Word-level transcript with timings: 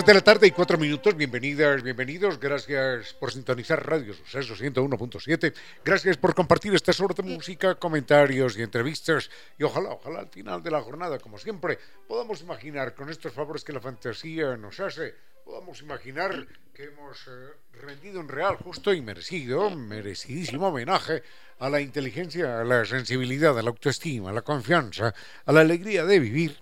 3 0.00 0.06
de 0.06 0.14
la 0.14 0.20
tarde 0.22 0.46
y 0.46 0.50
4 0.50 0.78
minutos, 0.78 1.14
bienvenidas, 1.14 1.82
bienvenidos, 1.82 2.40
gracias 2.40 3.12
por 3.12 3.32
sintonizar 3.32 3.86
Radio 3.86 4.14
Suceso 4.14 4.54
101.7, 4.54 5.52
gracias 5.84 6.16
por 6.16 6.34
compartir 6.34 6.74
esta 6.74 6.92
hora 7.04 7.12
de 7.14 7.22
música, 7.22 7.74
comentarios 7.74 8.56
y 8.56 8.62
entrevistas. 8.62 9.28
Y 9.58 9.62
ojalá, 9.62 9.90
ojalá 9.90 10.20
al 10.20 10.30
final 10.30 10.62
de 10.62 10.70
la 10.70 10.80
jornada, 10.80 11.18
como 11.18 11.36
siempre, 11.36 11.78
podamos 12.08 12.40
imaginar 12.40 12.94
con 12.94 13.10
estos 13.10 13.34
favores 13.34 13.62
que 13.62 13.74
la 13.74 13.80
fantasía 13.82 14.56
nos 14.56 14.80
hace, 14.80 15.14
podamos 15.44 15.82
imaginar 15.82 16.46
que 16.72 16.84
hemos 16.84 17.18
eh, 17.26 17.50
rendido 17.82 18.20
un 18.20 18.28
real, 18.28 18.56
justo 18.56 18.94
y 18.94 19.02
merecido, 19.02 19.68
merecidísimo 19.68 20.68
homenaje 20.68 21.22
a 21.58 21.68
la 21.68 21.78
inteligencia, 21.82 22.60
a 22.60 22.64
la 22.64 22.86
sensibilidad, 22.86 23.58
a 23.58 23.62
la 23.62 23.68
autoestima, 23.68 24.30
a 24.30 24.32
la 24.32 24.40
confianza, 24.40 25.12
a 25.44 25.52
la 25.52 25.60
alegría 25.60 26.06
de 26.06 26.18
vivir. 26.18 26.56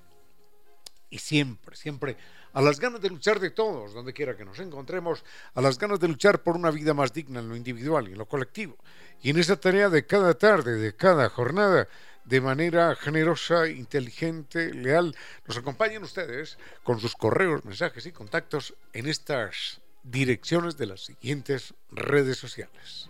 Y 1.11 1.19
siempre, 1.19 1.77
siempre 1.77 2.17
a 2.59 2.61
las 2.61 2.81
ganas 2.81 3.01
de 3.01 3.09
luchar 3.09 3.39
de 3.39 3.51
todos, 3.51 3.95
donde 3.95 4.13
quiera 4.13 4.37
que 4.37 4.45
nos 4.45 4.59
encontremos, 4.59 5.23
a 5.55 5.61
las 5.61 5.79
ganas 5.79 6.01
de 6.01 6.09
luchar 6.09 6.43
por 6.43 6.57
una 6.57 6.73
vida 6.73 6.93
más 6.93 7.13
digna 7.13 7.39
en 7.39 7.49
lo 7.49 7.55
individual 7.55 8.09
y 8.09 8.13
en 8.13 8.19
lo 8.19 8.27
colectivo. 8.27 8.77
Y 9.23 9.31
en 9.31 9.39
esa 9.39 9.61
tarea 9.61 9.89
de 9.89 10.05
cada 10.07 10.35
tarde, 10.35 10.75
de 10.75 10.93
cada 10.97 11.29
jornada, 11.29 11.87
de 12.25 12.41
manera 12.41 12.97
generosa, 12.97 13.69
inteligente, 13.69 14.75
leal, 14.75 15.15
nos 15.47 15.57
acompañan 15.57 16.03
ustedes 16.03 16.59
con 16.83 16.99
sus 16.99 17.15
correos, 17.15 17.65
mensajes 17.65 18.07
y 18.07 18.11
contactos 18.11 18.75
en 18.93 19.07
estas 19.07 19.81
direcciones 20.03 20.77
de 20.77 20.87
las 20.87 21.05
siguientes 21.05 21.75
redes 21.93 22.39
sociales. 22.39 23.09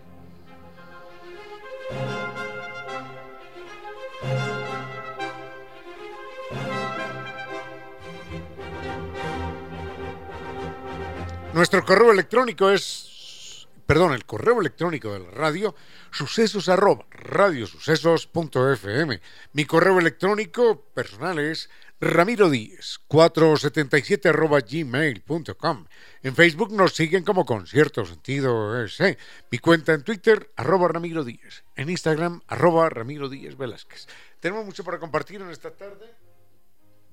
Nuestro 11.54 11.82
correo 11.84 12.12
electrónico 12.12 12.70
es, 12.70 13.66
perdón, 13.86 14.12
el 14.12 14.27
correo 14.27 14.60
electrónico 14.60 15.12
de 15.12 15.20
la 15.20 15.30
radio, 15.30 15.74
sucesos 16.10 16.68
arroba 16.68 17.06
radiosucesos.fm. 17.10 19.20
Mi 19.54 19.64
correo 19.64 19.98
electrónico 19.98 20.82
personal 20.94 21.38
es 21.38 21.70
Ramiro 22.00 22.50
Díez, 22.50 23.00
477 23.08 24.28
arroba 24.28 24.60
gmail.com. 24.60 25.86
En 26.22 26.36
Facebook 26.36 26.72
nos 26.72 26.94
siguen 26.94 27.24
como 27.24 27.46
Concierto 27.46 28.04
Sentido 28.04 28.84
ese. 28.84 29.19
Mi 29.50 29.58
cuenta 29.58 29.94
en 29.94 30.04
Twitter, 30.04 30.52
arroba 30.54 30.86
Ramiro 30.88 31.24
Díez. 31.24 31.64
En 31.74 31.91
Instagram, 31.91 32.42
arroba 32.46 32.88
Ramiro 32.91 33.28
Díez 33.28 33.56
Velázquez. 33.56 34.06
Tenemos 34.38 34.65
mucho 34.65 34.84
para 34.84 35.00
compartir 35.00 35.41
en 35.41 35.50
esta 35.50 35.72
tarde 35.72 36.15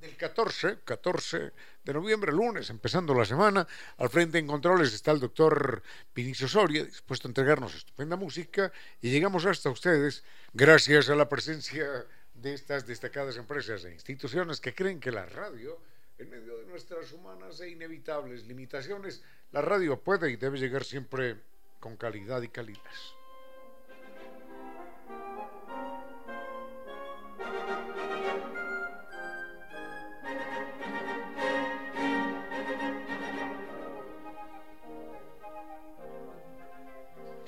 el 0.06 0.16
14, 0.16 0.80
14 0.84 1.52
de 1.84 1.94
noviembre, 1.94 2.32
lunes, 2.32 2.70
empezando 2.70 3.14
la 3.14 3.26
semana. 3.26 3.68
Al 3.98 4.10
frente 4.10 4.38
en 4.38 4.48
controles 4.48 4.94
está 4.94 5.12
el 5.12 5.20
doctor 5.20 5.82
Vinicio 6.14 6.48
Soria, 6.48 6.86
dispuesto 6.86 7.28
a 7.28 7.30
entregarnos 7.30 7.76
estupenda 7.76 8.16
música. 8.16 8.72
Y 9.02 9.10
llegamos 9.10 9.46
hasta 9.46 9.70
ustedes 9.70 10.24
gracias 10.54 11.10
a 11.10 11.16
la 11.16 11.28
presencia 11.28 12.06
de 12.34 12.54
estas 12.54 12.86
destacadas 12.86 13.38
empresas 13.38 13.86
e 13.86 13.94
instituciones 13.94 14.60
que 14.60 14.76
creen 14.76 15.00
que 15.00 15.12
la 15.12 15.26
radio, 15.26 15.80
en 16.18 16.30
medio 16.30 16.58
de 16.58 16.66
nuestras 16.66 17.12
humanas 17.12 17.60
e 17.62 17.70
inevitables 17.70 18.46
limitaciones, 18.46 19.24
la 19.52 19.62
radio 19.62 20.00
puede 20.00 20.32
y 20.32 20.36
debe 20.36 20.60
llegar 20.60 20.84
siempre 20.84 21.38
con 21.80 21.98
calidad 21.98 22.42
y 22.42 22.50
calidez. 22.50 23.15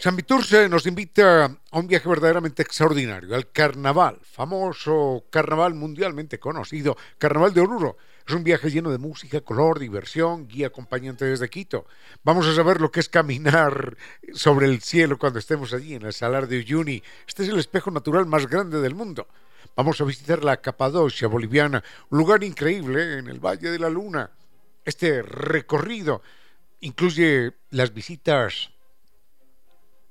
San 0.08 0.16
Viturce 0.16 0.70
nos 0.70 0.86
invita 0.86 1.60
a 1.70 1.80
un 1.80 1.86
viaje 1.86 2.08
verdaderamente 2.08 2.64
extraordinario, 2.64 3.36
al 3.36 3.52
carnaval, 3.52 4.18
famoso 4.24 5.26
carnaval 5.30 5.74
mundialmente 5.74 6.40
conocido, 6.40 6.96
Carnaval 7.18 7.54
de 7.54 7.60
Oruro. 7.60 7.98
Es 8.26 8.34
un 8.34 8.42
viaje 8.42 8.72
lleno 8.72 8.90
de 8.90 9.00
música, 9.00 9.42
color, 9.42 9.80
diversión, 9.80 10.48
guía 10.48 10.68
acompañante 10.68 11.26
desde 11.26 11.50
Quito. 11.50 11.88
Vamos 12.24 12.48
a 12.48 12.56
saber 12.56 12.80
lo 12.80 12.90
que 12.90 13.02
es 13.02 13.10
caminar 13.10 13.98
sobre 14.34 14.68
el 14.68 14.80
cielo 14.80 15.18
cuando 15.18 15.40
estemos 15.40 15.74
allí 15.74 15.96
en 15.96 16.06
el 16.06 16.14
Salar 16.14 16.48
de 16.48 16.60
Uyuni. 16.60 17.04
Este 17.28 17.44
es 17.44 17.50
el 17.50 17.60
espejo 17.60 17.92
natural 17.92 18.26
más 18.26 18.48
grande 18.48 18.80
del 18.80 18.96
mundo. 18.96 19.28
Vamos 19.76 20.00
a 20.00 20.06
visitar 20.06 20.42
la 20.42 20.62
Capadocia 20.62 21.28
boliviana, 21.28 21.84
un 22.12 22.20
lugar 22.20 22.46
increíble 22.46 23.18
en 23.18 23.28
el 23.28 23.42
Valle 23.42 23.72
de 23.72 23.80
la 23.80 23.90
Luna. 23.90 24.32
Este 24.86 25.22
recorrido 25.22 26.22
incluye 26.80 27.52
las 27.72 27.94
visitas 27.94 28.72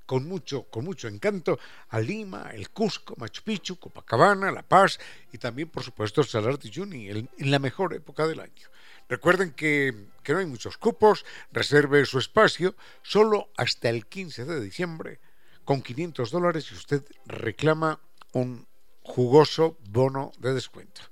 con 0.06 0.27
mucho, 0.27 0.65
con 0.65 0.84
mucho 0.84 1.09
encanto 1.09 1.59
a 1.89 2.00
Lima, 2.00 2.50
el 2.55 2.71
Cusco, 2.71 3.15
Machu 3.19 3.43
Picchu, 3.43 3.78
Copacabana, 3.78 4.50
La 4.50 4.62
Paz 4.62 4.99
y 5.33 5.39
también, 5.39 5.69
por 5.69 5.83
supuesto, 5.83 6.22
Salar 6.22 6.59
de 6.59 6.69
Uyuni 6.69 7.09
en 7.11 7.50
la 7.50 7.59
mejor 7.59 7.93
época 7.93 8.27
del 8.27 8.41
año. 8.41 8.69
Recuerden 9.09 9.53
que, 9.53 10.09
que 10.22 10.33
no 10.33 10.39
hay 10.39 10.47
muchos 10.47 10.78
cupos, 10.78 11.25
reserve 11.53 12.05
su 12.06 12.19
espacio 12.19 12.75
solo 13.03 13.50
hasta 13.56 13.89
el 13.89 14.06
15 14.06 14.44
de 14.44 14.61
diciembre 14.61 15.21
con 15.65 15.83
500 15.83 16.31
dólares 16.31 16.65
si 16.65 16.75
usted 16.75 17.05
reclama 17.27 18.00
un 18.33 18.67
jugoso 19.03 19.78
bono 19.91 20.33
de 20.38 20.55
descuento. 20.55 21.03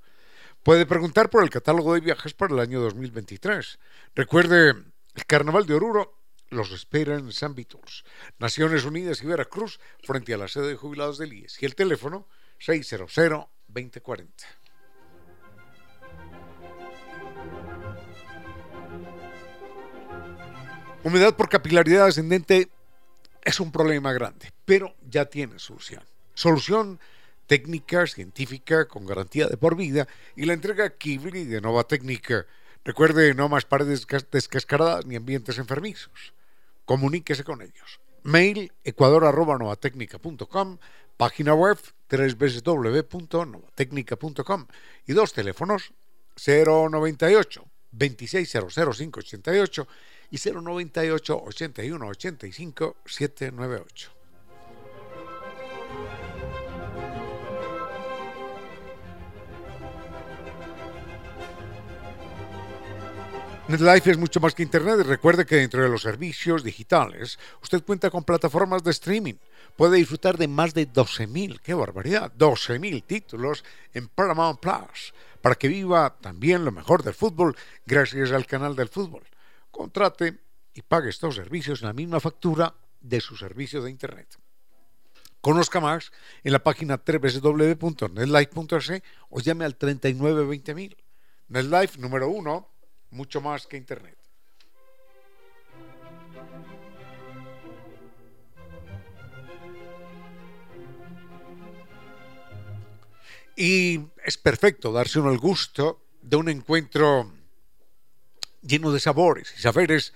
Puede 0.63 0.85
preguntar 0.85 1.29
por 1.29 1.43
el 1.43 1.49
catálogo 1.49 1.93
de 1.93 1.99
viajes 1.99 2.33
para 2.33 2.53
el 2.53 2.59
año 2.59 2.81
2023. 2.81 3.79
Recuerde, 4.15 4.69
el 4.69 5.25
Carnaval 5.27 5.65
de 5.65 5.75
Oruro 5.75 6.17
los 6.49 6.71
espera 6.71 7.15
en 7.15 7.31
San 7.31 7.55
Vitors, 7.55 8.03
Naciones 8.39 8.85
Unidas 8.85 9.21
y 9.23 9.27
Veracruz, 9.27 9.79
frente 10.03 10.33
a 10.33 10.37
la 10.37 10.47
sede 10.47 10.69
de 10.69 10.75
jubilados 10.75 11.17
del 11.17 11.33
IES. 11.33 11.61
Y 11.61 11.65
el 11.65 11.75
teléfono 11.75 12.27
600-2040. 12.59 14.29
Humedad 21.03 21.35
por 21.35 21.49
capilaridad 21.49 22.07
ascendente 22.07 22.69
es 23.43 23.59
un 23.59 23.71
problema 23.71 24.11
grande, 24.11 24.51
pero 24.65 24.95
ya 25.07 25.25
tiene 25.25 25.59
solución. 25.59 26.03
Solución 26.33 26.99
técnica, 27.45 28.07
científica, 28.07 28.87
con 28.87 29.05
garantía 29.05 29.47
de 29.47 29.57
por 29.57 29.75
vida 29.75 30.07
y 30.35 30.45
la 30.45 30.53
entrega 30.53 30.89
Kibli 30.97 31.45
de 31.45 31.61
Nova 31.61 31.83
Técnica. 31.83 32.47
Recuerde, 32.83 33.35
no 33.35 33.49
más 33.49 33.65
paredes 33.65 34.07
descascaradas 34.31 35.05
ni 35.05 35.15
ambientes 35.15 35.59
enfermizos 35.59 36.34
comuníquese 36.85 37.43
con 37.43 37.61
ellos. 37.61 37.99
Mail 38.23 38.71
ecuador.novatecnica.com, 38.83 40.79
página 41.17 41.53
web 41.53 41.77
www.novatecnica.com 42.09 44.67
y 45.05 45.13
dos 45.13 45.33
teléfonos 45.33 45.93
098 46.35 47.65
2600588 47.91 49.87
y 50.31 50.37
098 50.37 51.43
81 51.43 52.07
85 52.07 52.95
798. 53.05 54.14
NetLife 63.67 64.11
es 64.11 64.17
mucho 64.17 64.39
más 64.39 64.53
que 64.53 64.61
Internet 64.61 64.99
y 64.99 65.03
recuerde 65.03 65.43
que 65.43 65.55
dentro 65.55 65.81
de 65.81 65.89
los 65.89 66.03
servicios 66.03 66.63
digitales 66.63 67.39
usted 67.63 67.83
cuenta 67.83 68.11
con 68.11 68.23
plataformas 68.23 68.83
de 68.83 68.91
streaming. 68.91 69.33
Puede 69.75 69.97
disfrutar 69.97 70.37
de 70.37 70.47
más 70.47 70.75
de 70.75 70.87
12.000, 70.87 71.59
qué 71.61 71.73
barbaridad, 71.73 72.31
12.000 72.37 73.03
títulos 73.03 73.65
en 73.93 74.07
Paramount 74.07 74.59
Plus 74.59 75.15
para 75.41 75.55
que 75.55 75.67
viva 75.67 76.15
también 76.21 76.63
lo 76.63 76.71
mejor 76.71 77.01
del 77.01 77.15
fútbol 77.15 77.55
gracias 77.87 78.31
al 78.31 78.45
canal 78.45 78.75
del 78.75 78.89
fútbol. 78.89 79.23
Contrate 79.71 80.39
y 80.75 80.83
pague 80.83 81.09
estos 81.09 81.33
servicios 81.33 81.81
en 81.81 81.87
la 81.87 81.93
misma 81.93 82.19
factura 82.19 82.75
de 83.01 83.19
su 83.19 83.35
servicio 83.35 83.81
de 83.81 83.89
Internet. 83.89 84.37
Conozca 85.41 85.79
más 85.79 86.11
en 86.43 86.51
la 86.51 86.63
página 86.63 87.01
www.netlife.es 87.03 89.01
o 89.29 89.39
llame 89.39 89.65
al 89.65 89.77
3920.000. 89.77 90.97
NetLife 91.47 91.99
número 91.99 92.29
uno, 92.29 92.74
mucho 93.11 93.41
más 93.41 93.67
que 93.67 93.77
Internet. 93.77 94.17
Y 103.55 104.01
es 104.23 104.37
perfecto 104.37 104.91
darse 104.91 105.19
uno 105.19 105.31
el 105.31 105.37
gusto 105.37 106.01
de 106.21 106.35
un 106.35 106.49
encuentro 106.49 107.31
lleno 108.61 108.91
de 108.91 108.99
sabores 108.99 109.53
y 109.57 109.61
saberes 109.61 110.13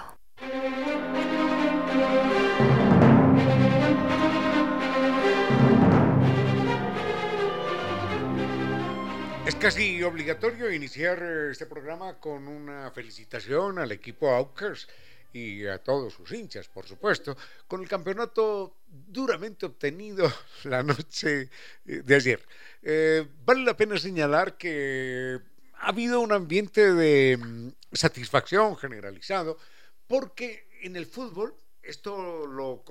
Es 9.44 9.54
casi 9.56 10.02
obligatorio 10.02 10.72
iniciar 10.72 11.22
este 11.50 11.66
programa 11.66 12.18
con 12.18 12.48
una 12.48 12.90
felicitación 12.90 13.78
al 13.78 13.92
equipo 13.92 14.30
Aucas 14.30 14.88
y 15.34 15.66
a 15.66 15.76
todos 15.76 16.14
sus 16.14 16.32
hinchas, 16.32 16.66
por 16.68 16.86
supuesto, 16.86 17.36
con 17.68 17.82
el 17.82 17.88
campeonato 17.88 18.78
duramente 18.86 19.66
obtenido 19.66 20.32
la 20.64 20.82
noche 20.82 21.50
eh, 21.84 22.00
de 22.02 22.14
ayer. 22.14 22.40
Eh, 22.82 23.26
vale 23.44 23.62
la 23.62 23.76
pena 23.76 23.98
señalar 23.98 24.56
que 24.56 25.38
ha 25.84 25.88
habido 25.88 26.20
un 26.20 26.32
ambiente 26.32 26.94
de 26.94 27.36
mm, 27.36 27.68
satisfacción 27.92 28.74
generalizado, 28.76 29.58
porque 30.06 30.66
en 30.80 30.96
el 30.96 31.04
fútbol, 31.04 31.54
esto 31.82 32.46
lo, 32.46 32.82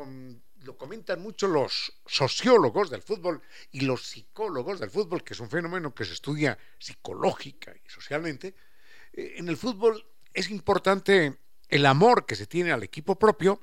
comentan 0.78 1.20
mucho 1.20 1.48
los 1.48 1.92
sociólogos 2.06 2.92
del 2.92 3.02
fútbol 3.02 3.42
y 3.72 3.82
los 3.82 4.04
psicólogos 4.04 4.80
del 4.80 4.92
fútbol, 4.92 5.24
que 5.24 5.34
es 5.34 5.40
un 5.40 5.50
fenómeno 5.50 5.94
que 5.94 6.06
se 6.06 6.14
estudia 6.14 6.58
psicológica 6.78 7.74
y 7.76 7.90
socialmente, 7.90 8.54
eh, 9.14 9.34
en 9.38 9.50
el 9.50 9.58
fútbol 9.58 10.06
es 10.32 10.52
importante 10.52 11.40
el 11.70 11.86
amor 11.88 12.28
que 12.28 12.36
se 12.36 12.46
tiene 12.46 12.72
al 12.72 12.84
equipo 12.84 13.18
propio 13.18 13.60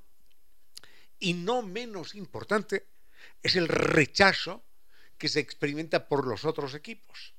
y 1.21 1.35
no 1.35 1.63
menos 1.63 2.17
importante 2.17 2.87
es 3.43 3.55
el 3.55 3.69
rechazo 3.69 4.65
que 5.17 5.29
se 5.29 5.39
experimenta 5.39 6.09
por 6.09 6.27
los 6.27 6.45
otros 6.45 6.75
equipos. 6.75 7.35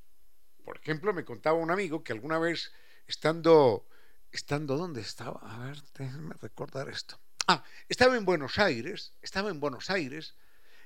Por 0.63 0.77
ejemplo, 0.77 1.13
me 1.13 1.25
contaba 1.25 1.57
un 1.57 1.71
amigo 1.71 2.03
que 2.03 2.13
alguna 2.13 2.39
vez 2.39 2.71
estando 3.07 3.85
estando 4.31 4.77
dónde 4.77 5.01
estaba, 5.01 5.39
a 5.43 5.59
ver, 5.65 5.77
déjenme 5.93 6.35
recordar 6.41 6.89
esto. 6.89 7.19
Ah, 7.47 7.63
estaba 7.89 8.15
en 8.15 8.23
Buenos 8.23 8.59
Aires, 8.59 9.13
estaba 9.21 9.49
en 9.49 9.59
Buenos 9.59 9.89
Aires 9.89 10.35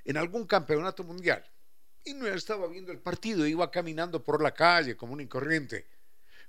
en 0.04 0.16
algún 0.16 0.46
campeonato 0.46 1.04
mundial 1.04 1.44
y 2.04 2.14
no 2.14 2.26
estaba 2.26 2.66
viendo 2.66 2.92
el 2.92 2.98
partido, 2.98 3.46
iba 3.46 3.70
caminando 3.70 4.22
por 4.22 4.42
la 4.42 4.52
calle 4.52 4.96
como 4.96 5.12
un 5.12 5.26
corriente 5.26 5.86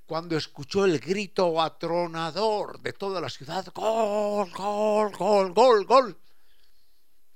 cuando 0.07 0.37
escuchó 0.37 0.85
el 0.85 0.99
grito 0.99 1.61
atronador 1.61 2.79
de 2.79 2.93
toda 2.93 3.19
la 3.19 3.29
ciudad, 3.29 3.65
gol, 3.75 4.49
gol, 4.51 5.11
gol, 5.11 5.53
gol, 5.53 5.85
gol, 5.85 6.17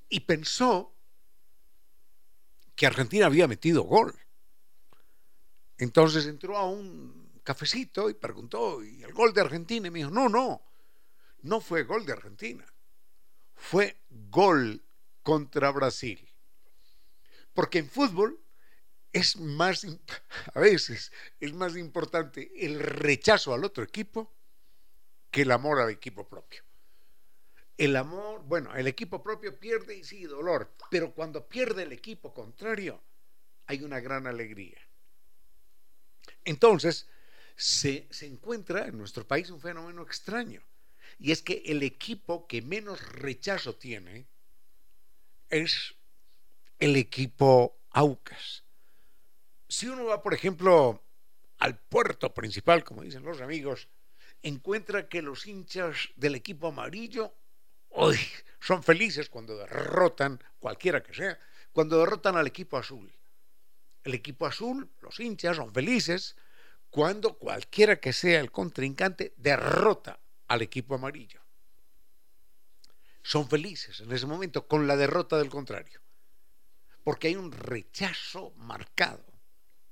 y 0.07 0.21
pensó 0.21 0.93
que 2.73 2.87
Argentina 2.87 3.25
había 3.25 3.47
metido 3.47 3.83
gol. 3.83 4.17
Entonces 5.81 6.27
entró 6.27 6.55
a 6.57 6.69
un 6.69 7.41
cafecito 7.43 8.07
y 8.07 8.13
preguntó, 8.13 8.83
¿y 8.83 9.01
el 9.01 9.13
gol 9.13 9.33
de 9.33 9.41
Argentina? 9.41 9.87
Y 9.87 9.89
me 9.89 9.97
dijo, 9.97 10.11
no, 10.11 10.29
no, 10.29 10.61
no 11.41 11.59
fue 11.59 11.85
gol 11.85 12.05
de 12.05 12.13
Argentina, 12.13 12.63
fue 13.55 13.97
gol 14.29 14.79
contra 15.23 15.71
Brasil. 15.71 16.31
Porque 17.55 17.79
en 17.79 17.89
fútbol 17.89 18.39
es 19.11 19.37
más, 19.37 19.83
a 20.53 20.59
veces, 20.59 21.11
es 21.39 21.51
más 21.51 21.75
importante 21.75 22.51
el 22.63 22.79
rechazo 22.79 23.51
al 23.51 23.65
otro 23.65 23.83
equipo 23.83 24.31
que 25.31 25.41
el 25.41 25.49
amor 25.49 25.79
al 25.79 25.89
equipo 25.89 26.27
propio. 26.29 26.61
El 27.75 27.95
amor, 27.95 28.43
bueno, 28.43 28.75
el 28.75 28.85
equipo 28.85 29.23
propio 29.23 29.59
pierde 29.59 29.95
y 29.95 30.03
sí, 30.03 30.25
dolor, 30.25 30.75
pero 30.91 31.11
cuando 31.11 31.49
pierde 31.49 31.81
el 31.81 31.91
equipo 31.91 32.35
contrario, 32.35 33.01
hay 33.65 33.83
una 33.83 33.99
gran 33.99 34.27
alegría. 34.27 34.77
Entonces, 36.45 37.07
se, 37.55 38.07
se 38.09 38.25
encuentra 38.25 38.87
en 38.87 38.97
nuestro 38.97 39.27
país 39.27 39.49
un 39.49 39.61
fenómeno 39.61 40.01
extraño, 40.01 40.63
y 41.19 41.31
es 41.31 41.41
que 41.41 41.61
el 41.65 41.83
equipo 41.83 42.47
que 42.47 42.61
menos 42.61 43.01
rechazo 43.13 43.75
tiene 43.75 44.27
es 45.49 45.95
el 46.79 46.95
equipo 46.95 47.77
Aucas 47.91 48.63
si 49.71 49.87
uno 49.87 50.03
va, 50.03 50.21
por 50.21 50.33
ejemplo, 50.33 51.01
al 51.59 51.79
puerto 51.79 52.33
principal, 52.33 52.83
como 52.83 53.03
dicen 53.03 53.23
los 53.23 53.39
amigos, 53.39 53.87
encuentra 54.43 55.07
que 55.07 55.21
los 55.21 55.47
hinchas 55.47 56.09
del 56.17 56.35
equipo 56.35 56.67
amarillo 56.67 57.33
son 58.59 58.83
felices 58.83 59.29
cuando 59.29 59.55
derrotan, 59.55 60.43
cualquiera 60.59 61.01
que 61.01 61.13
sea, 61.13 61.39
cuando 61.71 61.99
derrotan 61.99 62.35
al 62.35 62.47
equipo 62.47 62.77
azul. 62.77 63.09
El 64.03 64.13
equipo 64.13 64.45
azul, 64.45 64.89
los 65.01 65.19
hinchas 65.19 65.57
son 65.57 65.73
felices 65.73 66.35
cuando 66.89 67.37
cualquiera 67.37 67.99
que 67.99 68.13
sea 68.13 68.39
el 68.39 68.51
contrincante 68.51 69.33
derrota 69.37 70.19
al 70.47 70.61
equipo 70.61 70.95
amarillo. 70.95 71.41
Son 73.21 73.47
felices 73.47 73.99
en 74.01 74.11
ese 74.11 74.25
momento 74.25 74.67
con 74.67 74.87
la 74.87 74.97
derrota 74.97 75.37
del 75.37 75.49
contrario, 75.49 76.01
porque 77.03 77.27
hay 77.27 77.35
un 77.35 77.51
rechazo 77.51 78.51
marcado 78.57 79.31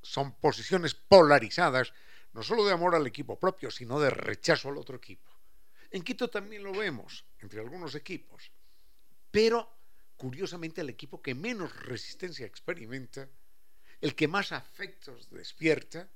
son 0.02 0.34
posiciones 0.40 0.96
polarizadas, 0.96 1.94
no 2.34 2.44
solo 2.44 2.66
de 2.66 2.74
amor 2.74 2.96
al 2.96 3.08
equipo 3.08 3.40
propio, 3.40 3.72
sino 3.72 4.00
de 4.00 4.10
rechazo 4.10 4.70
al 4.70 4.78
otro 4.78 4.96
equipo. 4.96 5.30
En 5.92 6.04
Quito 6.04 6.30
también 6.30 6.64
lo 6.64 6.72
vemos, 6.72 7.26
entre 7.40 7.60
algunos 7.60 7.96
equipos, 7.96 8.52
pero 9.32 9.78
curiosamente 10.16 10.82
el 10.82 10.90
equipo 10.90 11.22
que 11.22 11.34
menos 11.34 11.76
resistencia 11.84 12.46
experimenta, 12.46 13.28
el 14.02 14.16
que 14.16 14.28
más 14.28 14.52
afectos 14.52 15.30
despierta, 15.30 16.08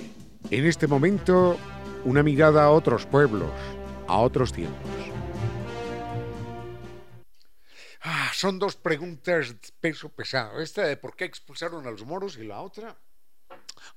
En 0.50 0.66
este 0.66 0.88
momento, 0.88 1.58
una 2.06 2.24
mirada 2.24 2.64
a 2.64 2.72
otros 2.72 3.06
pueblos, 3.06 3.52
a 4.08 4.20
otros 4.20 4.54
tiempos. 4.54 4.90
Ah, 8.04 8.32
son 8.34 8.58
dos 8.58 8.78
preguntas 8.78 9.54
peso 9.82 10.08
pesado. 10.08 10.62
Esta 10.62 10.84
de 10.84 10.96
por 10.96 11.18
qué 11.18 11.26
expulsaron 11.26 11.86
a 11.88 11.92
los 11.92 12.06
moros 12.06 12.38
y 12.38 12.46
la 12.46 12.62
otra. 12.62 12.96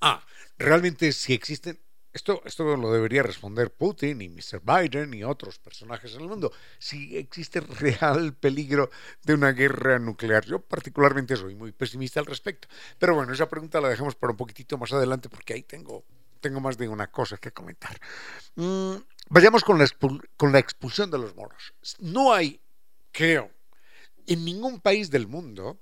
Ah, 0.01 0.27
realmente 0.59 1.13
si 1.13 1.35
existen 1.35 1.79
esto, 2.19 2.43
esto 2.45 2.77
lo 2.77 2.93
debería 2.93 3.23
responder 3.23 3.73
Putin 3.73 4.21
y 4.21 4.29
Mr. 4.29 4.61
Biden 4.61 5.15
y 5.15 5.23
otros 5.23 5.59
personajes 5.59 6.15
en 6.15 6.23
el 6.23 6.29
mundo. 6.29 6.53
Si 6.79 7.17
existe 7.17 7.61
real 7.61 8.35
peligro 8.35 8.91
de 9.23 9.35
una 9.35 9.53
guerra 9.53 9.99
nuclear. 10.01 10.45
Yo 10.45 10.61
particularmente 10.61 11.37
soy 11.37 11.55
muy 11.55 11.71
pesimista 11.71 12.19
al 12.19 12.27
respecto. 12.27 12.67
Pero 12.99 13.15
bueno, 13.15 13.33
esa 13.33 13.49
pregunta 13.49 13.81
la 13.81 13.89
dejamos 13.89 14.17
para 14.17 14.33
un 14.33 14.37
poquitito 14.37 14.77
más 14.77 14.93
adelante 14.93 15.29
porque 15.29 15.55
ahí 15.55 15.63
tengo, 15.63 16.05
tengo 16.41 16.61
más 16.61 16.77
de 16.77 16.89
una 16.89 17.09
cosa 17.09 17.37
que 17.37 17.53
comentar. 17.53 17.97
Mm, 18.57 18.97
vayamos 19.31 19.63
con 19.63 19.79
la, 19.79 19.87
con 20.37 20.53
la 20.53 20.59
expulsión 20.59 21.11
de 21.13 21.19
los 21.19 21.37
moros. 21.37 21.73
No 22.01 22.35
hay, 22.35 22.61
creo, 23.13 23.51
en 24.27 24.45
ningún 24.45 24.81
país 24.81 25.09
del 25.11 25.29
mundo 25.29 25.81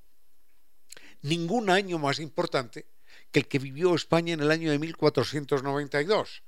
ningún 1.23 1.71
año 1.71 1.99
más 1.99 2.21
importante 2.21 2.87
que 3.37 3.41
el 3.41 3.49
que 3.49 3.59
vivió 3.59 3.95
España 3.95 4.33
en 4.33 4.41
el 4.41 4.51
año 4.51 4.71
de 4.71 4.79
1492. 4.79 6.43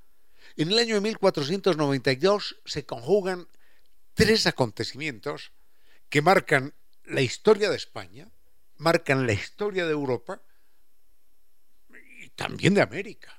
En 0.57 0.73
el 0.73 0.79
año 0.79 0.95
de 0.95 1.03
1492 1.03 2.57
se 2.65 2.87
conjugan 2.87 3.47
tres 4.15 4.47
acontecimientos 4.47 5.53
que 6.09 6.23
marcan 6.23 6.73
la 7.05 7.21
historia 7.21 7.69
de 7.69 7.77
España, 7.77 8.31
marcan 8.79 9.27
la 9.27 9.35
historia 9.35 9.85
de 9.85 9.93
Europa 9.93 10.41
y 12.23 12.31
también 12.31 12.73
de 12.73 12.81
América. 12.81 13.39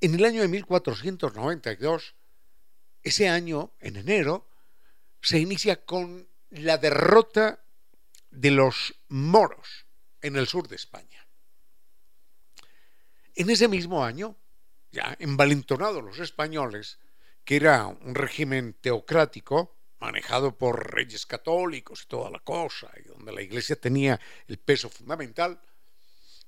En 0.00 0.14
el 0.14 0.24
año 0.24 0.40
de 0.40 0.48
1492, 0.48 2.14
ese 3.02 3.28
año, 3.28 3.74
en 3.78 3.96
enero, 3.96 4.48
se 5.20 5.38
inicia 5.38 5.84
con 5.84 6.26
la 6.48 6.78
derrota 6.78 7.62
de 8.30 8.52
los 8.52 8.94
moros 9.08 9.84
en 10.22 10.36
el 10.36 10.46
sur 10.46 10.66
de 10.66 10.76
España. 10.76 11.22
En 13.34 13.48
ese 13.48 13.68
mismo 13.68 14.04
año, 14.04 14.36
ya 14.90 15.16
envalentonados 15.18 16.04
los 16.04 16.18
españoles, 16.18 16.98
que 17.44 17.56
era 17.56 17.86
un 17.86 18.14
régimen 18.14 18.74
teocrático, 18.80 19.74
manejado 20.00 20.58
por 20.58 20.92
reyes 20.94 21.24
católicos 21.26 22.02
y 22.02 22.08
toda 22.08 22.30
la 22.30 22.40
cosa, 22.40 22.90
y 23.02 23.08
donde 23.08 23.32
la 23.32 23.40
iglesia 23.40 23.76
tenía 23.76 24.20
el 24.48 24.58
peso 24.58 24.90
fundamental, 24.90 25.60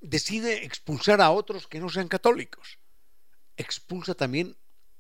decide 0.01 0.65
expulsar 0.65 1.21
a 1.21 1.31
otros 1.31 1.69
que 1.69 1.81
no 1.81 1.89
sean 1.89 2.09
católicos. 2.09 2.79
Expulsa 3.57 4.15
también 4.15 4.57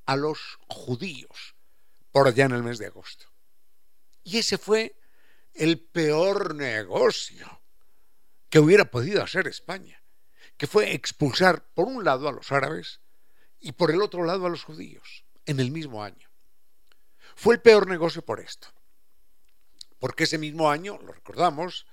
a 0.07 0.17
los 0.17 0.59
judíos 0.69 1.55
por 2.13 2.29
allá 2.29 2.47
en 2.47 2.53
el 2.53 2.63
mes 2.63 2.79
de 2.79 2.87
agosto. 2.87 3.27
Y 4.23 4.39
ese 4.39 4.57
fue 4.57 4.97
el 5.53 5.81
peor 5.81 6.55
negocio 6.55 7.61
que 8.49 8.59
hubiera 8.59 8.91
podido 8.91 9.23
hacer 9.23 9.49
España 9.49 10.04
que 10.57 10.67
fue 10.67 10.93
expulsar 10.93 11.65
por 11.75 11.87
un 11.87 12.05
lado 12.05 12.29
a 12.29 12.33
los 12.33 12.53
árabes 12.53 13.01
y 13.61 13.73
por 13.73 13.91
el 13.91 14.03
otro 14.03 14.25
lado 14.25 14.47
a 14.47 14.51
los 14.51 14.63
judíos 14.63 15.25
en 15.47 15.61
el 15.61 15.71
mismo 15.71 16.03
año. 16.03 16.29
Fue 17.35 17.55
el 17.55 17.61
peor 17.61 17.89
negocio 17.89 18.23
por 18.23 18.41
esto, 18.41 18.69
porque 19.99 20.25
ese 20.25 20.39
mismo 20.39 20.71
año, 20.71 20.99
lo 21.03 21.13
recordamos, 21.13 21.87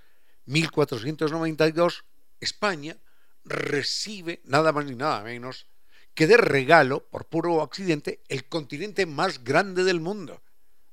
1492, 0.45 2.05
España 2.39 2.97
recibe 3.43 4.41
nada 4.45 4.71
más 4.71 4.85
ni 4.85 4.95
nada 4.95 5.23
menos 5.23 5.67
que 6.13 6.27
de 6.27 6.37
regalo, 6.37 7.05
por 7.07 7.25
puro 7.25 7.61
accidente, 7.61 8.21
el 8.27 8.47
continente 8.47 9.05
más 9.05 9.43
grande 9.43 9.83
del 9.83 10.01
mundo, 10.01 10.41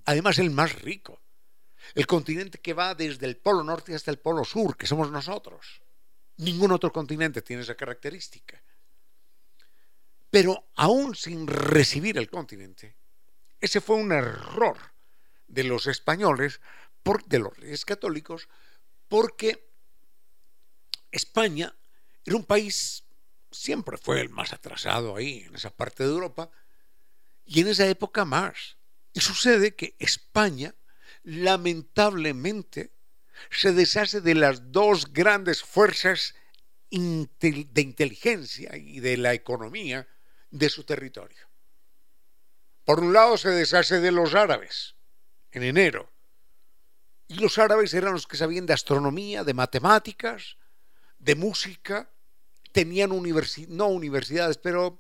además 0.05 0.39
el 0.39 0.51
más 0.51 0.81
rico, 0.81 1.21
el 1.95 2.07
continente 2.07 2.59
que 2.59 2.75
va 2.75 2.95
desde 2.95 3.27
el 3.27 3.37
polo 3.37 3.65
norte 3.65 3.95
hasta 3.95 4.11
el 4.11 4.19
polo 4.19 4.45
sur, 4.45 4.77
que 4.77 4.87
somos 4.87 5.11
nosotros. 5.11 5.83
Ningún 6.39 6.73
otro 6.73 6.93
continente 6.93 7.43
tiene 7.43 7.63
esa 7.63 7.75
característica. 7.75 8.63
Pero 10.31 10.71
aún 10.77 11.15
sin 11.15 11.47
recibir 11.47 12.19
el 12.19 12.29
continente, 12.29 12.97
ese 13.61 13.81
fue 13.81 13.97
un 13.97 14.13
error 14.13 14.77
de 15.47 15.65
los 15.65 15.87
españoles, 15.87 16.61
de 17.27 17.39
los 17.39 17.57
reyes 17.57 17.85
católicos, 17.85 18.49
porque 19.09 19.67
España 21.11 21.75
era 22.25 22.37
un 22.37 22.45
país, 22.45 23.05
siempre 23.51 23.97
fue 23.97 24.21
el 24.21 24.29
más 24.29 24.53
atrasado 24.53 25.17
ahí, 25.17 25.45
en 25.47 25.57
esa 25.57 25.71
parte 25.71 26.05
de 26.05 26.11
Europa, 26.11 26.51
y 27.47 27.63
en 27.63 27.69
esa 27.69 27.87
época 27.87 28.27
más. 28.27 28.77
Y 29.15 29.21
sucede 29.21 29.75
que 29.75 29.97
España, 29.99 30.75
lamentablemente, 31.23 32.93
se 33.51 33.73
deshace 33.73 34.21
de 34.21 34.35
las 34.35 34.73
dos 34.73 35.13
grandes 35.13 35.63
fuerzas 35.63 36.35
de 36.91 37.81
inteligencia 37.81 38.77
y 38.77 39.01
de 39.01 39.17
la 39.17 39.35
economía 39.35 40.09
de 40.51 40.71
su 40.71 40.85
territorio. 40.85 41.49
Por 42.85 43.01
un 43.01 43.13
lado 43.13 43.37
se 43.37 43.51
deshace 43.51 44.01
de 44.01 44.13
los 44.13 44.35
árabes 44.35 44.95
en 45.53 45.63
enero. 45.63 46.11
Y 47.27 47.35
los 47.35 47.59
árabes 47.59 47.93
eran 47.93 48.15
los 48.15 48.27
que 48.27 48.39
sabían 48.39 48.65
de 48.65 48.73
astronomía, 48.73 49.45
de 49.45 49.53
matemáticas, 49.53 50.57
de 51.19 51.35
música. 51.35 52.11
Tenían 52.73 53.11
no 53.11 53.87
universidades, 53.89 54.57
pero 54.57 54.99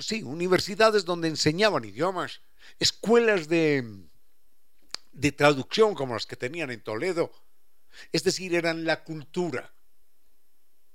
sí, 0.00 0.24
universidades 0.24 1.04
donde 1.04 1.28
enseñaban 1.28 1.84
idiomas, 1.84 2.40
escuelas 2.80 3.48
de, 3.48 4.08
de 5.12 5.32
traducción 5.32 5.94
como 5.94 6.14
las 6.14 6.26
que 6.26 6.36
tenían 6.36 6.72
en 6.72 6.82
Toledo 6.82 7.30
es 8.12 8.24
decir, 8.24 8.54
eran 8.54 8.84
la 8.84 9.02
cultura. 9.04 9.72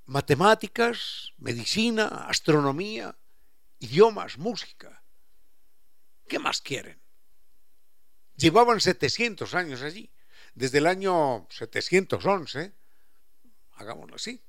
Matemáticas, 0.06 1.32
medicina, 1.38 2.26
astronomía, 2.28 3.16
idiomas, 3.78 4.38
música. 4.38 5.02
¿Qué 6.28 6.38
más 6.38 6.60
quieren? 6.60 7.00
Llevaban 8.36 8.80
700 8.80 9.54
años 9.54 9.82
allí. 9.82 10.10
Desde 10.54 10.78
el 10.78 10.86
año 10.86 11.46
711, 11.50 12.72
hagámoslo 13.76 14.16
así, 14.16 14.42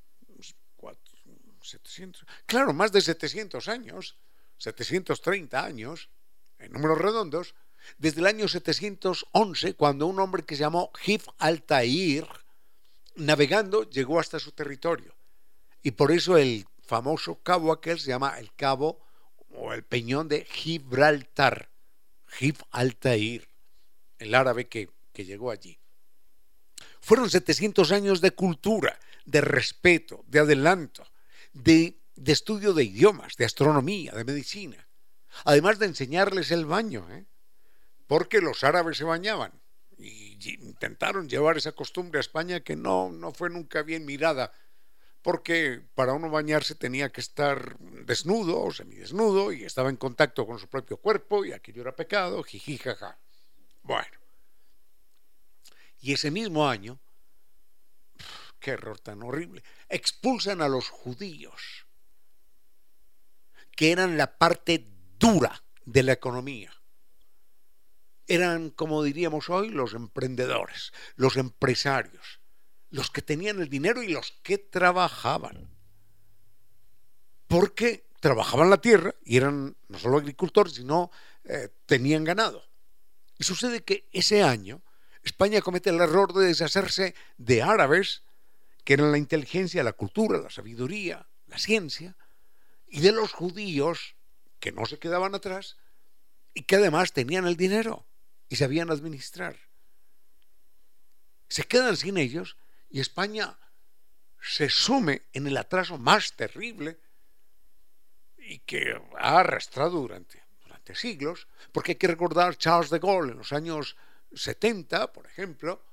700, 1.68 2.26
claro, 2.46 2.74
más 2.74 2.92
de 2.92 3.02
700 3.02 3.68
años, 3.68 4.18
730 4.58 5.64
años, 5.64 6.10
en 6.58 6.72
números 6.72 6.98
redondos, 6.98 7.56
desde 7.98 8.20
el 8.20 8.28
año 8.28 8.48
711, 8.48 9.74
cuando 9.76 10.08
un 10.08 10.20
hombre 10.20 10.44
que 10.44 10.56
se 10.56 10.62
llamó 10.62 10.92
Hif 11.06 11.28
Altair, 11.38 12.28
navegando, 13.16 13.90
llegó 13.90 14.20
hasta 14.20 14.40
su 14.40 14.52
territorio. 14.52 15.16
Y 15.82 15.92
por 15.92 16.12
eso 16.12 16.38
el 16.38 16.66
famoso 16.86 17.36
cabo 17.44 17.72
aquel 17.72 18.00
se 18.00 18.10
llama 18.10 18.38
el 18.40 18.54
cabo 18.54 19.00
o 19.50 19.74
el 19.74 19.84
peñón 19.84 20.28
de 20.28 20.46
Gibraltar, 20.46 21.70
Hif 22.40 22.62
Altair, 22.72 23.48
el 24.20 24.36
árabe 24.36 24.68
que, 24.68 24.90
que 25.14 25.26
llegó 25.26 25.52
allí. 25.52 25.80
Fueron 27.02 27.30
700 27.30 27.92
años 27.92 28.22
de 28.22 28.32
cultura, 28.32 29.00
de 29.26 29.42
respeto, 29.42 30.24
de 30.28 30.40
adelanto, 30.40 31.08
de, 31.54 31.98
de 32.16 32.32
estudio 32.32 32.74
de 32.74 32.84
idiomas, 32.84 33.36
de 33.36 33.46
astronomía, 33.46 34.12
de 34.12 34.24
medicina, 34.24 34.88
además 35.46 35.80
de 35.80 35.88
enseñarles 35.88 36.52
el 36.52 36.66
baño, 36.66 37.08
¿eh? 37.12 37.26
Porque 38.08 38.40
los 38.40 38.64
árabes 38.64 38.98
se 38.98 39.04
bañaban 39.04 39.52
y 39.98 40.38
intentaron 40.54 41.28
llevar 41.28 41.58
esa 41.58 41.74
costumbre 41.74 42.20
a 42.20 42.22
España 42.22 42.62
que 42.62 42.76
no, 42.76 43.12
no 43.12 43.32
fue 43.34 43.50
nunca 43.50 43.82
bien 43.84 44.06
mirada, 44.06 44.54
porque 45.22 45.82
para 45.94 46.14
uno 46.14 46.30
bañarse 46.30 46.76
tenía 46.76 47.12
que 47.12 47.22
estar 47.22 47.78
desnudo 47.80 48.62
o 48.62 48.72
semidesnudo 48.72 49.52
y 49.52 49.66
estaba 49.66 49.90
en 49.90 49.98
contacto 49.98 50.46
con 50.46 50.60
su 50.60 50.68
propio 50.68 50.98
cuerpo 50.98 51.44
y 51.44 51.52
aquello 51.52 51.82
era 51.82 51.96
pecado, 51.96 52.42
jiji, 52.44 52.78
jaja. 52.78 53.18
Bueno. 53.84 54.18
Y 56.00 56.14
ese 56.14 56.30
mismo 56.30 56.70
año, 56.70 57.00
qué 58.60 58.72
error 58.72 59.00
tan 59.00 59.24
horrible, 59.24 59.64
expulsan 59.90 60.62
a 60.62 60.70
los 60.70 60.90
judíos, 60.90 61.88
que 63.76 63.92
eran 63.92 64.18
la 64.18 64.38
parte 64.38 64.88
dura 65.18 65.64
de 65.86 66.04
la 66.04 66.14
economía 66.14 66.77
eran, 68.28 68.70
como 68.70 69.04
diríamos 69.04 69.50
hoy, 69.50 69.70
los 69.70 69.94
emprendedores, 69.94 70.92
los 71.16 71.38
empresarios, 71.38 72.40
los 72.90 73.10
que 73.10 73.22
tenían 73.22 73.62
el 73.62 73.70
dinero 73.70 74.04
y 74.04 74.10
los 74.10 74.32
que 74.44 74.58
trabajaban. 74.58 75.70
Porque 77.48 78.08
trabajaban 78.20 78.70
la 78.70 78.82
tierra 78.82 79.16
y 79.24 79.38
eran 79.38 79.78
no 79.88 80.00
solo 80.00 80.18
agricultores, 80.18 80.74
sino 80.74 81.12
eh, 81.46 81.70
tenían 81.86 82.24
ganado. 82.24 82.64
Y 83.38 83.44
sucede 83.44 83.84
que 83.84 84.10
ese 84.12 84.44
año 84.44 84.82
España 85.24 85.62
comete 85.62 85.90
el 85.90 86.02
error 86.02 86.34
de 86.34 86.48
deshacerse 86.48 87.14
de 87.38 87.62
árabes, 87.62 88.24
que 88.84 88.94
eran 88.94 89.12
la 89.12 89.18
inteligencia, 89.18 89.84
la 89.84 89.94
cultura, 89.94 90.40
la 90.40 90.50
sabiduría, 90.50 91.28
la 91.48 91.60
ciencia, 91.60 92.16
y 92.88 93.02
de 93.02 93.12
los 93.12 93.34
judíos, 93.34 94.16
que 94.60 94.72
no 94.72 94.86
se 94.86 94.98
quedaban 94.98 95.36
atrás, 95.36 95.78
y 96.54 96.64
que 96.64 96.78
además 96.78 97.14
tenían 97.14 97.46
el 97.46 97.58
dinero 97.58 98.07
y 98.50 98.56
sabían 98.56 98.92
administrar. 98.92 99.58
Se 101.48 101.64
quedan 101.64 101.98
sin 101.98 102.18
ellos 102.18 102.58
y 102.90 103.00
España 103.00 103.58
se 104.42 104.70
sume 104.70 105.24
en 105.34 105.48
el 105.48 105.58
atraso 105.58 105.98
más 105.98 106.36
terrible 106.36 107.00
y 108.38 108.60
que 108.60 109.00
ha 109.18 109.40
arrastrado 109.40 110.00
durante, 110.00 110.44
durante 110.62 110.96
siglos, 110.96 111.48
porque 111.72 111.94
hay 111.94 111.98
que 111.98 112.08
recordar 112.08 112.58
Charles 112.58 112.90
de 112.90 113.00
Gaulle 113.00 113.32
en 113.32 113.38
los 113.38 113.52
años 113.52 113.98
70, 114.34 115.12
por 115.12 115.26
ejemplo, 115.26 115.84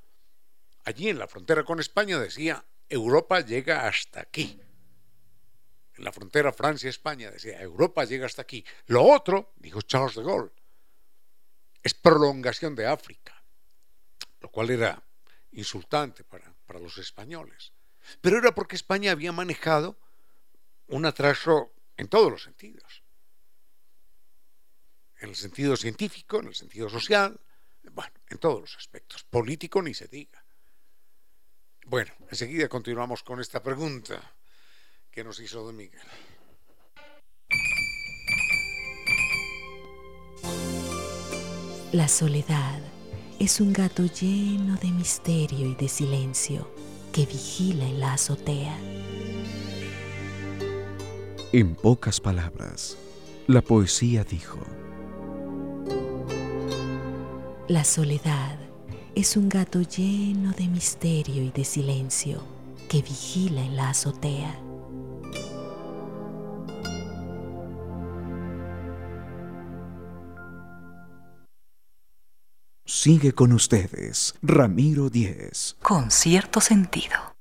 allí 0.85 1.09
en 1.09 1.19
la 1.19 1.29
frontera 1.29 1.65
con 1.65 1.81
España 1.81 2.19
decía, 2.19 2.65
Europa 2.89 3.41
llega 3.41 3.87
hasta 3.89 4.21
aquí. 4.21 4.61
En 5.97 6.05
la 6.05 6.13
frontera 6.13 6.53
Francia-España 6.53 7.31
decía, 7.31 7.61
Europa 7.61 8.05
llega 8.05 8.27
hasta 8.27 8.43
aquí. 8.43 8.65
Lo 8.87 9.05
otro, 9.05 9.53
dijo 9.57 9.83
Charles 9.83 10.17
de 10.17 10.25
Gaulle, 10.25 10.53
es 11.85 11.95
prolongación 11.95 12.75
de 12.75 12.87
África, 12.87 13.41
lo 14.41 14.49
cual 14.49 14.71
era 14.71 15.01
insultante 15.53 16.25
para, 16.25 16.53
para 16.67 16.81
los 16.81 16.99
españoles. 16.99 17.73
Pero 18.21 18.39
era 18.39 18.55
porque 18.55 18.75
España 18.75 19.13
había 19.13 19.33
manejado 19.33 19.99
un 20.89 21.07
atraso 21.07 21.73
en 21.97 22.09
todos 22.09 22.33
los 22.33 22.43
sentidos. 22.43 23.03
En 25.21 25.29
el 25.29 25.37
sentido 25.37 25.77
científico, 25.77 26.41
en 26.41 26.49
el 26.49 26.55
sentido 26.55 26.89
social, 26.89 27.39
bueno, 27.93 28.13
en 28.29 28.39
todos 28.39 28.61
los 28.63 28.77
aspectos. 28.77 29.25
Político 29.25 29.81
ni 29.83 29.95
se 29.95 30.09
diga. 30.09 30.45
Bueno, 31.87 32.13
enseguida 32.31 32.69
continuamos 32.69 33.23
con 33.23 33.41
esta 33.41 33.63
pregunta 33.63 34.35
que 35.11 35.23
nos 35.23 35.39
hizo 35.39 35.63
Don 35.63 35.77
Miguel. 35.77 36.01
La 41.95 42.09
soledad 42.09 42.81
es 43.39 43.61
un 43.61 43.73
gato 43.73 44.05
lleno 44.07 44.75
de 44.79 44.91
misterio 44.91 45.65
y 45.65 45.77
de 45.77 45.87
silencio 45.87 46.69
que 47.13 47.25
vigila 47.25 47.85
en 47.85 48.01
la 48.01 48.15
azotea. 48.15 48.77
En 51.53 51.77
pocas 51.77 52.21
palabras, 52.21 52.99
la 53.47 53.63
poesía 53.63 54.25
dijo, 54.25 54.59
La 57.69 57.85
soledad 57.85 58.59
es 59.15 59.37
un 59.37 59.49
gato 59.49 59.81
lleno 59.81 60.51
de 60.51 60.67
misterio 60.67 61.45
y 61.45 61.51
de 61.51 61.65
silencio 61.65 62.43
que 62.89 63.03
vigila 63.03 63.65
en 63.65 63.77
la 63.77 63.91
azotea. 63.91 64.64
Sigue 73.05 73.35
con 73.35 73.53
ustedes, 73.53 74.35
Ramiro 74.41 75.11
Díez. 75.11 75.77
Con 75.83 76.11
cierto 76.11 76.63
sentido. 76.63 77.37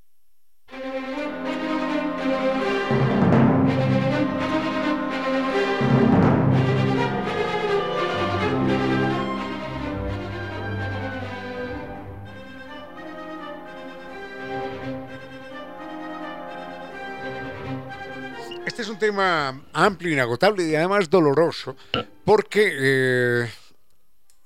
Este 18.65 18.81
es 18.81 18.89
un 18.89 18.99
tema 18.99 19.61
amplio, 19.71 20.11
inagotable 20.11 20.67
y 20.67 20.75
además 20.75 21.09
doloroso, 21.09 21.77
porque 22.25 22.69
eh, 22.69 23.49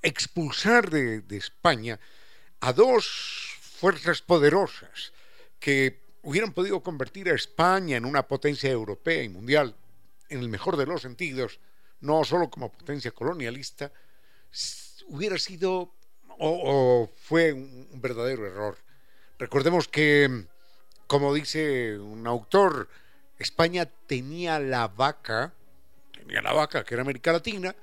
expulsar 0.02 0.90
de, 0.90 1.24
España 1.36 1.98
a 2.60 2.72
dos 2.72 3.58
fuerzas 3.60 4.22
poderosas 4.22 5.12
que 5.60 6.00
hubieran 6.22 6.52
podido 6.52 6.82
convertir 6.82 7.28
a 7.28 7.34
España 7.34 7.96
en 7.96 8.04
una 8.04 8.26
potencia 8.26 8.70
europea 8.70 9.22
y 9.22 9.28
mundial, 9.28 9.74
en 10.28 10.40
el 10.40 10.48
mejor 10.48 10.76
de 10.76 10.86
los 10.86 11.02
sentidos, 11.02 11.60
no 12.00 12.24
solo 12.24 12.50
como 12.50 12.72
potencia 12.72 13.10
colonialista, 13.10 13.92
hubiera 15.08 15.38
sido 15.38 15.92
o, 16.38 17.10
fue 17.16 17.52
un, 17.52 17.88
verdadero 17.94 18.46
error. 18.46 18.78
Recordemos 19.38 19.88
que, 19.88 20.46
como 21.06 21.34
dice 21.34 21.98
un 21.98 22.26
autor, 22.26 22.88
España 23.38 23.86
tenía 24.06 24.58
la 24.58 24.88
vaca, 24.88 25.52
tenía 26.12 26.42
la 26.42 26.52
vaca 26.52 26.84
que 26.84 26.94
era 26.94 27.02
América 27.02 27.32
Latina, 27.32 27.74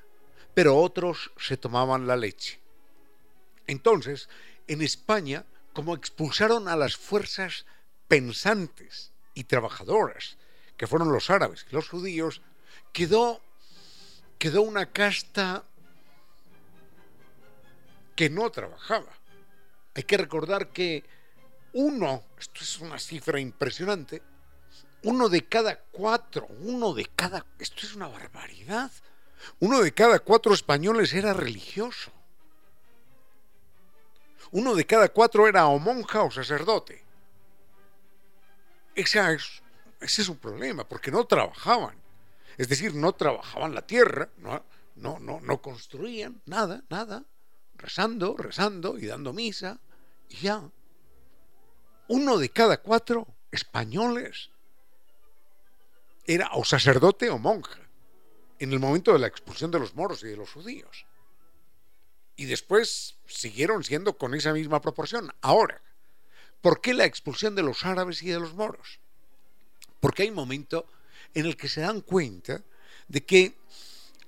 pero 0.55 0.77
otros 0.77 1.31
se 1.37 1.57
tomaban 1.57 2.07
la 2.07 2.15
leche. 2.15 2.59
Entonces, 3.67 4.29
en 4.67 4.81
España, 4.81 5.45
como 5.73 5.93
expulsaron 5.93 6.67
a 6.67 6.77
las 6.77 6.95
fuerzas 6.95 7.65
pensantes 8.07 9.11
y 9.33 9.43
trabajadoras, 9.43 10.37
que 10.77 10.87
fueron 10.87 11.11
los 11.11 11.29
árabes 11.29 11.65
y 11.69 11.75
los 11.75 11.89
judíos, 11.89 12.41
quedó, 12.93 13.41
quedó 14.39 14.61
una 14.61 14.91
casta 14.91 15.65
que 18.15 18.29
no 18.29 18.49
trabajaba. 18.49 19.11
Hay 19.93 20.03
que 20.03 20.17
recordar 20.17 20.69
que 20.69 21.03
uno, 21.73 22.23
esto 22.39 22.61
es 22.61 22.79
una 22.79 22.97
cifra 22.97 23.41
impresionante, 23.41 24.23
uno 25.03 25.27
de 25.27 25.45
cada 25.47 25.81
cuatro, 25.91 26.47
uno 26.61 26.93
de 26.93 27.05
cada, 27.13 27.45
esto 27.59 27.85
es 27.85 27.93
una 27.93 28.07
barbaridad, 28.07 28.91
uno 29.59 29.81
de 29.81 29.93
cada 29.93 30.19
cuatro 30.19 30.53
españoles 30.53 31.13
era 31.13 31.33
religioso. 31.33 32.11
Uno 34.51 34.75
de 34.75 34.85
cada 34.85 35.09
cuatro 35.09 35.47
era 35.47 35.67
o 35.67 35.79
monja 35.79 36.23
o 36.23 36.31
sacerdote. 36.31 37.03
Ese 38.95 39.19
es, 39.99 40.29
un 40.29 40.37
problema, 40.37 40.87
porque 40.87 41.11
no 41.11 41.25
trabajaban. 41.25 41.95
Es 42.57 42.69
decir, 42.69 42.95
no 42.95 43.13
trabajaban 43.13 43.75
la 43.75 43.85
tierra, 43.85 44.29
no, 44.37 44.63
no, 44.95 45.19
no, 45.19 45.41
no 45.41 45.61
construían 45.61 46.41
nada, 46.45 46.83
nada, 46.89 47.25
rezando, 47.75 48.37
rezando 48.37 48.97
y 48.97 49.07
dando 49.07 49.33
misa, 49.33 49.79
y 50.29 50.37
ya. 50.37 50.63
Uno 52.07 52.37
de 52.37 52.49
cada 52.49 52.77
cuatro 52.77 53.27
españoles 53.51 54.51
era 56.25 56.51
o 56.53 56.63
sacerdote 56.63 57.29
o 57.29 57.37
monja. 57.37 57.84
En 58.59 58.71
el 58.71 58.79
momento 58.79 59.13
de 59.13 59.19
la 59.19 59.27
expulsión 59.27 59.71
de 59.71 59.79
los 59.79 59.95
moros 59.95 60.23
y 60.23 60.27
de 60.27 60.37
los 60.37 60.51
judíos. 60.51 61.05
Y 62.35 62.45
después 62.45 63.15
siguieron 63.27 63.83
siendo 63.83 64.17
con 64.17 64.33
esa 64.33 64.53
misma 64.53 64.81
proporción. 64.81 65.31
Ahora, 65.41 65.81
¿por 66.61 66.81
qué 66.81 66.93
la 66.93 67.05
expulsión 67.05 67.55
de 67.55 67.63
los 67.63 67.85
árabes 67.85 68.21
y 68.23 68.29
de 68.29 68.39
los 68.39 68.53
moros? 68.53 68.99
Porque 69.99 70.23
hay 70.23 70.29
un 70.29 70.35
momento 70.35 70.85
en 71.33 71.45
el 71.45 71.55
que 71.57 71.69
se 71.69 71.81
dan 71.81 72.01
cuenta 72.01 72.63
de 73.07 73.25
que 73.25 73.57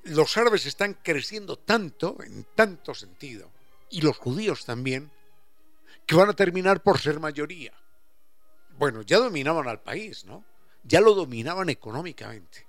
los 0.03 0.37
árabes 0.37 0.65
están 0.65 0.93
creciendo 0.93 1.57
tanto, 1.57 2.17
en 2.23 2.45
tanto 2.55 2.93
sentido, 2.93 3.51
y 3.89 4.01
los 4.01 4.17
judíos 4.17 4.65
también, 4.65 5.11
que 6.05 6.15
van 6.15 6.29
a 6.29 6.35
terminar 6.35 6.81
por 6.81 6.99
ser 6.99 7.19
mayoría. 7.19 7.73
Bueno, 8.77 9.01
ya 9.01 9.17
dominaban 9.17 9.67
al 9.67 9.81
país, 9.81 10.23
¿no? 10.25 10.45
Ya 10.83 11.01
lo 11.01 11.13
dominaban 11.13 11.69
económicamente. 11.69 12.66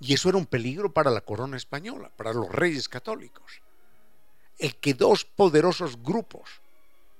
Y 0.00 0.14
eso 0.14 0.28
era 0.28 0.38
un 0.38 0.46
peligro 0.46 0.92
para 0.92 1.10
la 1.10 1.22
corona 1.22 1.56
española, 1.56 2.10
para 2.16 2.32
los 2.32 2.50
reyes 2.50 2.88
católicos. 2.88 3.62
El 4.58 4.76
que 4.76 4.94
dos 4.94 5.24
poderosos 5.24 6.02
grupos 6.02 6.60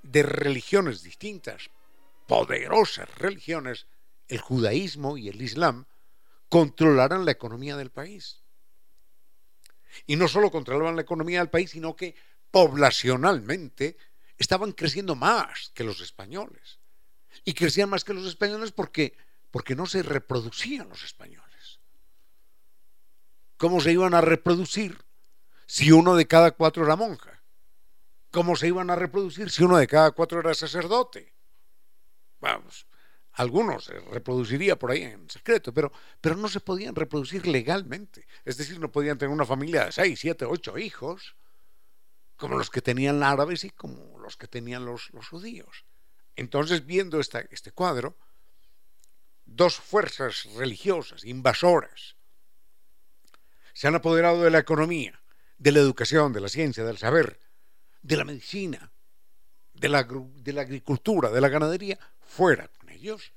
de 0.03 0.23
religiones 0.23 1.03
distintas, 1.03 1.71
poderosas 2.27 3.13
religiones, 3.17 3.87
el 4.29 4.41
judaísmo 4.41 5.17
y 5.17 5.29
el 5.29 5.41
islam, 5.41 5.87
controlaran 6.49 7.25
la 7.25 7.33
economía 7.33 7.77
del 7.77 7.91
país. 7.91 8.43
Y 10.07 10.17
no 10.17 10.29
solo 10.29 10.51
controlaban 10.51 10.97
la 10.97 11.03
economía 11.03 11.39
del 11.39 11.51
país, 11.51 11.71
sino 11.71 11.97
que 11.97 12.15
poblacionalmente 12.51 13.97
estaban 14.39 14.73
creciendo 14.73 15.15
más 15.15 15.71
que 15.75 15.85
los 15.85 16.01
españoles. 16.01 16.79
Y 17.45 17.55
crecían 17.55 17.91
más 17.91 18.05
que 18.05 18.15
los 18.15 18.27
españoles 18.27 18.73
porque, 18.73 19.17
porque 19.51 19.75
no 19.75 19.87
se 19.87 20.03
reproducían 20.03 20.89
los 20.89 21.05
españoles. 21.05 21.46
¿Cómo 23.57 23.81
se 23.81 23.93
iban 23.93 24.15
a 24.15 24.21
reproducir 24.21 24.99
si 25.67 25.91
uno 25.91 26.15
de 26.15 26.27
cada 26.27 26.51
cuatro 26.51 26.85
era 26.85 26.97
monja? 26.97 27.43
¿Cómo 28.31 28.55
se 28.55 28.69
iban 28.69 28.91
a 28.91 28.97
reproducir 28.97 29.51
si 29.51 29.65
uno 29.65 29.79
de 29.79 29.87
cada 29.87 30.11
cuatro 30.11 30.41
era 30.41 30.53
sacerdote? 30.53 31.33
Vamos, 32.39 32.87
algunos 33.33 33.85
se 33.85 33.99
reproduciría 33.99 34.79
por 34.79 34.91
ahí 34.91 35.05
en 35.05 35.31
secreto, 35.31 35.73
pero, 35.73 35.91
pero 36.21 36.37
no 36.37 36.49
se 36.49 36.61
podían 36.61 36.95
reproducir 36.95 37.47
legalmente. 37.47 38.27
Es 38.45 38.59
decir, 38.59 38.79
no 38.79 38.93
podían 38.93 39.17
tener 39.17 39.33
una 39.33 39.47
familia 39.47 39.87
de 39.87 39.93
seis, 39.93 40.21
siete, 40.21 40.45
ocho 40.45 40.77
hijos, 40.77 41.37
como 42.37 42.59
los 42.59 42.69
que 42.69 42.83
tenían 42.83 43.23
árabes 43.23 43.65
y 43.65 43.71
como 43.71 44.19
los 44.19 44.37
que 44.37 44.49
tenían 44.49 44.85
los, 44.85 45.11
judíos. 45.31 45.87
Entonces, 46.35 46.85
viendo 46.85 47.19
este 47.19 47.73
cuadro, 47.73 48.19
dos 49.47 49.77
fuerzas 49.77 50.45
religiosas 50.57 51.25
invasoras 51.25 52.16
se 53.77 53.89
han 53.89 53.95
apoderado 53.95 54.43
de 54.43 54.51
la 54.51 54.59
economía, 54.59 55.21
de 55.59 55.71
la 55.71 55.81
educación, 55.81 56.33
de 56.33 56.41
la 56.41 56.49
ciencia, 56.49 56.83
del 56.83 56.97
saber, 56.97 57.39
de 58.01 58.17
la 58.17 58.25
medicina, 58.25 58.91
de 59.75 59.91
la, 59.91 60.03
de 60.03 60.53
la 60.55 60.63
agricultura, 60.63 61.29
de 61.31 61.43
la 61.43 61.51
ganadería, 61.51 61.99
fuera 62.23 62.71
ellos. 62.97 63.35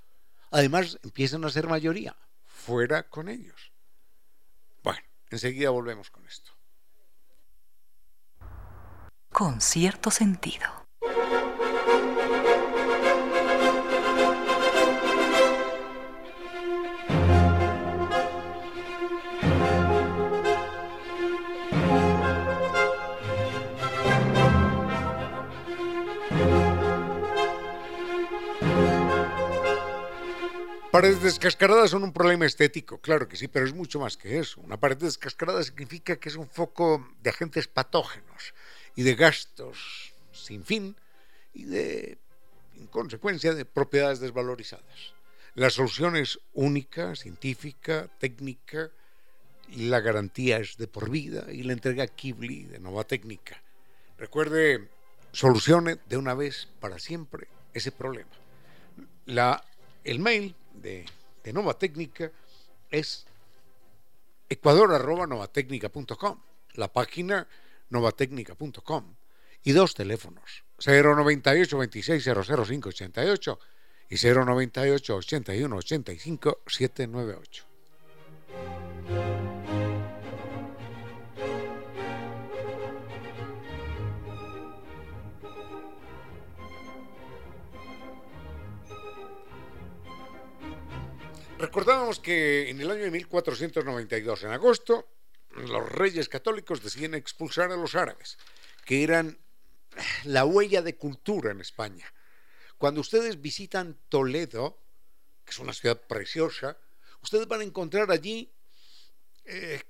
Además, 0.52 0.97
empiezan 1.04 1.43
a 1.43 1.49
ser 1.49 1.67
mayoría. 1.67 2.15
Fuera 2.45 3.04
con 3.04 3.28
ellos. 3.28 3.73
Bueno, 4.82 5.02
enseguida 5.30 5.69
volvemos 5.69 6.10
con 6.10 6.25
esto. 6.25 6.52
Con 9.32 9.60
cierto 9.60 10.10
sentido. 10.10 10.88
Paredes 30.91 31.21
descascaradas 31.21 31.91
son 31.91 32.04
un 32.04 32.12
problema 32.12 32.47
estético, 32.47 32.97
claro 32.97 33.28
que 33.28 33.38
sí, 33.38 33.47
pero 33.47 33.63
es 33.63 33.73
mucho 33.75 33.99
más 33.99 34.17
que 34.17 34.39
eso. 34.39 34.60
Una 34.62 34.80
pared 34.80 34.97
descascarada 34.97 35.62
significa 35.62 36.15
que 36.15 36.30
es 36.30 36.36
un 36.36 36.49
foco 36.49 37.08
de 37.21 37.30
agentes 37.30 37.67
patógenos 37.67 38.56
y 38.95 39.04
de 39.04 39.13
gastos 39.13 40.13
sin 40.32 40.63
fin 40.63 40.95
y 41.54 41.65
de, 41.65 42.17
en 42.75 42.88
consecuencia, 42.88 43.54
de 43.54 43.65
propiedades 43.65 44.19
desvalorizadas. 44.19 45.13
La 45.54 45.69
solución 45.69 46.15
es 46.15 46.39
única, 46.54 47.15
científica, 47.15 48.10
técnica, 48.17 48.89
y 49.67 49.89
la 49.89 49.99
garantía 49.99 50.58
es 50.58 50.78
de 50.78 50.88
por 50.88 51.12
vida 51.12 51.45
y 51.52 51.62
la 51.62 51.73
entrega 51.73 52.08
Kibli 52.08 52.63
de 52.63 52.80
Nova 52.80 53.04
Técnica. 53.04 53.62
Recuerde, 54.17 54.89
solucione 55.34 55.99
de 56.08 56.17
una 56.17 56.34
vez 56.34 56.67
para 56.80 56.97
siempre 56.97 57.47
ese 57.75 57.91
problema. 57.91 58.32
La, 59.28 59.63
el 60.04 60.19
mail 60.19 60.56
de, 60.82 61.06
de 61.44 61.54
Nova 61.54 61.78
Técnica 61.78 62.32
es 62.89 63.28
ecuador.novatecnica.com, 64.50 66.39
la 66.74 66.92
página 66.92 67.48
novatecnica.com 67.89 69.15
y 69.63 69.72
dos 69.72 69.94
teléfonos, 69.94 70.63
098 70.84 71.78
26 71.78 72.24
00588 72.24 73.60
y 74.10 74.15
098 74.15 75.15
81 75.15 75.76
85 75.76 76.58
798. 76.65 79.38
Recordábamos 91.60 92.22
que 92.22 92.69
en 92.69 92.80
el 92.80 92.89
año 92.89 93.04
de 93.04 93.12
1492, 93.12 94.43
en 94.43 94.52
agosto, 94.52 95.10
los 95.50 95.91
reyes 95.91 96.30
católicos 96.30 96.82
deciden 96.82 97.15
expulsar 97.15 97.69
a 97.69 97.76
los 97.76 97.95
árabes, 97.95 98.38
que 98.86 99.04
eran 99.04 99.38
la 100.24 100.45
huella 100.45 100.82
de 100.82 100.95
cultura 100.95 101.52
en 101.52 101.60
España. 101.60 102.13
Cuando 102.78 103.02
ustedes 103.02 103.41
visitan 103.41 104.00
Toledo, 104.08 104.80
que 105.43 105.52
es 105.52 105.60
una 105.60 105.74
ciudad 105.74 106.00
preciosa, 106.00 106.78
ustedes 107.22 107.45
van 107.45 107.60
a 107.60 107.65
encontrar 107.65 108.10
allí 108.10 108.50
eh, 109.43 109.82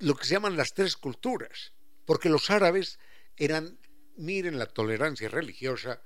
lo 0.00 0.14
que 0.14 0.26
se 0.26 0.34
llaman 0.34 0.58
las 0.58 0.74
tres 0.74 0.94
culturas, 0.94 1.72
porque 2.04 2.28
los 2.28 2.50
árabes 2.50 2.98
eran, 3.38 3.78
miren 4.16 4.58
la 4.58 4.66
tolerancia 4.66 5.30
religiosa, 5.30 6.02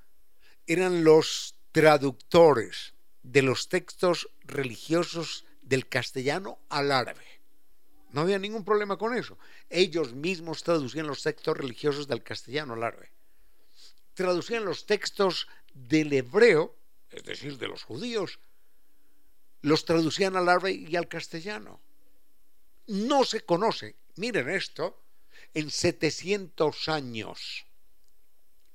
eran 0.64 1.02
los 1.02 1.56
traductores 1.72 2.94
de 3.22 3.42
los 3.42 3.68
textos 3.68 4.28
religiosos 4.44 5.44
del 5.62 5.88
castellano 5.88 6.58
al 6.68 6.92
árabe. 6.92 7.24
No 8.10 8.22
había 8.22 8.38
ningún 8.38 8.64
problema 8.64 8.98
con 8.98 9.16
eso. 9.16 9.38
Ellos 9.70 10.12
mismos 10.12 10.62
traducían 10.62 11.06
los 11.06 11.22
textos 11.22 11.56
religiosos 11.56 12.06
del 12.06 12.22
castellano 12.22 12.74
al 12.74 12.82
árabe. 12.82 13.10
Traducían 14.14 14.64
los 14.64 14.84
textos 14.84 15.48
del 15.72 16.12
hebreo, 16.12 16.76
es 17.10 17.24
decir, 17.24 17.56
de 17.56 17.68
los 17.68 17.82
judíos, 17.82 18.38
los 19.62 19.84
traducían 19.84 20.36
al 20.36 20.48
árabe 20.48 20.72
y 20.72 20.96
al 20.96 21.08
castellano. 21.08 21.80
No 22.86 23.24
se 23.24 23.42
conoce, 23.42 23.96
miren 24.16 24.50
esto, 24.50 25.02
en 25.54 25.70
700 25.70 26.88
años 26.88 27.64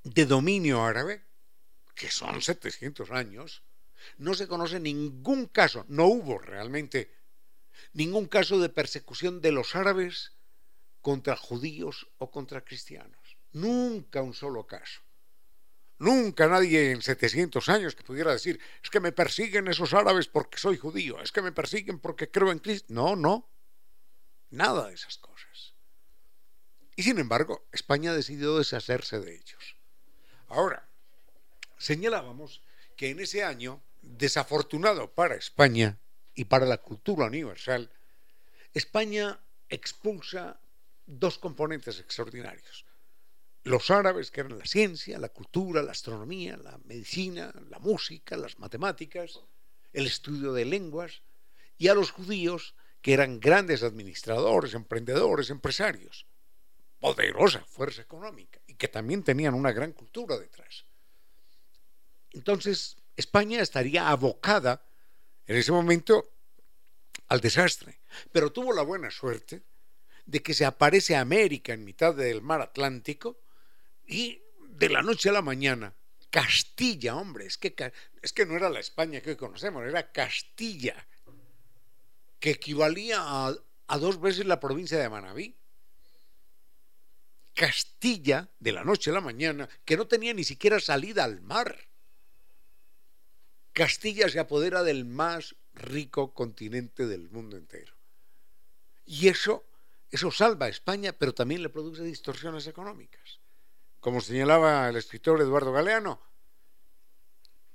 de 0.04 0.26
dominio 0.26 0.84
árabe, 0.84 1.24
que 1.94 2.10
son 2.10 2.42
700 2.42 3.12
años, 3.12 3.64
no 4.18 4.34
se 4.34 4.48
conoce 4.48 4.80
ningún 4.80 5.48
caso, 5.48 5.86
no 5.88 6.06
hubo 6.06 6.40
realmente 6.40 7.12
ningún 7.94 8.28
caso 8.28 8.60
de 8.60 8.70
persecución 8.70 9.42
de 9.42 9.52
los 9.52 9.76
árabes 9.76 10.34
contra 11.02 11.36
judíos 11.36 12.08
o 12.18 12.32
contra 12.32 12.64
cristianos. 12.64 13.38
Nunca 13.54 14.22
un 14.22 14.34
solo 14.34 14.68
caso. 14.68 15.02
Nunca 16.00 16.48
nadie 16.48 16.92
en 16.92 17.02
700 17.02 17.70
años 17.70 17.96
que 17.96 18.04
pudiera 18.04 18.32
decir, 18.32 18.60
es 18.84 18.90
que 18.90 19.00
me 19.00 19.12
persiguen 19.12 19.68
esos 19.68 19.94
árabes 19.94 20.28
porque 20.28 20.60
soy 20.60 20.78
judío, 20.78 21.20
es 21.22 21.32
que 21.32 21.42
me 21.42 21.52
persiguen 21.52 22.00
porque 22.00 22.30
creo 22.30 22.52
en 22.52 22.60
Cristo. 22.60 22.88
No, 22.90 23.16
no. 23.16 23.50
Nada 24.52 24.88
de 24.88 24.94
esas 24.94 25.18
cosas. 25.18 25.74
Y 26.96 27.04
sin 27.04 27.20
embargo, 27.20 27.68
España 27.72 28.12
ha 28.12 28.16
decidido 28.16 28.58
deshacerse 28.58 29.20
de 29.20 29.36
ellos. 29.36 29.78
Ahora, 30.48 30.88
señalábamos 31.78 32.62
que 32.96 33.10
en 33.10 33.20
ese 33.20 33.44
año 33.44 33.82
desafortunado 34.16 35.12
para 35.12 35.36
España 35.36 35.98
y 36.34 36.46
para 36.46 36.66
la 36.66 36.78
cultura 36.78 37.26
universal, 37.26 37.92
España 38.74 39.40
expulsa 39.70 40.60
dos 41.06 41.38
componentes 41.38 42.00
extraordinarios. 42.00 42.86
Los 43.64 43.92
árabes, 43.92 44.32
que 44.32 44.42
eran 44.42 44.58
la 44.58 44.66
ciencia, 44.66 45.20
la 45.20 45.30
cultura, 45.30 45.82
la 45.82 45.92
astronomía, 45.92 46.58
la 46.58 46.78
medicina, 46.86 47.54
la 47.70 47.80
música, 47.80 48.38
las 48.38 48.60
matemáticas, 48.60 49.40
el 49.94 50.06
estudio 50.06 50.54
de 50.54 50.66
lenguas, 50.66 51.22
y 51.78 51.90
a 51.90 51.94
los 51.94 52.12
judíos, 52.12 52.76
que 53.02 53.14
eran 53.14 53.40
grandes 53.40 53.84
administradores, 53.84 54.74
emprendedores, 54.74 55.50
empresarios, 55.50 56.26
poderosa 57.00 57.60
fuerza 57.62 58.02
económica 58.02 58.60
y 58.68 58.74
que 58.74 58.88
también 58.88 59.24
tenían 59.24 59.54
una 59.54 59.72
gran 59.72 59.92
cultura 59.92 60.38
detrás. 60.38 60.86
Entonces, 62.32 62.98
España 63.18 63.62
estaría 63.62 64.10
abocada 64.10 64.86
en 65.48 65.58
ese 65.58 65.72
momento 65.72 66.32
al 67.28 67.42
desastre, 67.42 68.00
pero 68.32 68.54
tuvo 68.54 68.72
la 68.74 68.84
buena 68.84 69.12
suerte 69.12 69.64
de 70.26 70.42
que 70.42 70.54
se 70.54 70.66
aparece 70.66 71.16
América 71.16 71.74
en 71.74 71.84
mitad 71.84 72.14
del 72.14 72.42
mar 72.42 72.62
Atlántico 72.62 73.40
y 74.06 74.42
de 74.70 74.90
la 74.90 75.02
noche 75.02 75.30
a 75.30 75.34
la 75.34 75.42
mañana, 75.42 75.94
Castilla, 76.30 77.16
hombre, 77.16 77.46
es 77.48 77.58
que, 77.58 77.74
es 78.22 78.34
que 78.34 78.46
no 78.46 78.56
era 78.56 78.70
la 78.70 78.80
España 78.80 79.22
que 79.22 79.32
hoy 79.32 79.36
conocemos, 79.36 79.84
era 79.86 80.12
Castilla, 80.12 81.08
que 82.40 82.52
equivalía 82.52 83.18
a, 83.20 83.56
a 83.88 83.98
dos 83.98 84.22
veces 84.22 84.46
la 84.46 84.60
provincia 84.60 85.00
de 85.00 85.10
Manabí. 85.10 85.56
Castilla, 87.56 88.48
de 88.60 88.72
la 88.72 88.84
noche 88.84 89.10
a 89.10 89.14
la 89.14 89.22
mañana, 89.22 89.68
que 89.84 89.98
no 89.98 90.08
tenía 90.08 90.34
ni 90.34 90.44
siquiera 90.44 90.80
salida 90.80 91.24
al 91.24 91.42
mar. 91.42 91.76
Castilla 93.78 94.28
se 94.28 94.40
apodera 94.40 94.82
del 94.82 95.06
más 95.06 95.56
rico 95.76 96.34
continente 96.34 97.06
del 97.06 97.30
mundo 97.30 97.58
entero. 97.58 97.94
Y 99.06 99.28
eso, 99.28 99.68
eso 100.10 100.32
salva 100.32 100.66
a 100.66 100.70
España, 100.70 101.14
pero 101.14 101.32
también 101.32 101.62
le 101.62 101.70
produce 101.70 102.02
distorsiones 102.02 102.66
económicas. 102.66 103.40
Como 104.00 104.20
señalaba 104.20 104.90
el 104.90 104.96
escritor 104.96 105.40
Eduardo 105.40 105.72
Galeano, 105.72 106.20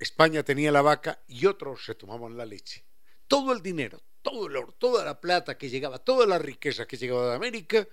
España 0.00 0.42
tenía 0.42 0.72
la 0.72 0.82
vaca 0.82 1.22
y 1.28 1.46
otros 1.46 1.84
se 1.84 1.94
tomaban 1.94 2.36
la 2.36 2.46
leche. 2.46 2.84
Todo 3.28 3.52
el 3.52 3.62
dinero, 3.62 4.02
todo 4.22 4.48
el 4.48 4.56
oro, 4.56 4.72
toda 4.72 5.04
la 5.04 5.20
plata 5.20 5.56
que 5.56 5.70
llegaba, 5.70 6.00
toda 6.00 6.26
la 6.26 6.40
riqueza 6.40 6.84
que 6.84 6.96
llegaba 6.96 7.28
de 7.28 7.36
América, 7.36 7.86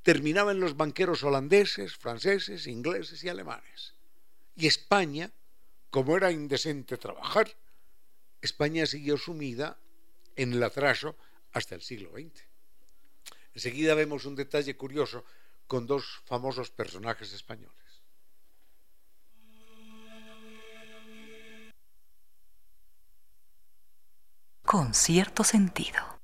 terminaba 0.00 0.52
en 0.52 0.60
los 0.60 0.78
banqueros 0.78 1.22
holandeses, 1.24 1.94
franceses, 1.94 2.66
ingleses 2.66 3.22
y 3.22 3.28
alemanes. 3.28 3.96
Y 4.56 4.66
España, 4.66 5.30
como 5.92 6.16
era 6.16 6.32
indecente 6.32 6.96
trabajar, 6.96 7.54
España 8.40 8.86
siguió 8.86 9.18
sumida 9.18 9.78
en 10.36 10.54
el 10.54 10.62
atraso 10.62 11.16
hasta 11.52 11.74
el 11.74 11.82
siglo 11.82 12.12
XX. 12.12 12.42
Enseguida 13.52 13.94
vemos 13.94 14.24
un 14.24 14.34
detalle 14.34 14.74
curioso 14.74 15.22
con 15.66 15.86
dos 15.86 16.22
famosos 16.24 16.70
personajes 16.70 17.34
españoles. 17.34 17.76
Con 24.64 24.94
cierto 24.94 25.44
sentido. 25.44 26.21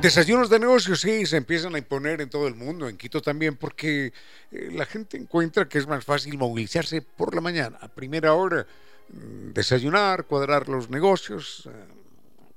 Desayunos 0.00 0.48
de 0.48 0.58
negocios, 0.58 1.02
sí, 1.02 1.26
se 1.26 1.36
empiezan 1.36 1.74
a 1.74 1.78
imponer 1.78 2.22
en 2.22 2.30
todo 2.30 2.48
el 2.48 2.54
mundo, 2.54 2.88
en 2.88 2.96
Quito 2.96 3.20
también, 3.20 3.56
porque 3.56 4.14
eh, 4.50 4.70
la 4.72 4.86
gente 4.86 5.18
encuentra 5.18 5.68
que 5.68 5.76
es 5.76 5.86
más 5.86 6.06
fácil 6.06 6.38
movilizarse 6.38 7.02
por 7.02 7.34
la 7.34 7.42
mañana, 7.42 7.76
a 7.82 7.88
primera 7.88 8.32
hora, 8.32 8.66
mm, 9.10 9.52
desayunar, 9.52 10.24
cuadrar 10.24 10.70
los 10.70 10.88
negocios, 10.88 11.68
eh, 11.70 11.84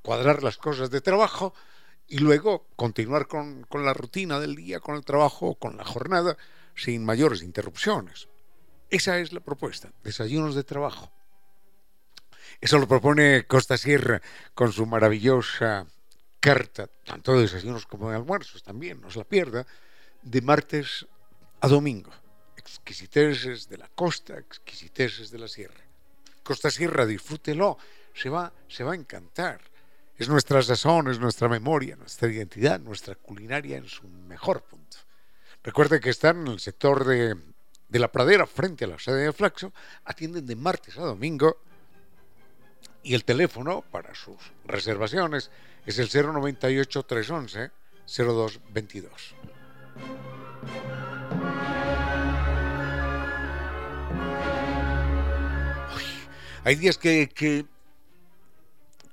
cuadrar 0.02 0.42
las 0.42 0.56
cosas 0.56 0.90
de 0.90 1.02
trabajo 1.02 1.54
y 2.08 2.20
luego 2.20 2.66
continuar 2.78 3.28
con, 3.28 3.64
con 3.64 3.84
la 3.84 3.94
rutina 3.94 4.40
del 4.40 4.56
día, 4.56 4.80
con 4.80 4.96
el 4.96 5.04
trabajo, 5.04 5.56
con 5.56 5.76
la 5.76 5.84
jornada, 5.84 6.38
sin 6.76 7.04
mayores 7.04 7.44
interrupciones. 7.44 8.30
Esa 8.90 9.20
es 9.20 9.34
la 9.34 9.42
propuesta, 9.42 9.92
desayunos 10.02 10.56
de 10.56 10.64
trabajo. 10.64 11.12
Eso 12.62 12.80
lo 12.80 12.88
propone 12.88 13.46
Costa 13.48 13.78
Sierra 13.78 14.22
con 14.54 14.72
su 14.72 14.86
maravillosa 14.86 15.88
carta, 16.44 16.90
tanto 17.06 17.32
de 17.32 17.44
desayunos 17.44 17.88
como 17.88 18.10
de 18.10 18.18
almuerzos 18.18 18.62
también, 18.62 19.00
no 19.00 19.10
se 19.10 19.20
la 19.20 19.24
pierda, 19.24 19.66
de 20.22 20.42
martes 20.42 21.08
a 21.62 21.70
domingo. 21.70 22.12
Exquisiteces 22.58 23.70
de 23.70 23.78
la 23.78 23.88
costa, 23.88 24.38
exquisiteces 24.38 25.32
de 25.32 25.40
la 25.40 25.48
sierra. 25.48 25.82
Costa 26.44 26.70
Sierra, 26.70 27.06
disfrútelo, 27.06 27.78
se 28.14 28.28
va, 28.28 28.52
se 28.68 28.84
va 28.84 28.92
a 28.92 28.96
encantar. 28.96 29.62
Es 30.18 30.28
nuestra 30.28 30.62
sazón, 30.62 31.10
es 31.10 31.18
nuestra 31.18 31.48
memoria, 31.48 31.96
nuestra 31.96 32.30
identidad, 32.30 32.78
nuestra 32.82 33.16
culinaria 33.16 33.78
en 33.78 33.88
su 33.88 34.06
mejor 34.10 34.64
punto. 34.64 34.98
Recuerde 35.64 36.02
que 36.02 36.10
están 36.10 36.42
en 36.42 36.48
el 36.48 36.60
sector 36.60 37.06
de, 37.06 37.38
de 37.88 38.00
la 38.00 38.12
pradera, 38.12 38.46
frente 38.46 38.84
a 38.84 38.90
la 38.90 39.00
sede 39.00 39.24
de 39.24 39.32
Flaxo, 39.32 39.72
atienden 40.04 40.46
de 40.46 40.58
martes 40.58 40.98
a 40.98 41.04
domingo 41.04 41.62
y 43.02 43.14
el 43.14 43.24
teléfono 43.24 43.82
para 43.82 44.14
sus 44.14 44.36
reservaciones 44.66 45.50
es 45.86 46.00
el 46.00 46.10
098 46.10 47.04
311 47.04 47.72
0222. 48.06 49.36
hay 56.64 56.76
días 56.76 56.98
que, 56.98 57.30
que, 57.30 57.66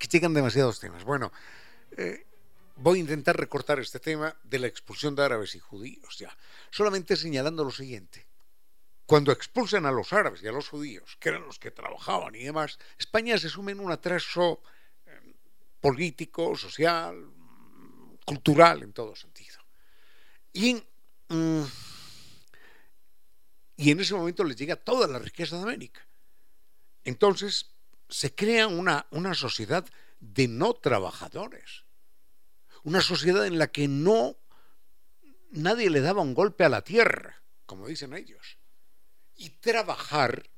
llegan 0.09 0.35
demasiados 0.35 0.81
temas. 0.81 1.05
Bueno, 1.05 1.33
eh, 1.97 2.27
voy 2.77 2.99
a 2.99 3.01
intentar 3.01 3.37
recortar 3.37 3.79
este 3.81 4.01
tema 4.01 4.37
de 4.43 4.59
la 4.59 4.67
expulsión 4.67 5.15
de 5.15 5.25
árabes 5.25 5.55
y 5.55 5.59
judíos, 5.59 6.19
ya, 6.19 6.37
solamente 6.71 7.17
señalando 7.17 7.65
lo 7.65 7.71
siguiente. 7.71 8.27
Cuando 9.07 9.33
expulsan 9.33 9.87
a 9.87 9.91
los 9.91 10.13
árabes 10.13 10.43
y 10.43 10.49
a 10.49 10.53
los 10.53 10.69
judíos, 10.69 11.17
que 11.19 11.31
eran 11.31 11.45
los 11.45 11.59
que 11.59 11.73
trabajaban 11.73 12.35
y 12.37 12.45
demás, 12.45 12.79
España 12.97 13.39
se 13.39 13.49
sume 13.49 13.73
en 13.73 13.81
un 13.81 13.91
atraso 13.91 14.63
político, 15.81 16.57
social, 16.57 17.16
cultural, 18.25 18.83
en 18.83 18.93
todo 18.93 19.16
sentido. 19.16 19.59
Y, 20.53 20.75
mm, 21.29 21.62
y 23.77 23.90
en 23.90 24.01
ese 24.01 24.14
momento 24.14 24.45
les 24.45 24.57
llega 24.57 24.77
toda 24.77 25.07
la 25.07 25.19
riqueza 25.19 25.57
de 25.57 25.62
América. 25.62 26.07
Entonces 27.05 27.71
se 28.09 28.35
crea 28.35 28.66
una, 28.66 29.07
una 29.11 29.35
sociedad 29.35 29.87
de 30.21 30.49
no 30.49 30.75
trabajadores, 30.75 31.85
una 32.83 33.01
sociedad 33.01 33.47
en 33.47 33.59
la 33.59 33.69
que 33.69 33.88
no 33.88 34.37
nadie 35.51 35.90
le 35.90 36.01
daba 36.01 36.23
un 36.23 36.35
golpe 36.35 36.64
a 36.64 36.69
la 36.69 36.83
tierra, 36.83 37.43
como 37.66 37.87
dicen 37.87 38.14
ellos. 38.14 38.59
Y 39.35 39.51
trabajar, 39.51 40.51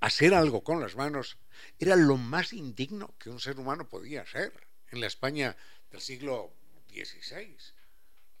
hacer 0.00 0.34
algo 0.34 0.62
con 0.62 0.80
las 0.80 0.96
manos, 0.96 1.38
era 1.78 1.96
lo 1.96 2.16
más 2.16 2.52
indigno 2.52 3.14
que 3.18 3.30
un 3.30 3.40
ser 3.40 3.58
humano 3.58 3.88
podía 3.88 4.26
ser 4.26 4.52
en 4.90 5.00
la 5.00 5.06
España 5.06 5.56
del 5.90 6.00
siglo 6.00 6.54
XVI. 6.88 7.56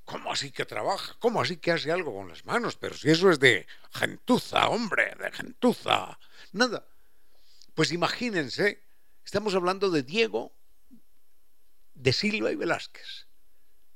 ¿Cómo 0.04 0.32
así 0.32 0.50
que 0.50 0.64
trabaja? 0.64 1.16
¿Cómo 1.18 1.40
así 1.40 1.56
que 1.56 1.72
hace 1.72 1.92
algo 1.92 2.14
con 2.14 2.28
las 2.28 2.44
manos? 2.44 2.76
Pero 2.76 2.96
si 2.96 3.10
eso 3.10 3.30
es 3.30 3.38
de 3.38 3.66
gentuza, 3.92 4.68
hombre, 4.68 5.14
de 5.18 5.30
gentuza. 5.30 6.18
Nada. 6.52 6.86
Pues 7.74 7.92
imagínense, 7.92 8.82
estamos 9.24 9.54
hablando 9.54 9.90
de 9.90 10.02
Diego 10.02 10.54
de 11.94 12.12
Silva 12.12 12.50
y 12.50 12.56
Velázquez. 12.56 13.26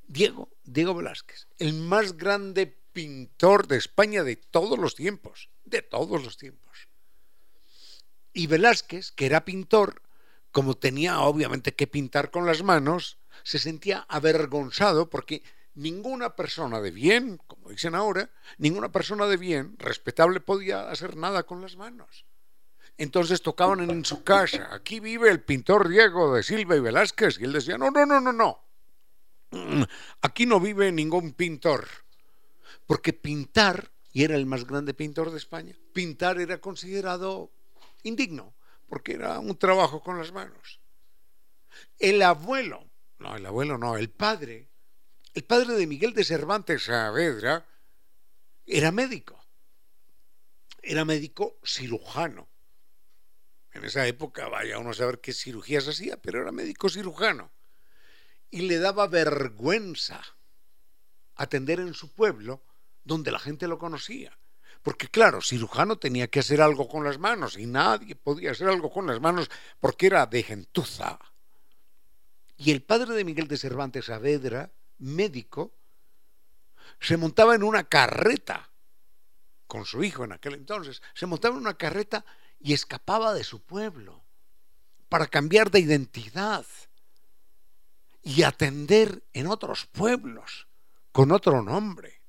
Diego, 0.07 0.51
Diego 0.63 0.95
Velázquez, 0.95 1.49
el 1.59 1.75
más 1.75 2.17
grande 2.17 2.67
pintor 2.93 3.67
de 3.67 3.77
España 3.77 4.23
de 4.23 4.37
todos 4.37 4.79
los 4.79 4.95
tiempos, 4.95 5.51
de 5.65 5.83
todos 5.83 6.23
los 6.23 6.37
tiempos. 6.37 6.89
Y 8.37 8.49
Velázquez, 8.49 9.13
que 9.13 9.25
era 9.25 9.47
pintor, 9.47 10.03
como 10.53 10.77
tenía 10.77 11.21
obviamente 11.21 11.75
que 11.75 11.87
pintar 11.87 12.31
con 12.31 12.45
las 12.45 12.63
manos, 12.63 13.17
se 13.43 13.59
sentía 13.59 14.05
avergonzado 14.11 15.09
porque 15.09 15.43
ninguna 15.73 16.37
persona 16.37 16.83
de 16.83 16.91
bien, 16.91 17.41
como 17.47 17.71
dicen 17.71 17.95
ahora, 17.95 18.31
ninguna 18.59 18.93
persona 18.93 19.25
de 19.25 19.39
bien, 19.39 19.79
respetable, 19.79 20.41
podía 20.41 20.91
hacer 20.91 21.17
nada 21.17 21.45
con 21.45 21.63
las 21.63 21.77
manos. 21.77 22.27
Entonces 22.99 23.41
tocaban 23.41 23.81
en 23.89 24.05
su 24.05 24.23
casa, 24.23 24.69
aquí 24.71 25.01
vive 25.01 25.31
el 25.31 25.41
pintor 25.41 25.89
Diego 25.89 26.35
de 26.35 26.43
Silva 26.43 26.77
y 26.77 26.81
Velázquez, 26.81 27.41
y 27.41 27.45
él 27.45 27.55
decía, 27.55 27.79
no, 27.79 27.91
no, 27.91 28.05
no, 28.05 28.21
no, 28.21 28.35
no, 28.35 29.89
aquí 30.21 30.45
no 30.45 30.61
vive 30.61 30.93
ningún 30.93 31.33
pintor, 31.33 31.89
porque 32.85 33.15
pintar, 33.15 33.93
y 34.13 34.25
era 34.25 34.37
el 34.37 34.45
más 34.45 34.67
grande 34.67 34.93
pintor 34.93 35.31
de 35.31 35.39
España, 35.39 35.75
pintar 35.95 36.39
era 36.39 36.59
considerado 36.59 37.56
indigno, 38.07 38.55
porque 38.89 39.15
era 39.15 39.39
un 39.39 39.59
trabajo 39.59 40.01
con 40.01 40.19
las 40.19 40.33
manos. 40.33 40.81
El 41.99 42.23
abuelo, 42.23 42.91
no, 43.19 43.37
el 43.37 43.47
abuelo 43.47 43.79
no, 43.79 43.97
el 43.97 44.11
padre, 44.11 44.69
el 45.35 45.45
padre 45.45 45.75
de 45.75 45.87
Miguel 45.87 46.15
de 46.15 46.25
Cervantes 46.25 46.85
Saavedra, 46.85 47.67
era 48.65 48.91
médico. 48.91 49.45
Era 50.83 51.05
médico 51.05 51.59
cirujano. 51.65 52.49
En 53.73 53.85
esa 53.85 54.07
época, 54.07 54.49
vaya 54.49 54.79
uno 54.79 54.91
a 54.91 54.95
saber 54.95 55.21
qué 55.21 55.33
cirugías 55.33 55.87
hacía, 55.87 56.17
pero 56.17 56.41
era 56.41 56.53
médico 56.53 56.89
cirujano. 56.89 57.53
Y 58.51 58.63
le 58.63 58.79
daba 58.79 59.07
vergüenza 59.07 60.23
atender 61.35 61.81
en 61.81 61.93
su 61.93 62.13
pueblo 62.13 62.63
donde 63.05 63.31
la 63.31 63.39
gente 63.39 63.69
lo 63.69 63.79
conocía. 63.79 64.37
Porque 64.87 65.09
claro, 65.09 65.43
cirujano 65.43 65.99
tenía 65.99 66.29
que 66.29 66.39
hacer 66.39 66.63
algo 66.63 66.87
con 66.87 67.03
las 67.03 67.19
manos 67.19 67.59
y 67.59 67.67
nadie 67.67 68.15
podía 68.15 68.53
hacer 68.53 68.69
algo 68.69 68.89
con 68.89 69.09
las 69.09 69.21
manos 69.21 69.51
porque 69.81 70.07
era 70.07 70.25
de 70.27 70.45
gentuza. 70.45 71.19
Y 72.57 72.71
el 72.71 72.85
padre 72.85 73.15
de 73.15 73.25
Miguel 73.25 73.49
de 73.49 73.57
Cervantes 73.57 74.05
Saavedra, 74.05 74.71
médico, 74.99 75.75
se 77.01 77.17
montaba 77.17 77.57
en 77.57 77.65
una 77.65 77.89
carreta 77.89 78.71
con 79.67 79.85
su 79.87 80.05
hijo 80.05 80.23
en 80.23 80.31
aquel 80.31 80.55
entonces, 80.55 81.03
se 81.15 81.27
montaba 81.27 81.57
en 81.57 81.63
una 81.63 81.77
carreta 81.77 82.25
y 82.61 82.73
escapaba 82.73 83.35
de 83.35 83.43
su 83.43 83.63
pueblo 83.63 84.23
para 85.09 85.27
cambiar 85.27 85.73
de 85.73 85.81
identidad 85.81 86.65
y 88.23 88.45
atender 88.45 89.25
en 89.33 89.49
otros 89.49 89.87
pueblos 89.87 90.69
con 91.11 91.33
otro 91.33 91.61
nombre 91.61 92.23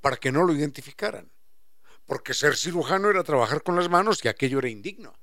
para 0.00 0.16
que 0.16 0.32
no 0.32 0.42
lo 0.42 0.52
identificaran 0.54 1.31
porque 2.06 2.34
ser 2.34 2.56
cirujano 2.56 3.10
era 3.10 3.24
trabajar 3.24 3.62
con 3.62 3.76
las 3.76 3.88
manos 3.88 4.24
y 4.24 4.28
aquello 4.28 4.58
era 4.58 4.68
indigno. 4.68 5.14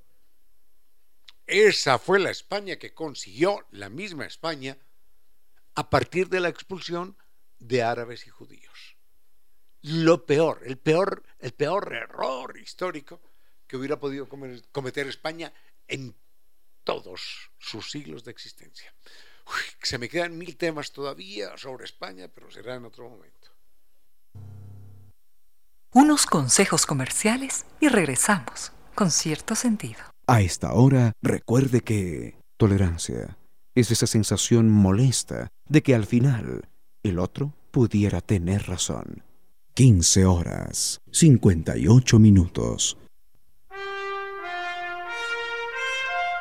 Esa 1.46 1.98
fue 1.98 2.20
la 2.20 2.30
España 2.30 2.78
que 2.78 2.94
consiguió 2.94 3.66
la 3.72 3.90
misma 3.90 4.26
España 4.26 4.78
a 5.76 5.90
partir 5.90 6.30
de 6.30 6.40
la 6.40 6.50
expulsión 6.50 7.18
de 7.58 7.84
árabes 7.84 8.28
y 8.28 8.30
judíos. 8.30 8.98
Lo 9.82 10.26
peor, 10.26 10.62
el 10.66 10.78
peor, 10.78 11.24
el 11.40 11.54
peor 11.54 11.94
error 11.94 12.58
histórico 12.58 13.22
que 13.66 13.78
hubiera 13.78 14.00
podido 14.00 14.28
cometer 14.72 15.08
España 15.08 15.54
en 15.88 16.16
todos 16.84 17.52
sus 17.58 17.90
siglos 17.90 18.24
de 18.24 18.32
existencia. 18.32 18.94
se 19.82 19.98
me 19.98 20.10
quedan 20.10 20.38
mil 20.38 20.58
temas 20.58 20.92
todavía 20.92 21.58
sobre 21.58 21.86
España, 21.86 22.28
pero 22.28 22.52
será 22.52 22.76
en 22.76 22.86
otro 22.86 23.10
momento 23.10 23.59
unos 25.94 26.26
consejos 26.26 26.86
comerciales 26.86 27.66
y 27.80 27.88
regresamos 27.88 28.72
con 28.96 29.12
cierto 29.12 29.56
sentido. 29.56 30.00
A 30.28 30.42
esta 30.42 30.74
hora, 30.74 31.14
recuerde 31.22 31.82
que 31.82 32.36
tolerancia 32.58 33.38
es 33.76 33.92
esa 33.92 34.08
sensación 34.08 34.70
molesta 34.70 35.50
de 35.68 35.82
que 35.82 35.96
al 35.96 36.06
final 36.06 36.68
el 37.04 37.20
otro 37.20 37.54
pudiera 37.72 38.22
tener 38.22 38.68
razón. 38.68 39.24
15 39.74 40.26
horas, 40.26 41.00
58 41.12 42.20
minutos. 42.20 42.98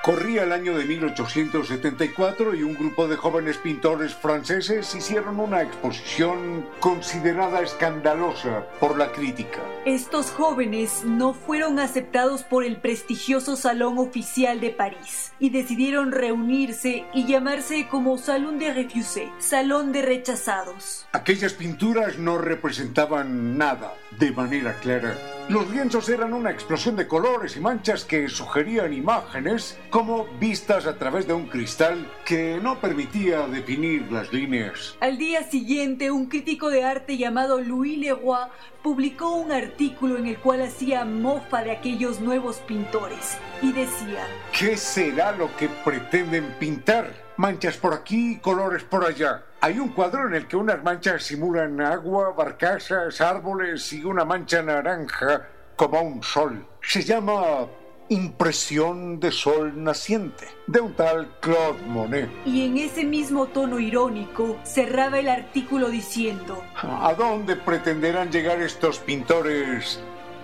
Corría 0.08 0.44
el 0.44 0.52
año 0.52 0.74
de 0.74 0.86
1874 0.86 2.54
y 2.54 2.62
un 2.62 2.72
grupo 2.72 3.06
de 3.08 3.16
jóvenes 3.16 3.58
pintores 3.58 4.14
franceses 4.14 4.94
hicieron 4.94 5.38
una 5.38 5.60
exposición 5.60 6.66
considerada 6.80 7.60
escandalosa 7.60 8.64
por 8.80 8.96
la 8.96 9.12
crítica. 9.12 9.60
Estos 9.84 10.30
jóvenes 10.30 11.04
no 11.04 11.34
fueron 11.34 11.78
aceptados 11.78 12.42
por 12.42 12.64
el 12.64 12.78
prestigioso 12.78 13.54
Salón 13.54 13.98
Oficial 13.98 14.60
de 14.60 14.70
París 14.70 15.34
y 15.38 15.50
decidieron 15.50 16.10
reunirse 16.10 17.04
y 17.12 17.26
llamarse 17.26 17.86
como 17.90 18.16
Salón 18.16 18.58
de 18.58 18.72
Refusés, 18.72 19.28
Salón 19.40 19.92
de 19.92 20.00
Rechazados. 20.00 21.06
Aquellas 21.12 21.52
pinturas 21.52 22.16
no 22.18 22.38
representaban 22.38 23.58
nada 23.58 23.92
de 24.18 24.32
manera 24.32 24.72
clara. 24.80 25.18
Los 25.48 25.70
lienzos 25.70 26.08
eran 26.10 26.34
una 26.34 26.50
explosión 26.50 26.94
de 26.96 27.08
colores 27.08 27.56
y 27.56 27.60
manchas 27.60 28.04
que 28.04 28.28
sugerían 28.28 28.92
imágenes 28.92 29.78
como 29.98 30.26
vistas 30.38 30.86
a 30.86 30.96
través 30.96 31.26
de 31.26 31.32
un 31.32 31.48
cristal 31.48 32.08
que 32.24 32.60
no 32.62 32.80
permitía 32.80 33.48
definir 33.48 34.12
las 34.12 34.32
líneas. 34.32 34.96
Al 35.00 35.18
día 35.18 35.42
siguiente, 35.42 36.12
un 36.12 36.26
crítico 36.26 36.70
de 36.70 36.84
arte 36.84 37.16
llamado 37.16 37.60
Louis 37.60 37.98
Leroy 37.98 38.46
publicó 38.80 39.34
un 39.34 39.50
artículo 39.50 40.16
en 40.16 40.28
el 40.28 40.38
cual 40.38 40.62
hacía 40.62 41.04
mofa 41.04 41.64
de 41.64 41.72
aquellos 41.72 42.20
nuevos 42.20 42.58
pintores 42.58 43.38
y 43.60 43.72
decía, 43.72 44.24
¿qué 44.56 44.76
será 44.76 45.32
lo 45.32 45.48
que 45.56 45.68
pretenden 45.68 46.44
pintar? 46.60 47.12
manchas 47.36 47.76
por 47.76 47.92
aquí, 47.92 48.38
colores 48.38 48.84
por 48.84 49.04
allá. 49.04 49.46
Hay 49.60 49.80
un 49.80 49.88
cuadro 49.88 50.28
en 50.28 50.34
el 50.34 50.46
que 50.46 50.56
unas 50.56 50.80
manchas 50.84 51.24
simulan 51.24 51.80
agua, 51.80 52.34
barcazas, 52.36 53.20
árboles 53.20 53.92
y 53.92 54.04
una 54.04 54.24
mancha 54.24 54.62
naranja 54.62 55.48
como 55.74 56.00
un 56.02 56.22
sol. 56.22 56.66
Se 56.82 57.02
llama 57.02 57.66
Impresión 58.10 59.20
de 59.20 59.30
Sol 59.30 59.82
Naciente, 59.82 60.48
de 60.66 60.80
un 60.80 60.94
tal 60.94 61.28
Claude 61.40 61.82
Monet. 61.86 62.30
Y 62.46 62.64
en 62.64 62.78
ese 62.78 63.04
mismo 63.04 63.46
tono 63.48 63.78
irónico 63.78 64.56
cerraba 64.64 65.18
el 65.18 65.28
artículo 65.28 65.90
diciendo, 65.90 66.62
¿A 66.74 67.12
dónde 67.14 67.54
pretenderán 67.56 68.30
llegar 68.30 68.62
estos 68.62 68.98
pintores 68.98 70.00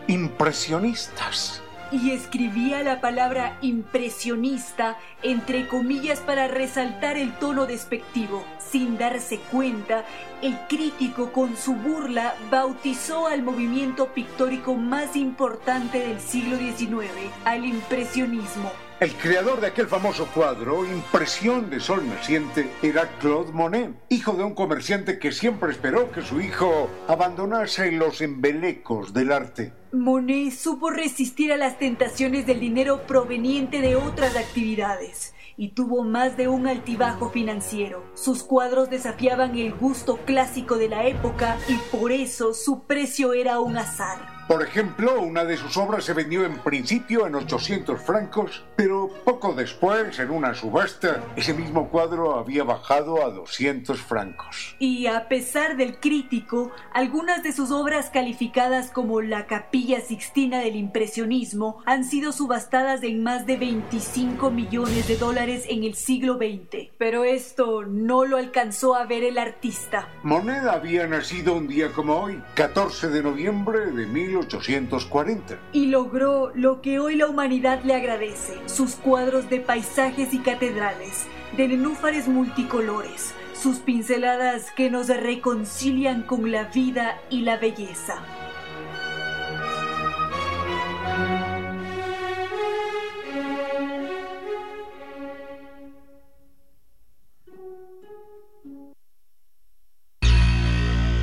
impresionistas? 0.09 1.63
y 1.95 2.11
escribía 2.11 2.83
la 2.83 3.01
palabra 3.01 3.57
impresionista 3.61 4.99
entre 5.23 5.69
comillas 5.69 6.19
para 6.21 6.49
resaltar 6.49 7.17
el 7.17 7.33
tono 7.35 7.67
despectivo. 7.67 8.45
Sin 8.59 8.99
darse 8.99 9.39
cuenta, 9.39 10.05
el 10.45 10.59
crítico 10.69 11.33
con 11.33 11.57
su 11.57 11.75
burla 11.75 12.35
bautizó 12.51 13.29
al 13.29 13.43
movimiento 13.43 14.13
pictórico 14.13 14.75
más 14.75 15.17
importante 15.17 16.01
del 16.01 16.21
siglo 16.21 16.59
XIX, 16.59 17.09
al 17.47 17.65
impresionismo. 17.65 18.71
El 19.01 19.13
creador 19.15 19.63
de 19.63 19.69
aquel 19.69 19.87
famoso 19.87 20.27
cuadro, 20.27 20.85
Impresión 20.85 21.71
de 21.71 21.81
Sol 21.81 22.07
Naciente, 22.07 22.69
era 22.83 23.09
Claude 23.21 23.53
Monet, 23.53 23.95
hijo 24.11 24.35
de 24.35 24.45
un 24.45 24.55
comerciante 24.55 25.19
que 25.19 25.33
siempre 25.33 25.73
esperó 25.73 26.13
que 26.13 26.21
su 26.21 26.39
hijo 26.43 26.91
abandonase 27.09 27.91
los 27.93 28.21
embelecos 28.21 29.15
del 29.15 29.33
arte. 29.33 29.73
Monet 29.93 30.53
supo 30.53 30.91
resistir 30.91 31.55
a 31.55 31.57
las 31.57 31.79
tentaciones 31.79 32.47
del 32.47 32.61
dinero 32.61 33.07
proveniente 33.07 33.81
de 33.81 33.97
otras 33.97 34.37
actividades 34.37 35.34
y 35.57 35.71
tuvo 35.71 36.03
más 36.03 36.37
de 36.37 36.49
un 36.49 36.67
altibajo 36.67 37.31
financiero. 37.31 38.05
Sus 38.15 38.43
cuadros 38.43 38.91
desafiaban 38.91 39.57
el 39.59 39.75
gusto 39.75 40.19
clásico 40.25 40.77
de 40.77 40.89
la 40.89 41.07
época 41.07 41.57
y 41.69 41.77
por 41.97 42.13
eso 42.13 42.55
su 42.55 42.85
precio 42.85 43.33
era 43.33 43.61
un 43.61 43.77
azar. 43.77 44.34
Por 44.47 44.63
ejemplo, 44.63 45.21
una 45.23 45.45
de 45.45 45.57
sus 45.57 45.79
obras 45.79 46.05
se 46.05 46.13
vendió 46.13 46.45
en 46.45 46.59
principio 46.59 47.27
en 47.27 47.35
800 47.35 47.99
francos, 47.99 48.63
pero 48.77 49.09
poco 49.25 49.55
después, 49.55 50.19
en 50.19 50.31
una 50.31 50.53
subasta, 50.53 51.23
ese 51.35 51.55
mismo 51.55 51.89
cuadro 51.89 52.39
había 52.39 52.63
bajado 52.63 53.25
a 53.25 53.31
200 53.31 53.99
francos. 54.03 54.77
Y 54.79 55.07
a 55.07 55.29
pesar 55.29 55.79
del 55.79 55.99
crítico, 55.99 56.73
algunas 56.93 57.43
de 57.43 57.53
sus 57.53 57.71
obras 57.71 58.11
calificadas 58.11 58.91
como 58.91 59.23
la 59.23 59.47
Capilla 59.47 60.03
Sixtina 60.03 60.59
del 60.59 60.77
Impresionismo 60.77 61.83
han 61.87 62.05
sido 62.05 62.31
subastadas 62.33 63.03
en 63.03 63.23
más 63.23 63.47
de 63.47 63.57
25 63.57 64.51
millones 64.51 65.09
de 65.09 65.17
dólares 65.17 65.65
en 65.71 65.85
el 65.85 65.95
siglo 65.95 66.35
XX. 66.35 66.91
Pero 66.99 67.25
esto 67.25 67.85
no 67.85 68.27
lo 68.27 68.37
alcanzó 68.37 68.95
a 68.95 69.07
ver 69.07 69.25
el 69.25 69.39
artista. 69.39 70.09
Monet 70.23 70.65
había 70.65 71.07
nacido 71.07 71.55
un 71.55 71.67
día 71.67 71.91
como 71.93 72.17
hoy, 72.17 72.43
14 72.55 73.09
de 73.09 73.23
noviembre 73.23 73.87
de 73.87 74.07
1800. 74.07 74.34
1840. 74.35 75.59
Y 75.73 75.87
logró 75.87 76.51
lo 76.55 76.81
que 76.81 76.99
hoy 76.99 77.17
la 77.17 77.27
humanidad 77.27 77.83
le 77.85 77.95
agradece, 77.95 78.55
sus 78.67 78.95
cuadros 78.95 79.49
de 79.51 79.61
paisajes 79.61 80.35
y 80.35 80.39
catedrales, 80.39 81.27
de 81.57 81.69
nenúfares 81.69 82.29
multicolores, 82.29 83.35
sus 83.53 83.79
pinceladas 83.79 84.71
que 84.73 84.91
nos 84.91 85.09
reconcilian 85.09 86.23
con 86.23 86.51
la 86.51 86.65
vida 86.65 87.19
y 87.31 87.43
la 87.43 87.57
belleza. 87.57 88.44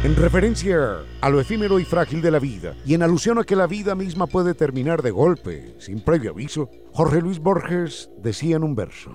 En 0.03 0.15
referencia 0.15 1.03
a 1.21 1.29
lo 1.29 1.39
efímero 1.39 1.79
y 1.79 1.85
frágil 1.85 2.23
de 2.23 2.31
la 2.31 2.39
vida, 2.39 2.75
y 2.87 2.95
en 2.95 3.03
alusión 3.03 3.37
a 3.37 3.43
que 3.43 3.55
la 3.55 3.67
vida 3.67 3.93
misma 3.93 4.25
puede 4.25 4.55
terminar 4.55 5.03
de 5.03 5.11
golpe, 5.11 5.75
sin 5.79 6.01
previo 6.01 6.31
aviso, 6.31 6.71
Jorge 6.91 7.21
Luis 7.21 7.37
Borges 7.37 8.09
decía 8.17 8.55
en 8.55 8.63
un 8.63 8.73
verso, 8.73 9.11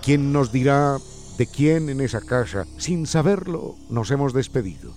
¿quién 0.00 0.32
nos 0.32 0.52
dirá 0.52 0.98
de 1.36 1.46
quién 1.48 1.88
en 1.88 2.00
esa 2.00 2.20
casa, 2.20 2.64
sin 2.78 3.08
saberlo, 3.08 3.74
nos 3.90 4.12
hemos 4.12 4.32
despedido? 4.32 4.94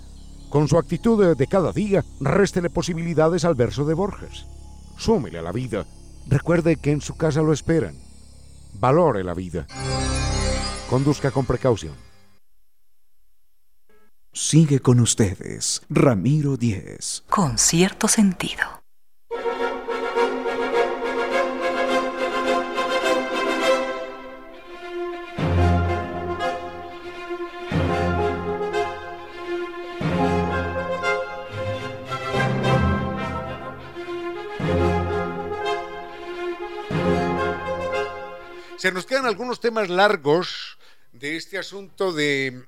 Con 0.50 0.68
su 0.68 0.78
actitud 0.78 1.34
de 1.34 1.46
cada 1.48 1.72
día, 1.72 2.04
réstele 2.20 2.70
posibilidades 2.70 3.44
al 3.44 3.56
verso 3.56 3.84
de 3.86 3.94
Borges. 3.94 4.46
Súmele 4.96 5.40
a 5.40 5.42
la 5.42 5.50
vida. 5.50 5.84
Recuerde 6.28 6.76
que 6.76 6.92
en 6.92 7.00
su 7.00 7.16
casa 7.16 7.42
lo 7.42 7.52
esperan. 7.52 7.96
Valore 8.78 9.24
la 9.24 9.34
vida. 9.34 9.66
Conduzca 10.88 11.32
con 11.32 11.44
precaución. 11.44 12.05
Sigue 14.38 14.80
con 14.80 15.00
ustedes, 15.00 15.80
Ramiro 15.88 16.58
Díez. 16.58 17.24
Con 17.30 17.56
cierto 17.56 18.06
sentido. 18.06 18.82
Se 38.76 38.92
nos 38.92 39.06
quedan 39.06 39.24
algunos 39.24 39.60
temas 39.60 39.88
largos 39.88 40.76
de 41.12 41.36
este 41.36 41.56
asunto 41.56 42.12
de 42.12 42.66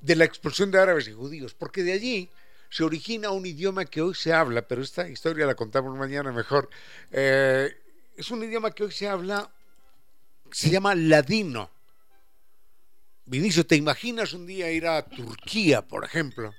de 0.00 0.16
la 0.16 0.24
expulsión 0.24 0.70
de 0.70 0.78
árabes 0.78 1.08
y 1.08 1.12
judíos, 1.12 1.54
porque 1.54 1.82
de 1.82 1.92
allí 1.92 2.30
se 2.70 2.84
origina 2.84 3.30
un 3.30 3.44
idioma 3.44 3.84
que 3.84 4.00
hoy 4.00 4.14
se 4.14 4.32
habla, 4.32 4.62
pero 4.62 4.82
esta 4.82 5.08
historia 5.08 5.46
la 5.46 5.54
contamos 5.54 5.96
mañana 5.96 6.32
mejor. 6.32 6.70
Eh, 7.10 7.76
es 8.16 8.30
un 8.30 8.44
idioma 8.44 8.70
que 8.70 8.84
hoy 8.84 8.92
se 8.92 9.08
habla, 9.08 9.50
se 10.52 10.70
llama 10.70 10.94
ladino. 10.94 11.70
Vinicio, 13.26 13.66
¿te 13.66 13.76
imaginas 13.76 14.32
un 14.32 14.46
día 14.46 14.70
ir 14.70 14.86
a 14.86 15.04
Turquía, 15.04 15.82
por 15.82 16.04
ejemplo? 16.04 16.54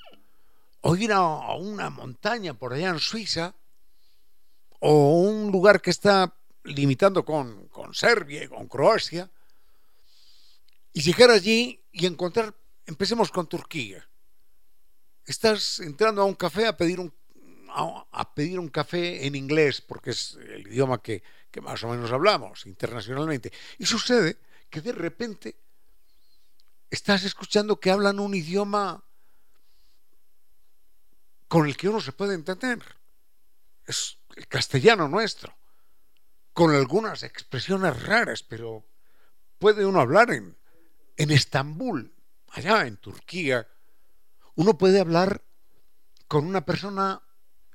O 0.82 0.96
ir 0.96 1.12
a 1.14 1.54
una 1.56 1.90
montaña 1.90 2.54
por 2.54 2.74
allá 2.74 2.90
en 2.90 3.00
Suiza, 3.00 3.54
o 4.80 5.22
un 5.22 5.52
lugar 5.52 5.82
que 5.82 5.92
está 5.92 6.34
limitando 6.64 7.24
con, 7.24 7.68
con 7.68 7.94
Serbia 7.94 8.44
y 8.44 8.48
con 8.48 8.68
Croacia, 8.68 9.30
y 10.94 11.02
llegar 11.02 11.30
allí 11.30 11.80
y 11.92 12.06
encontrar, 12.06 12.54
empecemos 12.92 13.32
con 13.32 13.48
Turquía. 13.48 14.06
Estás 15.26 15.80
entrando 15.80 16.22
a 16.22 16.26
un 16.26 16.36
café 16.36 16.68
a 16.68 16.76
pedir 16.76 17.00
un, 17.00 17.14
a, 17.70 18.34
pedir 18.36 18.60
un 18.60 18.70
café 18.70 19.26
en 19.26 19.36
inglés, 19.36 19.82
porque 19.82 20.12
es 20.12 20.34
el 20.34 20.68
idioma 20.68 21.02
que, 21.02 21.24
que 21.50 21.62
más 21.62 21.82
o 21.84 21.90
menos 21.90 22.12
hablamos 22.12 22.66
internacionalmente. 22.66 23.52
Y 23.78 23.86
sucede 23.86 24.38
que 24.70 24.82
de 24.82 24.92
repente 24.92 25.56
estás 26.90 27.24
escuchando 27.24 27.80
que 27.80 27.92
hablan 27.92 28.20
un 28.20 28.36
idioma 28.36 29.04
con 31.48 31.66
el 31.68 31.78
que 31.78 31.88
uno 31.88 32.02
se 32.02 32.12
puede 32.12 32.36
entender. 32.36 32.80
Es 33.86 34.18
el 34.36 34.48
castellano 34.48 35.08
nuestro 35.08 35.56
con 36.54 36.76
algunas 36.76 37.24
expresiones 37.24 38.04
raras, 38.04 38.44
pero 38.44 38.86
puede 39.60 39.86
uno 39.86 40.02
hablar 40.02 40.32
en, 40.32 40.58
en 41.16 41.32
Estambul, 41.32 42.14
allá 42.52 42.86
en 42.86 42.98
Turquía, 42.98 43.68
uno 44.56 44.78
puede 44.78 45.00
hablar 45.00 45.44
con 46.28 46.46
una 46.46 46.66
persona 46.66 47.22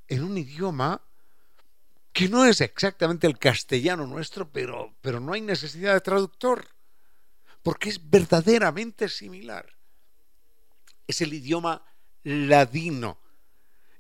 en 0.08 0.22
un 0.22 0.38
idioma 0.38 1.02
que 2.12 2.28
no 2.28 2.44
es 2.46 2.60
exactamente 2.60 3.26
el 3.26 3.38
castellano 3.38 4.06
nuestro, 4.06 4.50
pero, 4.50 4.94
pero 5.02 5.20
no 5.20 5.34
hay 5.34 5.42
necesidad 5.42 5.92
de 5.92 6.00
traductor, 6.00 6.66
porque 7.62 7.90
es 7.90 8.08
verdaderamente 8.08 9.08
similar. 9.08 9.76
Es 11.06 11.20
el 11.20 11.34
idioma 11.34 11.84
ladino. 12.22 13.18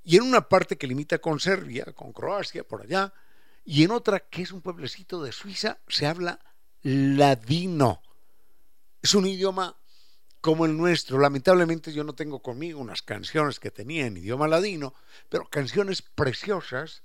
Y 0.02 0.16
en 0.16 0.22
una 0.22 0.48
parte 0.48 0.78
que 0.78 0.86
limita 0.86 1.18
con 1.18 1.40
Serbia, 1.40 1.84
con 1.94 2.12
Croacia, 2.12 2.66
por 2.66 2.82
allá, 2.82 3.12
y 3.64 3.82
en 3.82 3.90
otra, 3.90 4.20
que 4.20 4.42
es 4.42 4.52
un 4.52 4.62
pueblecito 4.62 5.22
de 5.22 5.32
Suiza, 5.32 5.78
se 5.88 6.06
habla 6.06 6.38
ladino. 6.82 8.00
Es 9.02 9.14
un 9.14 9.26
idioma 9.26 9.76
como 10.40 10.66
el 10.66 10.76
nuestro. 10.76 11.18
Lamentablemente 11.18 11.92
yo 11.92 12.04
no 12.04 12.14
tengo 12.14 12.40
conmigo 12.40 12.80
unas 12.80 13.02
canciones 13.02 13.60
que 13.60 13.70
tenía 13.70 14.06
en 14.06 14.16
idioma 14.16 14.48
ladino, 14.48 14.94
pero 15.28 15.48
canciones 15.48 16.02
preciosas 16.02 17.02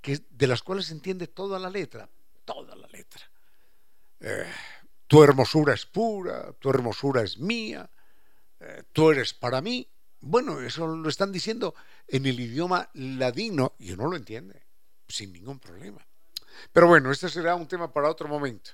que, 0.00 0.20
de 0.30 0.46
las 0.46 0.62
cuales 0.62 0.86
se 0.86 0.92
entiende 0.92 1.26
toda 1.26 1.58
la 1.58 1.70
letra, 1.70 2.08
toda 2.44 2.76
la 2.76 2.86
letra. 2.88 3.22
Eh, 4.20 4.50
tu 5.06 5.22
hermosura 5.22 5.74
es 5.74 5.86
pura, 5.86 6.52
tu 6.54 6.70
hermosura 6.70 7.22
es 7.22 7.38
mía, 7.38 7.88
eh, 8.60 8.82
tú 8.92 9.10
eres 9.10 9.34
para 9.34 9.60
mí. 9.60 9.88
Bueno, 10.20 10.60
eso 10.60 10.86
lo 10.86 11.08
están 11.08 11.30
diciendo 11.30 11.74
en 12.08 12.26
el 12.26 12.40
idioma 12.40 12.88
ladino 12.94 13.74
y 13.78 13.92
uno 13.92 14.08
lo 14.08 14.16
entiende 14.16 14.66
sin 15.08 15.32
ningún 15.32 15.58
problema. 15.58 16.04
Pero 16.72 16.88
bueno, 16.88 17.10
este 17.10 17.28
será 17.28 17.54
un 17.54 17.68
tema 17.68 17.92
para 17.92 18.10
otro 18.10 18.28
momento, 18.28 18.70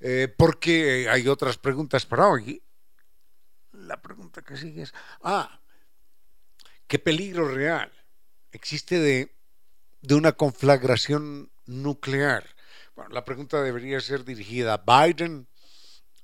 eh, 0.00 0.32
porque 0.36 1.08
hay 1.08 1.28
otras 1.28 1.58
preguntas 1.58 2.06
para 2.06 2.28
hoy. 2.28 2.62
La 3.76 4.00
pregunta 4.00 4.42
que 4.42 4.56
sigue 4.56 4.82
es, 4.82 4.94
ah, 5.22 5.60
¿qué 6.86 6.98
peligro 6.98 7.48
real 7.48 7.92
existe 8.50 8.98
de, 8.98 9.36
de 10.00 10.14
una 10.14 10.32
conflagración 10.32 11.52
nuclear? 11.66 12.56
Bueno, 12.94 13.10
la 13.12 13.24
pregunta 13.24 13.62
debería 13.62 14.00
ser 14.00 14.24
dirigida 14.24 14.74
a 14.74 15.04
Biden, 15.04 15.46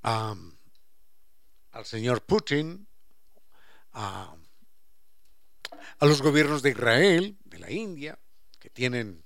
al 0.02 1.84
señor 1.84 2.24
Putin, 2.24 2.88
a, 3.92 4.34
a 5.98 6.06
los 6.06 6.22
gobiernos 6.22 6.62
de 6.62 6.70
Israel, 6.70 7.38
de 7.44 7.58
la 7.58 7.70
India, 7.70 8.18
que 8.58 8.70
tienen 8.70 9.24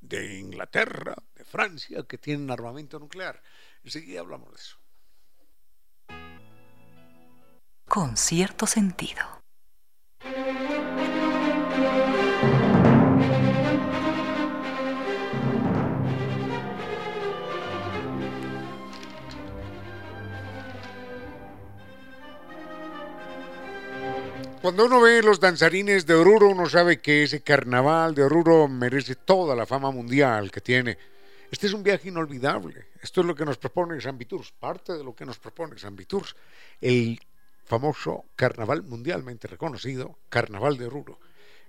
de 0.00 0.38
Inglaterra, 0.38 1.14
de 1.34 1.44
Francia, 1.44 2.04
que 2.04 2.18
tienen 2.18 2.50
armamento 2.50 2.98
nuclear. 2.98 3.42
Enseguida 3.82 4.20
hablamos 4.20 4.50
de 4.50 4.56
eso. 4.56 4.83
Con 7.94 8.16
cierto 8.16 8.66
sentido. 8.66 9.22
Cuando 24.60 24.86
uno 24.86 25.00
ve 25.00 25.22
los 25.22 25.38
danzarines 25.38 26.04
de 26.04 26.14
Oruro, 26.14 26.48
uno 26.48 26.68
sabe 26.68 27.00
que 27.00 27.22
ese 27.22 27.42
carnaval 27.44 28.16
de 28.16 28.24
Oruro 28.24 28.66
merece 28.66 29.14
toda 29.14 29.54
la 29.54 29.66
fama 29.66 29.92
mundial 29.92 30.50
que 30.50 30.60
tiene. 30.60 30.98
Este 31.48 31.68
es 31.68 31.72
un 31.72 31.84
viaje 31.84 32.08
inolvidable. 32.08 32.88
Esto 33.00 33.20
es 33.20 33.26
lo 33.28 33.36
que 33.36 33.44
nos 33.44 33.56
propone 33.56 34.00
San 34.00 34.18
Viturs, 34.18 34.50
parte 34.50 34.94
de 34.94 35.04
lo 35.04 35.14
que 35.14 35.24
nos 35.24 35.38
propone 35.38 35.78
San 35.78 35.94
Viturs, 35.94 36.34
el 36.80 37.20
famoso 37.64 38.24
carnaval 38.36 38.82
mundialmente 38.82 39.48
reconocido, 39.48 40.18
Carnaval 40.28 40.76
de 40.76 40.86
Oruro. 40.86 41.18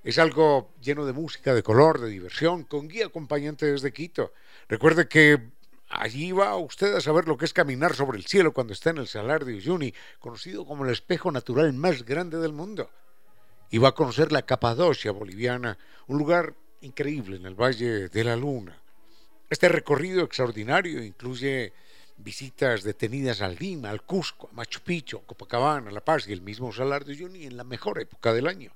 Es 0.03 0.19
algo 0.19 0.73
lleno 0.81 1.05
de 1.05 1.13
música, 1.13 1.53
de 1.53 1.63
color, 1.63 1.99
de 1.99 2.09
diversión, 2.09 2.63
con 2.63 2.87
guía 2.87 3.07
acompañante 3.07 3.65
desde 3.65 3.91
Quito. 3.91 4.33
Recuerde 4.67 5.07
que 5.07 5.55
Allí 5.89 6.31
va 6.31 6.57
usted 6.57 6.95
a 6.95 7.01
saber 7.01 7.27
lo 7.27 7.37
que 7.37 7.45
es 7.45 7.53
caminar 7.53 7.95
sobre 7.95 8.17
el 8.17 8.25
cielo 8.25 8.53
cuando 8.53 8.73
está 8.73 8.89
en 8.89 8.97
el 8.97 9.07
Salar 9.07 9.45
de 9.45 9.53
Uyuni, 9.53 9.93
conocido 10.19 10.65
como 10.65 10.83
el 10.83 10.91
espejo 10.91 11.31
natural 11.31 11.71
más 11.73 12.03
grande 12.03 12.39
del 12.39 12.53
mundo. 12.53 12.89
Y 13.69 13.77
va 13.77 13.89
a 13.89 13.95
conocer 13.95 14.31
la 14.31 14.41
Capadocia 14.41 15.11
boliviana, 15.11 15.77
un 16.07 16.17
lugar 16.17 16.55
increíble 16.81 17.37
en 17.37 17.45
el 17.45 17.55
Valle 17.55 18.09
de 18.09 18.23
la 18.23 18.35
Luna. 18.35 18.81
Este 19.49 19.69
recorrido 19.69 20.23
extraordinario 20.23 21.03
incluye 21.03 21.71
visitas 22.18 22.84
detenidas 22.84 23.41
al 23.41 23.55
Lima, 23.55 23.89
al 23.89 24.03
Cusco, 24.03 24.49
a 24.51 24.55
Machu 24.55 24.82
Picchu, 24.82 25.18
a 25.18 25.26
Copacabana, 25.26 25.89
a 25.89 25.93
La 25.93 26.03
Paz 26.03 26.28
y 26.28 26.34
el 26.34 26.41
mismo 26.41 26.72
Salar 26.72 27.05
de 27.05 27.13
Uyuni 27.13 27.45
en 27.45 27.57
la 27.57 27.63
mejor 27.63 27.99
época 27.99 28.34
del 28.34 28.47
año. 28.47 28.72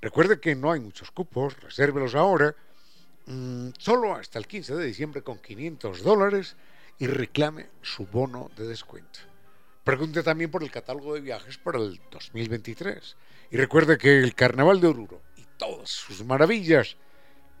Recuerde 0.00 0.40
que 0.40 0.54
no 0.54 0.72
hay 0.72 0.80
muchos 0.80 1.10
cupos, 1.10 1.58
resérvelos 1.60 2.14
ahora 2.14 2.54
Mm, 3.26 3.70
solo 3.78 4.14
hasta 4.14 4.38
el 4.38 4.46
15 4.46 4.76
de 4.76 4.86
diciembre 4.86 5.22
con 5.22 5.38
500 5.38 6.02
dólares 6.02 6.56
y 6.98 7.08
reclame 7.08 7.66
su 7.82 8.06
bono 8.06 8.50
de 8.56 8.68
descuento. 8.68 9.18
Pregunte 9.82 10.22
también 10.22 10.50
por 10.50 10.62
el 10.62 10.70
catálogo 10.70 11.14
de 11.14 11.20
viajes 11.20 11.58
para 11.58 11.78
el 11.78 12.00
2023. 12.10 13.16
Y 13.50 13.56
recuerde 13.56 13.98
que 13.98 14.18
el 14.18 14.34
Carnaval 14.34 14.80
de 14.80 14.88
Oruro 14.88 15.22
y 15.36 15.44
todas 15.56 15.90
sus 15.90 16.24
maravillas 16.24 16.96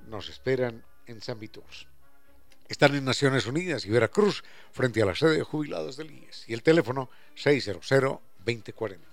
nos 0.08 0.28
esperan 0.28 0.84
en 1.06 1.20
San. 1.20 1.38
Están 2.68 2.96
en 2.96 3.04
Naciones 3.04 3.46
Unidas 3.46 3.86
y 3.86 3.90
Veracruz 3.90 4.42
frente 4.72 5.00
a 5.00 5.06
la 5.06 5.14
sede 5.14 5.36
de 5.36 5.42
jubilados 5.44 5.96
del 5.96 6.10
IES 6.10 6.48
y 6.48 6.52
el 6.52 6.62
teléfono 6.64 7.08
600 7.36 7.88
2040. 8.44 9.06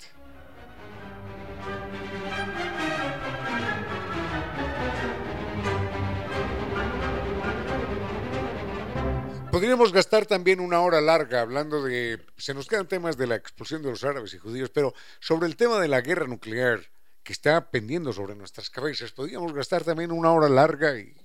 Podríamos 9.52 9.94
gastar 9.94 10.26
también 10.26 10.60
una 10.60 10.82
hora 10.82 11.00
larga 11.00 11.42
hablando 11.42 11.84
de, 11.84 12.20
se 12.38 12.56
nos 12.56 12.68
quedan 12.68 12.88
temas 12.88 13.18
de 13.18 13.28
la 13.28 13.36
expulsión 13.36 13.84
de 13.84 13.92
los 13.92 14.04
árabes 14.04 14.34
y 14.34 14.40
judíos, 14.40 14.72
pero 14.72 14.96
sobre 15.20 15.46
el 15.46 15.56
tema 15.56 15.80
de 15.80 15.88
la 15.88 16.02
guerra 16.02 16.26
nuclear 16.26 16.80
que 17.22 17.34
está 17.34 17.70
pendiendo 17.70 18.14
sobre 18.14 18.34
nuestras 18.36 18.72
cabezas, 18.72 19.12
podríamos 19.12 19.54
gastar 19.54 19.84
también 19.84 20.12
una 20.12 20.32
hora 20.32 20.50
larga 20.50 20.98
y 20.98 21.16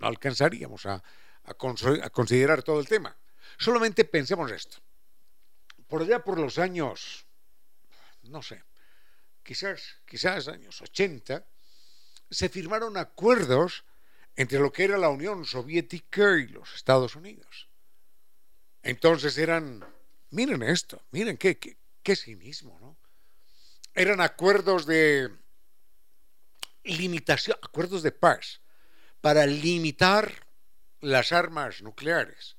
no 0.00 0.06
alcanzaríamos 0.06 0.86
a, 0.86 1.02
considerar 1.52 2.62
todo 2.62 2.80
el 2.80 2.88
tema. 2.88 3.16
Solamente 3.58 4.04
pensemos 4.04 4.50
esto. 4.50 4.78
Por 5.86 6.02
allá 6.02 6.24
por 6.24 6.38
los 6.38 6.58
años, 6.58 7.26
no 8.22 8.42
sé, 8.42 8.64
quizás, 9.42 10.00
quizás 10.06 10.48
años 10.48 10.80
80, 10.80 11.46
se 12.30 12.48
firmaron 12.48 12.96
acuerdos 12.96 13.84
entre 14.36 14.58
lo 14.58 14.72
que 14.72 14.84
era 14.84 14.98
la 14.98 15.10
Unión 15.10 15.44
Soviética 15.44 16.38
y 16.38 16.48
los 16.48 16.74
Estados 16.74 17.14
Unidos. 17.14 17.68
Entonces 18.82 19.38
eran, 19.38 19.84
miren 20.30 20.62
esto, 20.62 21.02
miren 21.10 21.36
qué, 21.36 21.58
qué 21.58 22.16
cinismo, 22.16 22.78
¿no? 22.80 22.96
Eran 23.94 24.20
acuerdos 24.20 24.86
de 24.86 25.30
limitación, 26.82 27.56
acuerdos 27.62 28.02
de 28.02 28.10
paz, 28.10 28.60
para 29.20 29.46
limitar 29.46 30.43
las 31.04 31.32
armas 31.32 31.82
nucleares. 31.82 32.56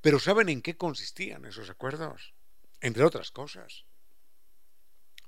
Pero 0.00 0.20
¿saben 0.20 0.48
en 0.48 0.62
qué 0.62 0.76
consistían 0.76 1.46
esos 1.46 1.70
acuerdos? 1.70 2.34
Entre 2.80 3.02
otras 3.02 3.30
cosas. 3.30 3.84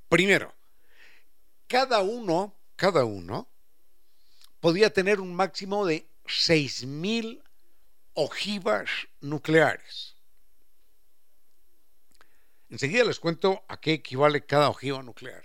Primero, 0.08 0.54
cada 1.66 2.02
uno, 2.02 2.54
cada 2.76 3.04
uno, 3.04 3.48
podía 4.60 4.92
tener 4.92 5.20
un 5.20 5.34
máximo 5.34 5.86
de 5.86 6.06
6.000 6.24 7.42
ojivas 8.14 8.90
nucleares. 9.20 10.16
Enseguida 12.68 13.04
les 13.04 13.18
cuento 13.18 13.64
a 13.68 13.80
qué 13.80 13.94
equivale 13.94 14.44
cada 14.44 14.68
ojiva 14.68 15.02
nuclear. 15.02 15.44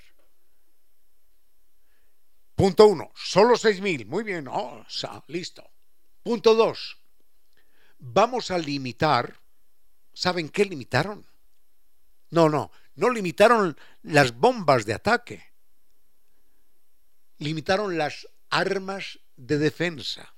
Punto 2.55 2.87
uno, 2.87 3.11
solo 3.15 3.55
6.000. 3.55 4.05
Muy 4.05 4.23
bien, 4.23 4.47
oh, 4.49 4.85
listo. 5.27 5.72
Punto 6.23 6.55
dos, 6.55 6.97
vamos 7.99 8.49
a 8.49 8.57
limitar. 8.57 9.41
¿Saben 10.13 10.47
qué 10.47 10.63
limitaron? 10.63 11.25
No, 12.29 12.47
no, 12.47 12.71
no 12.95 13.09
limitaron 13.09 13.77
las 14.03 14.33
bombas 14.33 14.85
de 14.85 14.93
ataque. 14.93 15.43
Limitaron 17.39 17.97
las 17.97 18.27
armas 18.49 19.19
de 19.35 19.57
defensa. 19.57 20.33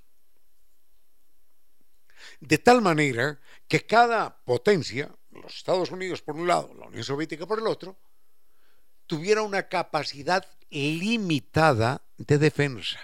De 2.39 2.57
tal 2.57 2.81
manera 2.81 3.39
que 3.67 3.85
cada 3.85 4.43
potencia, 4.43 5.15
los 5.29 5.55
Estados 5.55 5.91
Unidos 5.91 6.23
por 6.23 6.35
un 6.35 6.47
lado, 6.47 6.73
la 6.73 6.87
Unión 6.87 7.03
Soviética 7.03 7.45
por 7.45 7.59
el 7.59 7.67
otro, 7.67 7.95
tuviera 9.05 9.43
una 9.43 9.69
capacidad 9.69 10.47
limitada 10.71 12.01
de 12.17 12.39
defensa 12.39 12.99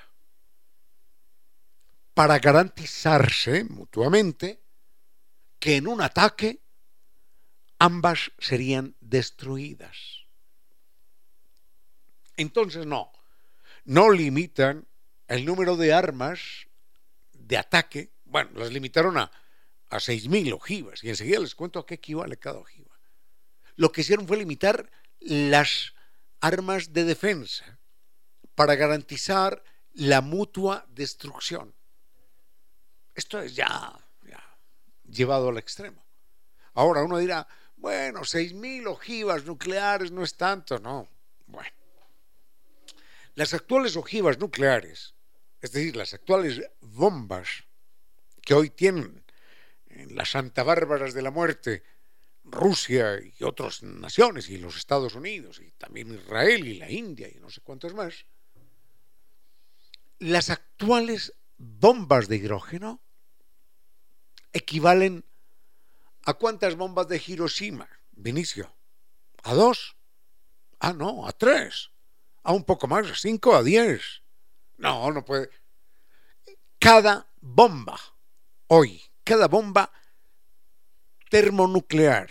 para 2.14 2.40
garantizarse 2.40 3.64
mutuamente 3.64 4.62
que 5.60 5.78
en 5.78 5.88
un 5.88 6.02
ataque 6.02 6.62
ambas 7.80 8.32
serían 8.38 8.96
destruidas. 9.00 10.26
Entonces 12.38 12.86
no, 12.86 13.12
no 13.86 14.12
limitan 14.12 14.88
el 15.28 15.46
número 15.46 15.78
de 15.78 15.94
armas 15.94 16.68
de 17.34 17.58
ataque, 17.58 18.12
bueno, 18.26 18.52
las 18.56 18.72
limitaron 18.72 19.18
a, 19.18 19.32
a 19.90 19.98
6.000 19.98 20.54
ojivas 20.54 21.04
y 21.04 21.10
enseguida 21.10 21.40
les 21.40 21.56
cuento 21.56 21.80
a 21.80 21.86
qué 21.86 21.96
equivale 21.96 22.38
cada 22.38 22.60
ojiva. 22.60 23.00
Lo 23.76 23.92
que 23.92 24.02
hicieron 24.02 24.28
fue 24.28 24.38
limitar 24.38 24.92
las 25.20 25.94
armas 26.40 26.94
de 26.94 27.04
defensa 27.04 27.80
para 28.56 28.76
garantizar 28.76 29.64
la 29.94 30.22
mutua 30.22 30.86
destrucción. 30.90 31.74
Esto 33.14 33.40
es 33.40 33.56
ya, 33.56 33.94
llevado 35.12 35.50
al 35.50 35.58
extremo. 35.58 36.04
Ahora 36.74 37.04
uno 37.04 37.18
dirá, 37.18 37.48
bueno, 37.76 38.22
6.000 38.22 38.88
ojivas 38.88 39.46
nucleares 39.46 40.12
no 40.12 40.24
es 40.24 40.36
tanto, 40.36 40.80
no. 40.80 41.08
Bueno, 41.48 41.72
las 43.36 43.54
actuales 43.54 43.96
ojivas 43.96 44.40
nucleares, 44.40 45.14
es 45.60 45.72
decir, 45.72 45.96
las 45.96 46.14
actuales 46.14 46.62
bombas 46.80 47.66
que 48.42 48.54
hoy 48.54 48.70
tienen 48.70 49.24
en 49.88 50.16
las 50.16 50.32
Santa 50.32 50.64
Bárbaras 50.64 51.14
de 51.14 51.22
la 51.22 51.32
Muerte 51.32 51.84
Rusia 52.44 53.20
y 53.22 53.44
otras 53.44 53.84
naciones, 53.84 54.50
y 54.50 54.58
los 54.58 54.78
Estados 54.78 55.14
Unidos, 55.14 55.60
y 55.60 55.72
también 55.72 56.14
Israel 56.14 56.68
y 56.68 56.78
la 56.78 56.90
India, 56.90 57.28
y 57.28 57.40
no 57.40 57.50
sé 57.50 57.62
cuántos 57.62 57.94
más, 57.94 58.26
las 60.20 60.50
actuales 60.50 61.34
bombas 61.62 62.28
de 62.28 62.38
hidrógeno 62.38 63.02
equivalen 64.52 65.24
a 66.26 66.34
cuántas 66.34 66.76
bombas 66.76 67.08
de 67.08 67.22
Hiroshima, 67.26 67.88
Vinicio, 68.12 68.76
a 69.44 69.54
dos, 69.54 69.96
ah 70.80 70.94
no, 70.94 71.28
a 71.28 71.32
tres, 71.32 71.92
a 72.44 72.52
un 72.52 72.64
poco 72.64 72.88
más, 72.88 73.10
a 73.10 73.16
cinco, 73.16 73.56
a 73.56 73.64
diez, 73.64 74.24
no, 74.78 75.12
no 75.12 75.24
puede. 75.24 75.50
Cada 76.80 77.28
bomba, 77.40 78.00
hoy, 78.68 79.02
cada 79.24 79.48
bomba 79.48 79.92
termonuclear. 81.30 82.30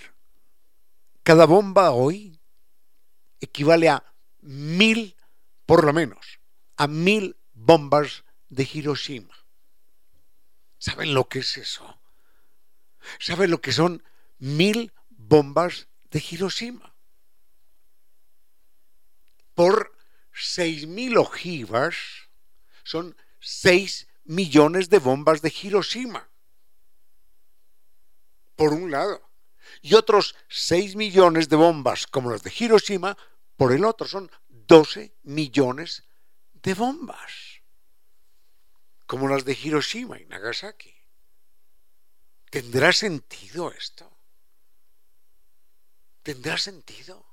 Cada 1.23 1.47
bomba 1.47 1.93
hoy 1.93 2.41
equivale 3.41 3.89
a 3.89 4.05
mil, 4.41 5.17
por 5.67 5.85
lo 5.85 5.93
menos, 5.93 6.41
a 6.77 6.87
mil 6.89 7.37
bombas 7.53 8.25
de 8.51 8.69
Hiroshima. 8.71 9.35
¿Saben 10.79 11.15
lo 11.15 11.29
que 11.29 11.41
es 11.41 11.57
eso? 11.57 11.99
¿Saben 13.19 13.51
lo 13.51 13.61
que 13.61 13.73
son 13.73 14.03
mil 14.39 14.93
bombas 15.09 15.89
de 16.11 16.23
Hiroshima? 16.31 16.95
Por 19.55 19.97
seis 20.33 20.87
mil 20.87 21.17
ojivas 21.17 21.97
son 22.85 23.17
seis 23.41 24.09
millones 24.25 24.91
de 24.91 24.99
bombas 24.99 25.41
de 25.41 25.53
Hiroshima 25.63 26.31
por 28.61 28.75
un 28.75 28.91
lado, 28.91 29.23
y 29.81 29.95
otros 29.95 30.37
6 30.49 30.95
millones 30.95 31.49
de 31.49 31.57
bombas 31.57 32.07
como 32.07 32.31
las 32.31 32.43
de 32.43 32.53
Hiroshima 32.55 33.17
por 33.57 33.73
el 33.73 33.87
otro. 33.87 34.07
Son 34.07 34.31
12 34.51 35.15
millones 35.23 36.05
de 36.63 36.75
bombas, 36.75 37.50
como 39.11 39.27
las 39.27 39.45
de 39.45 39.59
Hiroshima 39.61 40.21
y 40.21 40.27
Nagasaki. 40.27 40.95
¿Tendrá 42.49 42.93
sentido 42.93 43.73
esto? 43.73 44.09
¿Tendrá 46.23 46.57
sentido? 46.57 47.27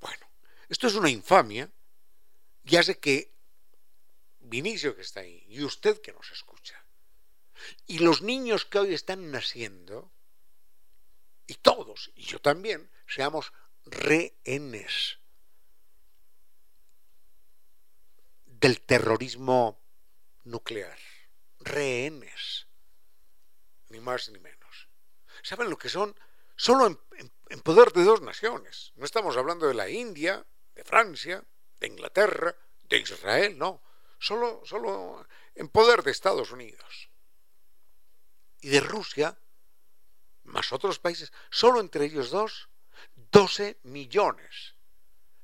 Bueno, 0.00 0.26
esto 0.70 0.86
es 0.86 0.94
una 0.94 1.10
infamia 1.10 1.70
ya 2.64 2.82
sé 2.82 2.98
que 2.98 3.34
Vinicio 4.38 4.96
que 4.96 5.02
está 5.02 5.20
ahí 5.20 5.44
y 5.50 5.62
usted 5.62 6.00
que 6.00 6.14
nos 6.14 6.32
escucha 6.32 6.82
y 7.86 7.98
los 7.98 8.22
niños 8.22 8.64
que 8.64 8.78
hoy 8.78 8.94
están 8.94 9.30
naciendo, 9.30 10.10
y 11.46 11.56
todos, 11.56 12.10
y 12.14 12.22
yo 12.22 12.40
también, 12.40 12.90
seamos 13.06 13.52
rehenes 13.84 15.19
del 18.60 18.80
terrorismo 18.82 19.80
nuclear. 20.44 20.98
Rehenes. 21.60 22.66
Ni 23.88 24.00
más 24.00 24.28
ni 24.28 24.38
menos. 24.38 24.88
¿Saben 25.42 25.70
lo 25.70 25.78
que 25.78 25.88
son? 25.88 26.14
Solo 26.56 26.86
en, 26.86 27.60
poder 27.60 27.92
de 27.92 28.04
dos 28.04 28.20
naciones. 28.20 28.92
No 28.96 29.04
estamos 29.04 29.36
hablando 29.36 29.66
de 29.66 29.74
la 29.74 29.88
India, 29.88 30.46
de 30.74 30.84
Francia, 30.84 31.42
de 31.80 31.86
Inglaterra, 31.86 32.54
de 32.88 32.98
Israel, 32.98 33.56
no. 33.58 33.82
Solo, 34.18 34.60
solo 34.64 35.26
en 35.54 35.68
poder 35.68 36.02
de 36.02 36.10
Estados 36.10 36.52
Unidos 36.52 37.10
y 38.60 38.68
de 38.68 38.80
Rusia, 38.80 39.38
más 40.44 40.70
otros 40.72 40.98
países, 40.98 41.32
solo 41.50 41.80
entre 41.80 42.04
ellos 42.04 42.30
dos, 42.30 42.68
12 43.32 43.78
millones 43.84 44.74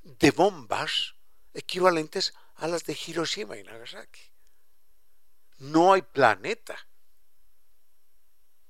de 0.02 0.30
bombas 0.30 1.14
equivalentes 1.54 2.34
a 2.34 2.45
las 2.62 2.84
de 2.84 2.98
Hiroshima 3.06 3.56
y 3.56 3.62
Nagasaki. 3.62 4.22
No 5.58 5.92
hay 5.92 6.02
planeta. 6.02 6.76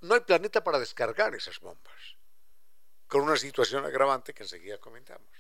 No 0.00 0.14
hay 0.14 0.20
planeta 0.20 0.62
para 0.62 0.78
descargar 0.78 1.34
esas 1.34 1.60
bombas. 1.60 2.16
Con 3.06 3.22
una 3.22 3.36
situación 3.36 3.84
agravante 3.84 4.34
que 4.34 4.42
enseguida 4.42 4.78
comentamos. 4.78 5.30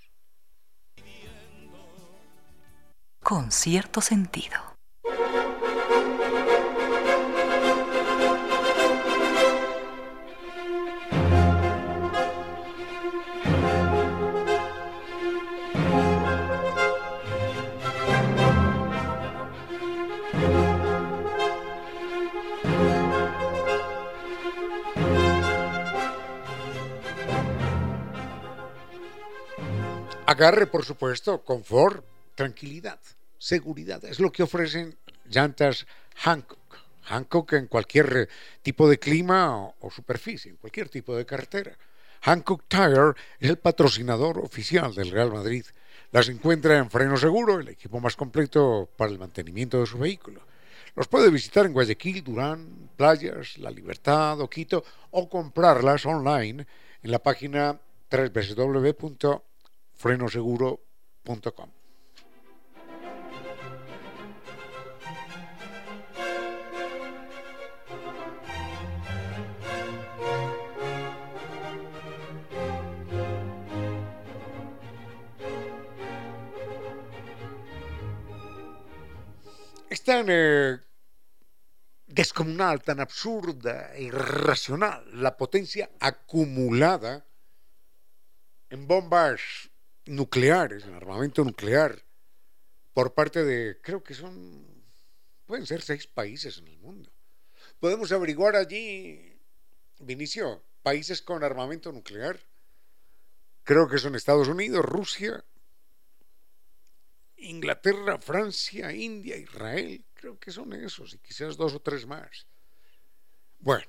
Con 3.22 3.50
cierto 3.50 4.00
sentido. 4.00 4.76
Agarre, 30.26 30.66
por 30.66 30.84
supuesto, 30.84 31.44
confort, 31.44 32.04
tranquilidad, 32.34 32.98
seguridad. 33.38 34.04
Es 34.04 34.18
lo 34.18 34.32
que 34.32 34.42
ofrecen 34.42 34.96
llantas 35.24 35.86
Hancock. 36.16 36.58
Hancock 37.04 37.52
en 37.52 37.68
cualquier 37.68 38.28
tipo 38.60 38.88
de 38.90 38.98
clima 38.98 39.72
o, 39.78 39.88
superficie, 39.88 40.50
en 40.50 40.56
cualquier 40.56 40.88
tipo 40.88 41.14
de 41.14 41.24
carretera. 41.24 41.78
Hancock 42.22 42.64
Tire 42.66 43.12
es 43.38 43.50
el 43.50 43.58
patrocinador 43.58 44.38
oficial 44.38 44.92
del 44.96 45.12
Real 45.12 45.32
Madrid. 45.32 45.64
Las 46.10 46.28
encuentra 46.28 46.76
en 46.76 46.90
freno 46.90 47.16
seguro, 47.16 47.60
el 47.60 47.68
equipo 47.68 48.00
más 48.00 48.16
completo 48.16 48.90
para 48.96 49.12
el 49.12 49.20
mantenimiento 49.20 49.78
de 49.78 49.86
su 49.86 49.96
vehículo. 49.96 50.40
Los 50.96 51.06
puede 51.06 51.30
visitar 51.30 51.66
en 51.66 51.72
Guayaquil, 51.72 52.24
Durán, 52.24 52.90
Playas, 52.96 53.58
La 53.58 53.70
Libertad 53.70 54.40
o 54.40 54.50
Quito 54.50 54.82
o 55.12 55.28
comprarlas 55.28 56.04
online 56.04 56.66
en 57.00 57.10
la 57.12 57.20
página 57.20 57.78
www.frenoseguro.com. 60.02 61.70
es 79.88 80.02
tan 80.02 80.26
eh, 80.28 80.78
descomunal, 82.06 82.82
tan 82.82 83.00
absurda 83.00 83.94
e 83.94 84.02
irracional 84.02 85.04
la 85.22 85.36
potencia 85.36 85.88
acumulada 86.00 87.24
en 88.68 88.86
bombas 88.86 89.70
nucleares, 90.06 90.84
en 90.84 90.94
armamento 90.94 91.44
nuclear, 91.44 92.02
por 92.92 93.14
parte 93.14 93.44
de, 93.44 93.80
creo 93.82 94.02
que 94.02 94.14
son, 94.14 94.64
pueden 95.44 95.66
ser 95.66 95.82
seis 95.82 96.06
países 96.06 96.58
en 96.58 96.68
el 96.68 96.78
mundo. 96.78 97.10
Podemos 97.78 98.10
averiguar 98.12 98.56
allí, 98.56 99.38
Vinicio, 99.98 100.64
países 100.82 101.22
con 101.22 101.42
armamento 101.42 101.92
nuclear. 101.92 102.40
Creo 103.64 103.88
que 103.88 103.98
son 103.98 104.14
Estados 104.14 104.48
Unidos, 104.48 104.84
Rusia, 104.84 105.44
Inglaterra, 107.36 108.18
Francia, 108.18 108.92
India, 108.92 109.36
Israel, 109.36 110.04
creo 110.14 110.38
que 110.38 110.50
son 110.50 110.72
esos, 110.72 111.14
y 111.14 111.18
quizás 111.18 111.56
dos 111.56 111.74
o 111.74 111.80
tres 111.80 112.06
más. 112.06 112.46
Bueno, 113.58 113.86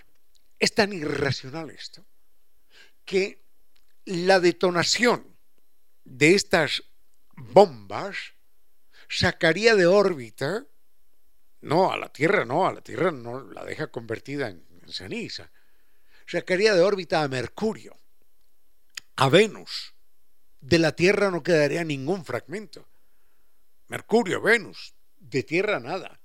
es 0.59 0.73
tan 0.73 0.91
irracional 0.91 1.69
esto 1.69 2.05
que 3.05 3.41
la 4.05 4.39
detonación 4.39 5.36
de 6.07 6.35
estas 6.35 6.83
bombas 7.35 8.33
sacaría 9.09 9.75
de 9.75 9.85
órbita, 9.85 10.65
no 11.61 11.91
a 11.91 11.97
la 11.97 12.11
Tierra, 12.11 12.45
no, 12.45 12.65
a 12.65 12.73
la 12.73 12.81
Tierra 12.81 13.11
no 13.11 13.41
la 13.51 13.65
deja 13.65 13.87
convertida 13.87 14.49
en, 14.49 14.65
en 14.81 14.89
ceniza, 14.89 15.51
sacaría 16.25 16.73
de 16.73 16.81
órbita 16.81 17.23
a 17.23 17.27
Mercurio, 17.27 17.97
a 19.15 19.29
Venus. 19.29 19.93
De 20.59 20.79
la 20.79 20.93
Tierra 20.93 21.29
no 21.29 21.43
quedaría 21.43 21.83
ningún 21.83 22.25
fragmento 22.25 22.87
Mercurio, 23.87 24.41
Venus, 24.41 24.93
de 25.17 25.43
Tierra 25.43 25.79
nada. 25.79 26.19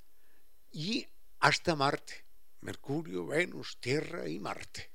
Y 0.72 1.07
hasta 1.39 1.76
Marte. 1.76 2.24
Mercurio, 2.61 3.26
Venus, 3.26 3.78
Tierra 3.80 4.28
y 4.28 4.39
Marte. 4.39 4.91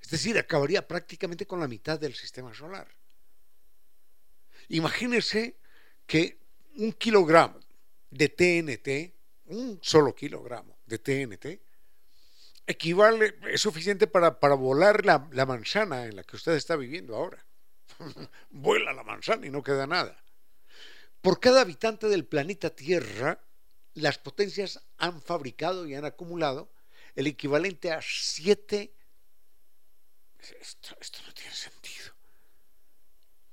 Es 0.00 0.10
decir, 0.10 0.38
acabaría 0.38 0.86
prácticamente 0.86 1.46
con 1.46 1.60
la 1.60 1.68
mitad 1.68 1.98
del 1.98 2.14
sistema 2.14 2.54
solar. 2.54 2.88
Imagínense 4.68 5.56
que 6.06 6.38
un 6.76 6.92
kilogramo 6.92 7.60
de 8.10 8.28
TNT, 8.28 9.14
un 9.46 9.78
solo 9.82 10.14
kilogramo 10.14 10.78
de 10.86 10.98
TNT, 10.98 11.60
equivale, 12.66 13.38
es 13.50 13.60
suficiente 13.60 14.06
para, 14.06 14.30
volar 14.54 15.04
la, 15.04 15.28
la 15.32 15.46
manzana 15.46 16.06
en 16.06 16.16
la 16.16 16.24
que 16.24 16.36
usted 16.36 16.52
está 16.52 16.76
viviendo 16.76 17.16
ahora. 17.16 17.44
Vuela 18.50 18.92
la 18.92 19.04
manzana 19.04 19.46
y 19.46 19.50
no 19.50 19.62
queda 19.62 19.86
nada. 19.86 20.22
Por 21.20 21.40
cada 21.40 21.62
habitante 21.62 22.08
del 22.08 22.24
planeta 22.24 22.70
Tierra, 22.70 23.40
las 23.94 24.18
potencias 24.18 24.80
han 24.98 25.22
fabricado 25.22 25.86
y 25.86 25.94
han 25.94 26.04
acumulado 26.04 26.70
el 27.14 27.26
equivalente 27.26 27.92
a 27.92 28.00
siete... 28.02 28.92
Esto, 30.60 30.94
no 31.26 31.32
tiene 31.32 31.52
sentido. 31.52 31.75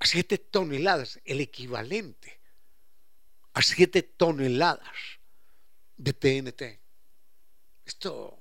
A 0.04 0.06
siete 0.06 0.38
toneladas, 0.38 1.22
el 1.24 1.40
equivalente 1.40 2.44
a 3.54 3.62
siete 3.62 4.04
toneladas 4.04 4.98
de 5.96 6.12
TNT. 6.12 6.62
Esto, 7.86 8.38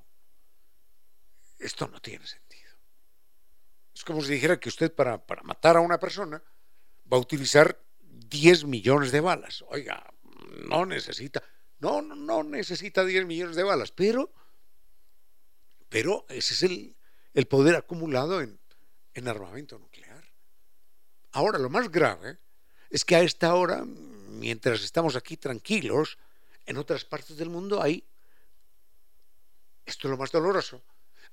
esto 1.60 1.86
no 1.86 2.00
tiene 2.00 2.26
sentido. 2.26 2.72
Es 3.94 4.02
como 4.02 4.22
si 4.22 4.32
dijera 4.32 4.58
que 4.58 4.70
usted 4.70 4.92
para, 4.92 5.24
para 5.24 5.44
matar 5.44 5.76
a 5.76 5.80
una 5.80 6.00
persona 6.00 6.42
va 7.12 7.16
a 7.16 7.20
utilizar 7.20 7.78
10 8.00 8.64
millones 8.64 9.12
de 9.12 9.20
balas. 9.20 9.62
Oiga, 9.68 10.12
no 10.68 10.84
necesita, 10.84 11.44
no, 11.78 12.02
no 12.02 12.42
necesita 12.42 13.04
10 13.04 13.24
millones 13.24 13.54
de 13.54 13.62
balas, 13.62 13.92
pero, 13.92 14.32
pero 15.88 16.26
ese 16.28 16.54
es 16.54 16.62
el, 16.64 16.96
el 17.34 17.46
poder 17.46 17.76
acumulado 17.76 18.40
en, 18.40 18.58
en 19.14 19.28
armamento 19.28 19.78
nuclear. 19.78 20.11
Ahora, 21.32 21.58
lo 21.58 21.70
más 21.70 21.90
grave 21.90 22.38
es 22.90 23.04
que 23.04 23.16
a 23.16 23.22
esta 23.22 23.54
hora, 23.54 23.84
mientras 23.84 24.82
estamos 24.82 25.16
aquí 25.16 25.38
tranquilos, 25.38 26.18
en 26.66 26.76
otras 26.76 27.04
partes 27.04 27.38
del 27.38 27.48
mundo 27.48 27.82
hay, 27.82 28.04
esto 29.86 30.08
es 30.08 30.10
lo 30.10 30.18
más 30.18 30.30
doloroso, 30.30 30.82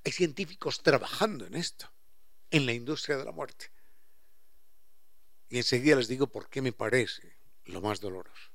hay 0.05 0.11
científicos 0.13 0.81
trabajando 0.81 1.45
en 1.45 1.55
esto, 1.55 1.91
en 2.49 2.65
la 2.65 2.73
industria 2.73 3.17
de 3.17 3.25
la 3.25 3.33
muerte. 3.33 3.71
Y 5.49 5.57
enseguida 5.57 5.97
les 5.97 6.07
digo 6.07 6.27
por 6.27 6.49
qué 6.49 6.61
me 6.61 6.71
parece 6.71 7.35
lo 7.65 7.81
más 7.81 7.99
doloroso. 7.99 8.49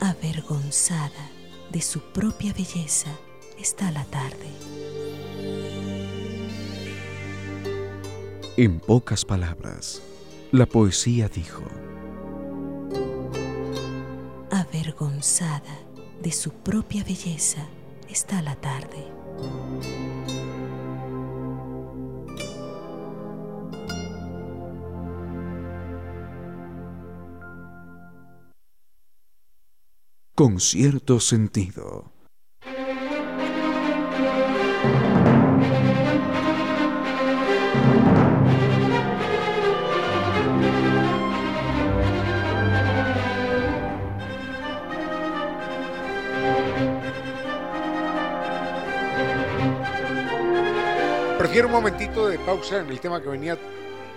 Avergonzada 0.00 1.35
de 1.70 1.80
su 1.80 2.00
propia 2.00 2.52
belleza 2.52 3.10
está 3.58 3.90
la 3.90 4.04
tarde. 4.04 4.46
En 8.56 8.80
pocas 8.80 9.24
palabras, 9.24 10.02
la 10.52 10.66
poesía 10.66 11.28
dijo, 11.28 11.62
avergonzada 14.50 15.78
de 16.22 16.32
su 16.32 16.50
propia 16.50 17.04
belleza 17.04 17.66
está 18.08 18.40
la 18.42 18.56
tarde. 18.56 19.04
Con 30.36 30.60
cierto 30.60 31.18
sentido. 31.18 32.12
Prefiero 51.38 51.68
un 51.68 51.72
momentito 51.72 52.28
de 52.28 52.38
pausa 52.40 52.80
en 52.80 52.90
el 52.90 53.00
tema 53.00 53.22
que 53.22 53.30
venía 53.30 53.56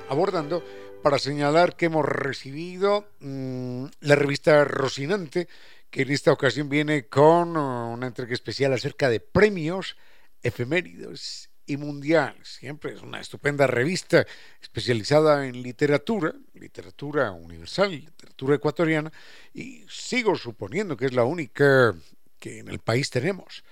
abordando 0.10 0.62
para 1.02 1.18
señalar 1.18 1.78
que 1.78 1.86
hemos 1.86 2.06
recibido 2.06 3.06
mm, 3.22 3.86
la 4.02 4.16
revista 4.16 4.66
Rocinante, 4.66 5.48
que 5.90 6.04
en 6.04 6.12
esta 6.12 6.32
ocasión 6.32 6.70
viene 6.70 7.08
con 7.08 7.58
uh, 7.58 7.92
una 7.92 8.08
entrega 8.08 8.34
especial 8.34 8.74
acerca 8.74 9.10
de 9.10 9.20
premios 9.20 9.98
efeméridos 10.42 11.50
y 11.66 11.78
mundiales. 11.78 12.48
Siempre 12.48 12.94
es 12.94 13.02
una 13.02 13.20
estupenda 13.20 13.68
revista 13.68 14.26
especializada 14.62 15.46
en 15.46 15.62
literatura, 15.62 16.34
literatura 16.54 17.32
universal, 17.32 17.92
literatura 17.92 18.56
ecuatoriana, 18.56 19.12
y 19.54 19.86
sigo 19.90 20.36
suponiendo 20.36 20.98
que 20.98 21.06
es 21.06 21.14
la 21.14 21.24
única 21.24 21.94
que 22.40 22.60
en 22.60 22.70
el 22.70 22.80
país 22.80 23.10
tenemos. 23.10 23.64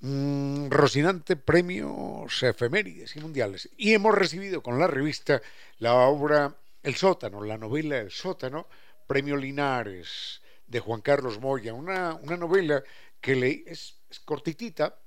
Mm, 0.00 0.68
Rocinante 0.70 1.36
Premios 1.36 2.42
Efemérides 2.42 3.16
y 3.16 3.20
Mundiales. 3.20 3.68
Y 3.76 3.94
hemos 3.94 4.14
recibido 4.14 4.62
con 4.62 4.78
la 4.78 4.86
revista 4.86 5.40
la 5.78 5.94
obra 5.94 6.54
El 6.82 6.94
sótano, 6.96 7.42
la 7.42 7.58
novela 7.58 7.98
El 7.98 8.10
sótano, 8.10 8.68
Premio 9.06 9.36
Linares 9.36 10.40
de 10.68 10.80
Juan 10.80 11.00
Carlos 11.00 11.40
Moya, 11.40 11.74
una, 11.74 12.14
una 12.14 12.36
novela 12.36 12.84
que 13.20 13.34
leí, 13.34 13.64
es, 13.66 13.96
cortitita, 14.24 14.98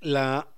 la, 0.00 0.48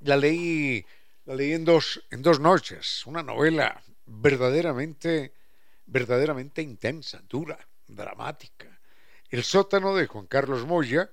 la, 0.00 0.16
leí, 0.16 0.84
la 1.24 1.34
leí 1.34 1.52
en 1.52 1.64
dos, 1.64 2.04
en 2.10 2.22
dos 2.22 2.40
noches, 2.40 3.04
una 3.06 3.22
novela 3.22 3.82
verdaderamente, 4.06 5.34
verdaderamente 5.86 6.62
intensa, 6.62 7.22
dura, 7.28 7.58
dramática. 7.86 8.80
El 9.28 9.42
sótano 9.42 9.94
de 9.94 10.06
Juan 10.06 10.26
Carlos 10.26 10.64
Moya, 10.66 11.10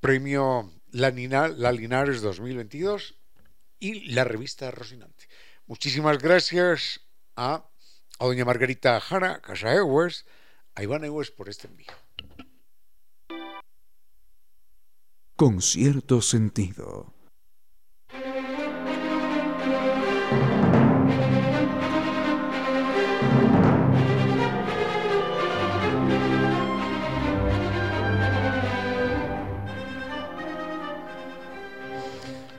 premio 0.00 0.72
La, 0.90 1.10
Linares 1.10 2.22
2022 2.22 3.14
y 3.78 4.12
la 4.12 4.24
revista 4.24 4.70
Rocinante. 4.70 5.28
Muchísimas 5.66 6.18
gracias 6.18 7.00
a, 7.36 7.68
a 8.18 8.24
doña 8.24 8.44
Margarita 8.44 9.00
Jara, 9.00 9.40
Casa 9.40 9.74
Ewes, 9.74 10.24
a 10.74 10.82
Iván 10.82 11.04
Ewes 11.04 11.30
por 11.30 11.48
este 11.48 11.68
envío. 11.68 11.92
Con 15.36 15.60
cierto 15.60 16.22
sentido. 16.22 17.12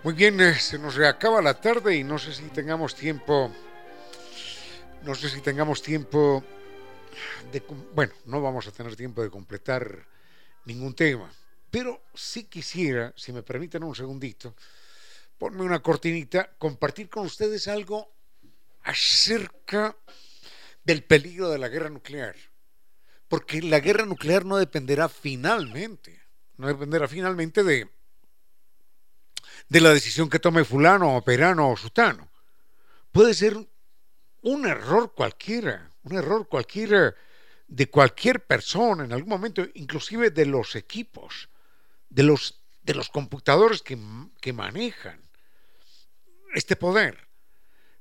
Muy 0.03 0.13
bien, 0.15 0.41
eh, 0.41 0.55
se 0.55 0.77
nos 0.77 0.95
reacaba 0.95 1.41
la 1.41 1.53
tarde 1.53 1.95
y 1.95 2.03
no 2.03 2.19
sé 2.19 2.33
si 2.33 2.43
tengamos 2.49 2.93
tiempo, 2.93 3.49
no 5.03 5.15
sé 5.15 5.29
si 5.29 5.39
tengamos 5.39 5.81
tiempo 5.81 6.43
bueno, 7.93 8.13
no 8.25 8.41
vamos 8.41 8.67
a 8.67 8.71
tener 8.71 8.95
tiempo 8.95 9.21
de 9.21 9.29
completar 9.29 10.05
ningún 10.65 10.93
tema, 10.95 11.31
pero 11.69 12.03
sí 12.13 12.45
quisiera, 12.45 13.13
si 13.15 13.31
me 13.31 13.43
permiten 13.43 13.83
un 13.83 13.95
segundito, 13.95 14.55
ponme 15.37 15.63
una 15.63 15.81
cortinita, 15.81 16.51
compartir 16.57 17.09
con 17.09 17.25
ustedes 17.25 17.67
algo 17.67 18.13
acerca 18.83 19.95
del 20.83 21.03
peligro 21.03 21.49
de 21.49 21.57
la 21.57 21.69
guerra 21.69 21.89
nuclear, 21.89 22.35
porque 23.27 23.61
la 23.61 23.79
guerra 23.79 24.05
nuclear 24.05 24.45
no 24.45 24.57
dependerá 24.57 25.09
finalmente, 25.09 26.21
no 26.57 26.67
dependerá 26.67 27.07
finalmente 27.07 27.63
de 27.63 27.89
de 29.69 29.81
la 29.81 29.93
decisión 29.93 30.29
que 30.29 30.39
tome 30.39 30.65
fulano 30.65 31.17
o 31.17 31.23
perano 31.23 31.69
o 31.69 31.77
sutano. 31.77 32.29
Puede 33.11 33.33
ser 33.33 33.57
un 34.41 34.67
error 34.67 35.13
cualquiera, 35.13 35.89
un 36.03 36.17
error 36.17 36.47
cualquiera 36.47 37.15
de 37.67 37.89
cualquier 37.89 38.45
persona 38.45 39.05
en 39.05 39.13
algún 39.13 39.29
momento, 39.29 39.65
inclusive 39.73 40.29
de 40.29 40.45
los 40.45 40.75
equipos, 40.75 41.49
de 42.09 42.23
los, 42.23 42.61
de 42.83 42.93
los 42.93 43.09
computadores 43.09 43.81
que, 43.81 43.97
que 44.39 44.53
manejan 44.53 45.21
este 46.53 46.75
poder. 46.75 47.27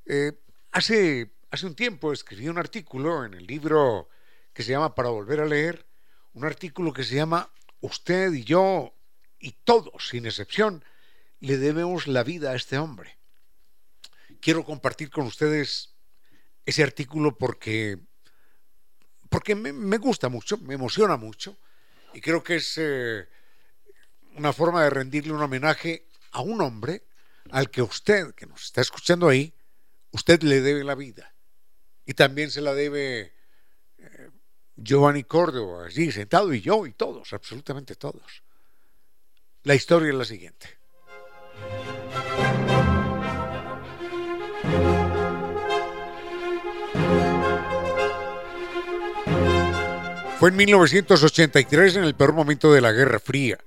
Eh, 0.05 0.33
hace, 0.73 1.33
hace 1.51 1.67
un 1.67 1.75
tiempo 1.75 2.13
escribí 2.13 2.49
un 2.49 2.59
artículo 2.59 3.25
en 3.25 3.35
el 3.35 3.47
libro 3.47 4.09
que 4.53 4.63
se 4.63 4.73
llama 4.73 4.95
Para 4.95 5.09
volver 5.09 5.41
a 5.41 5.47
leer, 5.47 5.87
un 6.35 6.45
artículo 6.45 6.93
que 6.93 7.05
se 7.05 7.17
llama 7.17 7.51
Usted 7.81 8.33
y 8.33 8.45
yo 8.45 8.95
y 9.39 9.53
todos, 9.65 10.09
sin 10.09 10.27
excepción, 10.27 10.85
le 11.41 11.57
debemos 11.57 12.07
la 12.07 12.23
vida 12.23 12.51
a 12.51 12.55
este 12.55 12.79
hombre. 12.79 13.19
Quiero 14.41 14.65
compartir 14.65 15.11
con 15.11 15.27
ustedes 15.27 15.92
ese 16.65 16.83
artículo 16.83 17.37
porque, 17.37 17.99
porque 19.29 19.55
me, 19.55 19.99
gusta 19.99 20.29
mucho, 20.29 20.59
me 20.59 20.75
emociona 20.75 21.17
mucho 21.17 21.59
y 22.15 22.21
creo 22.21 22.43
que 22.43 22.57
es 22.57 22.75
eh, 22.77 23.29
una 24.37 24.53
forma 24.53 24.83
de 24.85 24.91
rendirle 24.91 25.33
un 25.33 25.43
homenaje 25.43 26.07
a 26.33 26.41
un 26.41 26.61
hombre 26.61 27.05
al 27.51 27.71
que 27.71 27.83
usted, 27.83 28.35
que 28.35 28.47
nos 28.47 28.65
está 28.65 28.81
escuchando 28.81 29.29
ahí, 29.29 29.53
usted 30.11 30.43
le 30.43 30.61
debe 30.61 30.85
la 30.85 30.95
vida. 30.95 31.35
Y 32.05 32.15
también 32.15 32.51
se 32.51 32.61
la 32.61 32.75
debe 32.75 33.33
eh, 33.99 34.31
Giovanni 34.77 35.25
Córdoba, 35.25 35.87
allí 35.87 36.11
sentado, 36.11 36.53
y 36.53 36.61
yo, 36.61 36.87
y 36.87 36.93
todos, 36.93 37.33
absolutamente 37.33 37.95
todos. 37.97 38.43
La 39.65 39.75
historia 39.75 40.11
es 40.11 40.15
la 40.15 40.25
siguiente. 40.25 40.79
Fue 50.43 50.49
en 50.51 50.57
1983 50.57 51.95
en 51.95 52.03
el 52.03 52.17
peor 52.17 52.33
momento 52.33 52.73
de 52.73 52.81
la 52.81 52.91
Guerra 52.91 53.21
Fría. 53.21 53.61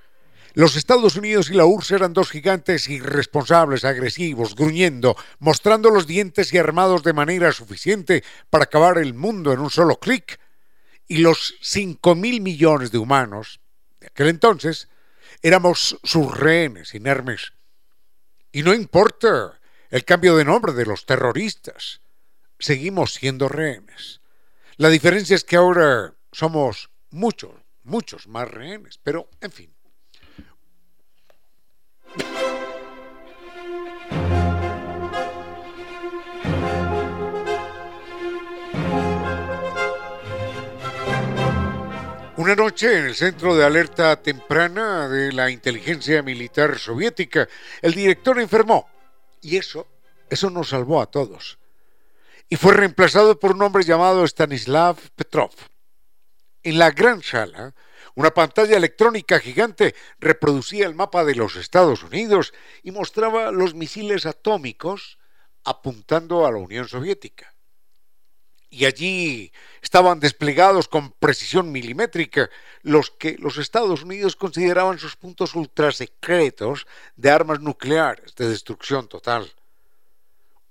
Los 0.56 0.76
Estados 0.76 1.16
Unidos 1.16 1.50
y 1.50 1.54
la 1.54 1.66
URSS 1.66 1.92
eran 1.92 2.12
dos 2.12 2.30
gigantes 2.30 2.90
irresponsables, 2.90 3.86
agresivos, 3.86 4.56
gruñendo, 4.56 5.16
mostrando 5.40 5.90
los 5.90 6.06
dientes 6.06 6.54
y 6.54 6.58
armados 6.58 7.02
de 7.04 7.14
manera 7.14 7.54
suficiente 7.54 8.26
para 8.50 8.66
acabar 8.66 8.98
el 8.98 9.14
mundo 9.14 9.54
en 9.54 9.62
un 9.62 9.70
solo 9.70 10.02
clic. 10.02 10.38
Y 11.08 11.20
los 11.20 11.56
5 11.62 12.14
mil 12.14 12.42
millones 12.42 12.92
de 12.92 12.98
humanos 12.98 13.62
de 14.02 14.08
aquel 14.08 14.28
entonces 14.28 14.90
éramos 15.42 15.98
sus 16.04 16.38
rehenes 16.38 16.94
inermes. 16.94 17.54
Y 18.52 18.64
no 18.64 18.74
importa 18.74 19.62
el 19.90 20.04
cambio 20.04 20.36
de 20.36 20.44
nombre 20.44 20.74
de 20.74 20.86
los 20.86 21.06
terroristas, 21.06 22.02
seguimos 22.60 23.14
siendo 23.14 23.48
rehenes. 23.48 24.20
La 24.76 24.90
diferencia 24.90 25.38
es 25.38 25.46
que 25.46 25.56
ahora 25.56 26.15
somos 26.36 26.90
muchos, 27.12 27.54
muchos 27.84 28.28
más 28.28 28.52
rehenes, 28.52 29.00
pero 29.02 29.30
en 29.40 29.52
fin. 29.52 29.74
Una 42.36 42.54
noche 42.54 43.00
en 43.00 43.06
el 43.06 43.16
centro 43.16 43.56
de 43.56 43.64
alerta 43.64 44.22
temprana 44.22 45.08
de 45.08 45.32
la 45.32 45.50
inteligencia 45.50 46.22
militar 46.22 46.78
soviética, 46.78 47.48
el 47.82 47.94
director 47.94 48.42
enfermó 48.42 48.90
y 49.40 49.56
eso, 49.56 49.88
eso 50.30 50.50
nos 50.50 50.68
salvó 50.68 51.02
a 51.02 51.06
todos. 51.06 51.58
Y 52.50 52.58
fue 52.58 52.74
reemplazado 52.74 53.40
por 53.40 53.54
un 53.54 53.62
hombre 53.62 53.86
llamado 53.86 54.26
Stanislav 54.26 54.98
Petrov. 55.16 55.52
En 56.66 56.80
la 56.80 56.90
gran 56.90 57.22
sala, 57.22 57.76
una 58.16 58.32
pantalla 58.34 58.76
electrónica 58.76 59.40
gigante 59.40 59.94
reproducía 60.20 60.88
el 60.88 60.96
mapa 60.96 61.24
de 61.24 61.36
los 61.36 61.58
Estados 61.58 62.02
Unidos 62.02 62.56
y 62.82 62.90
mostraba 62.90 63.52
los 63.52 63.76
misiles 63.76 64.26
atómicos 64.26 65.20
apuntando 65.64 66.44
a 66.44 66.52
la 66.52 66.58
Unión 66.58 66.88
Soviética 66.88 67.54
y 68.72 68.86
allí 68.86 69.54
estaban 69.84 70.20
desplegados 70.20 70.88
con 70.88 71.12
precisión 71.12 71.72
milimétrica 71.72 72.50
los 72.82 73.12
que 73.12 73.38
los 73.38 73.58
Estados 73.58 74.02
Unidos 74.02 74.36
consideraban 74.36 74.98
sus 74.98 75.16
puntos 75.16 75.54
ultrasecretos 75.54 76.88
de 77.16 77.30
armas 77.30 77.60
nucleares 77.60 78.34
de 78.36 78.50
destrucción 78.50 79.08
total. 79.08 79.54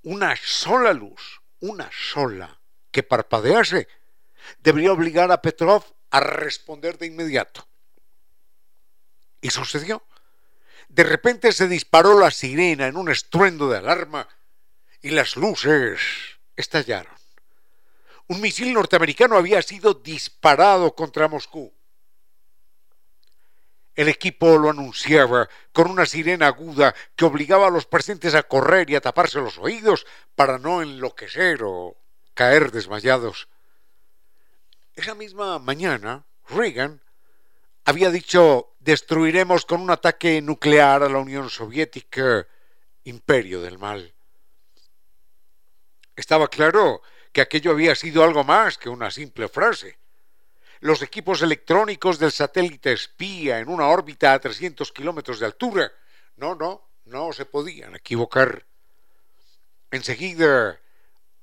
Una 0.03 0.35
sola 0.37 0.93
luz, 0.93 1.41
una 1.61 1.89
sola, 1.93 2.61
que 2.91 3.05
parpadease, 3.05 3.89
debería 4.61 4.93
obligar 4.93 5.31
a 5.33 5.43
Petrov 5.43 5.85
a 6.11 6.21
responder 6.21 6.99
de 6.99 7.07
inmediato. 7.07 7.67
Y 9.41 9.51
sucedió. 9.51 10.05
De 10.89 11.05
repente 11.05 11.53
se 11.53 11.69
disparó 11.69 12.19
la 12.19 12.31
sirena 12.31 12.87
en 12.87 12.97
un 12.97 13.11
estruendo 13.11 13.69
de 13.69 13.79
alarma 13.79 14.29
y 15.03 15.11
las 15.11 15.37
luces 15.37 16.01
estallaron 16.57 17.15
un 18.29 18.41
misil 18.41 18.73
norteamericano 18.73 19.37
había 19.37 19.61
sido 19.63 19.95
disparado 19.95 20.95
contra 20.95 21.29
Moscú. 21.29 21.73
El 23.95 24.09
equipo 24.09 24.59
lo 24.59 24.71
anunciaba 24.71 25.49
con 25.73 25.91
una 25.91 26.07
sirena 26.07 26.49
aguda 26.49 26.95
que 27.15 27.25
obligaba 27.25 27.69
a 27.69 27.71
los 27.71 27.87
presentes 27.87 28.35
a 28.35 28.43
correr 28.43 28.91
y 28.91 28.97
a 28.97 29.01
taparse 29.01 29.39
los 29.39 29.59
oídos 29.59 30.05
para 30.35 30.59
no 30.59 30.83
enloquecer 30.83 31.63
o 31.63 31.97
caer 32.35 32.73
desmayados. 32.73 33.49
Esa 34.97 35.15
misma 35.15 35.59
mañana, 35.59 36.25
Reagan 36.49 37.01
había 37.85 38.11
dicho 38.11 38.75
destruiremos 38.79 39.67
con 39.67 39.81
un 39.81 39.91
ataque 39.91 40.41
nuclear 40.41 41.03
a 41.03 41.09
la 41.09 41.19
Unión 41.19 41.51
Soviética, 41.51 42.47
imperio 43.03 43.61
del 43.61 43.79
mal. 43.79 44.15
Estaba 46.15 46.49
claro 46.49 47.03
que 47.33 47.41
aquello 47.41 47.73
había 47.73 47.95
sido 47.97 48.23
algo 48.23 48.45
más 48.45 48.79
que 48.79 48.89
una 48.89 49.11
simple 49.11 49.49
frase. 49.49 49.99
Los 50.81 51.03
equipos 51.03 51.43
electrónicos 51.43 52.19
del 52.19 52.31
satélite 52.31 52.93
espía 52.93 53.59
en 53.59 53.69
una 53.69 53.89
órbita 53.89 54.33
a 54.33 54.39
300 54.39 54.93
kilómetros 54.93 55.41
de 55.41 55.47
altura, 55.47 55.93
no, 56.37 56.55
no, 56.55 56.89
no 57.07 57.33
se 57.33 57.47
podían 57.47 57.97
equivocar. 57.97 58.65
Enseguida, 59.91 60.79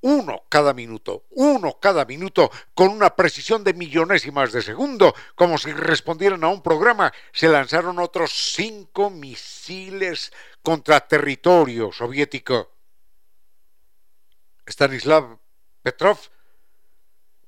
uno 0.02 0.43
cada 0.49 0.74
minuto, 0.74 1.26
uno 1.30 1.80
cada 1.80 2.06
minuto, 2.06 2.52
con 2.74 2.89
una 2.89 3.16
precisión 3.16 3.64
de 3.64 3.74
millonésimas 3.74 4.52
de 4.52 4.62
segundo, 4.62 5.14
como 5.36 5.58
si 5.58 5.72
respondieran 5.72 6.43
a 6.43 6.49
un 6.49 6.62
programa, 6.62 7.14
se 7.32 7.47
lanzaron 7.47 7.99
otros 7.99 8.32
cinco 8.56 9.10
misiles 9.10 10.34
contra 10.62 11.08
territorio 11.08 11.91
soviético. 11.91 12.72
Stanislav 14.68 15.38
Petrov 15.82 16.18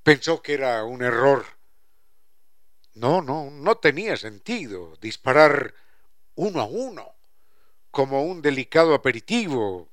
pensó 0.03 0.41
que 0.41 0.53
era 0.53 0.83
un 0.83 1.01
error. 1.01 1.45
No, 2.93 3.21
no, 3.21 3.49
no 3.49 3.75
tenía 3.75 4.17
sentido 4.17 4.95
disparar 5.01 5.73
uno 6.35 6.61
a 6.61 6.65
uno, 6.65 7.15
como 7.89 8.23
un 8.23 8.41
delicado 8.41 8.93
aperitivo, 8.93 9.89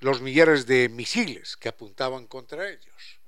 los 0.00 0.20
millares 0.20 0.66
de 0.66 0.88
misiles 0.88 1.56
que 1.56 1.68
apuntaban 1.68 2.26
contra 2.26 2.68
ellos. 2.68 3.18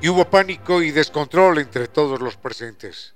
Y 0.00 0.08
hubo 0.08 0.24
pánico 0.28 0.82
y 0.82 0.90
descontrol 0.90 1.58
entre 1.58 1.88
todos 1.88 2.20
los 2.20 2.36
presentes. 2.36 3.14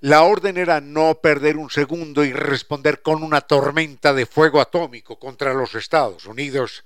La 0.00 0.22
orden 0.24 0.58
era 0.58 0.80
no 0.80 1.14
perder 1.14 1.56
un 1.56 1.70
segundo 1.70 2.24
y 2.24 2.32
responder 2.32 3.02
con 3.02 3.22
una 3.22 3.40
tormenta 3.40 4.12
de 4.12 4.26
fuego 4.26 4.60
atómico 4.60 5.18
contra 5.18 5.54
los 5.54 5.74
Estados 5.74 6.26
Unidos. 6.26 6.84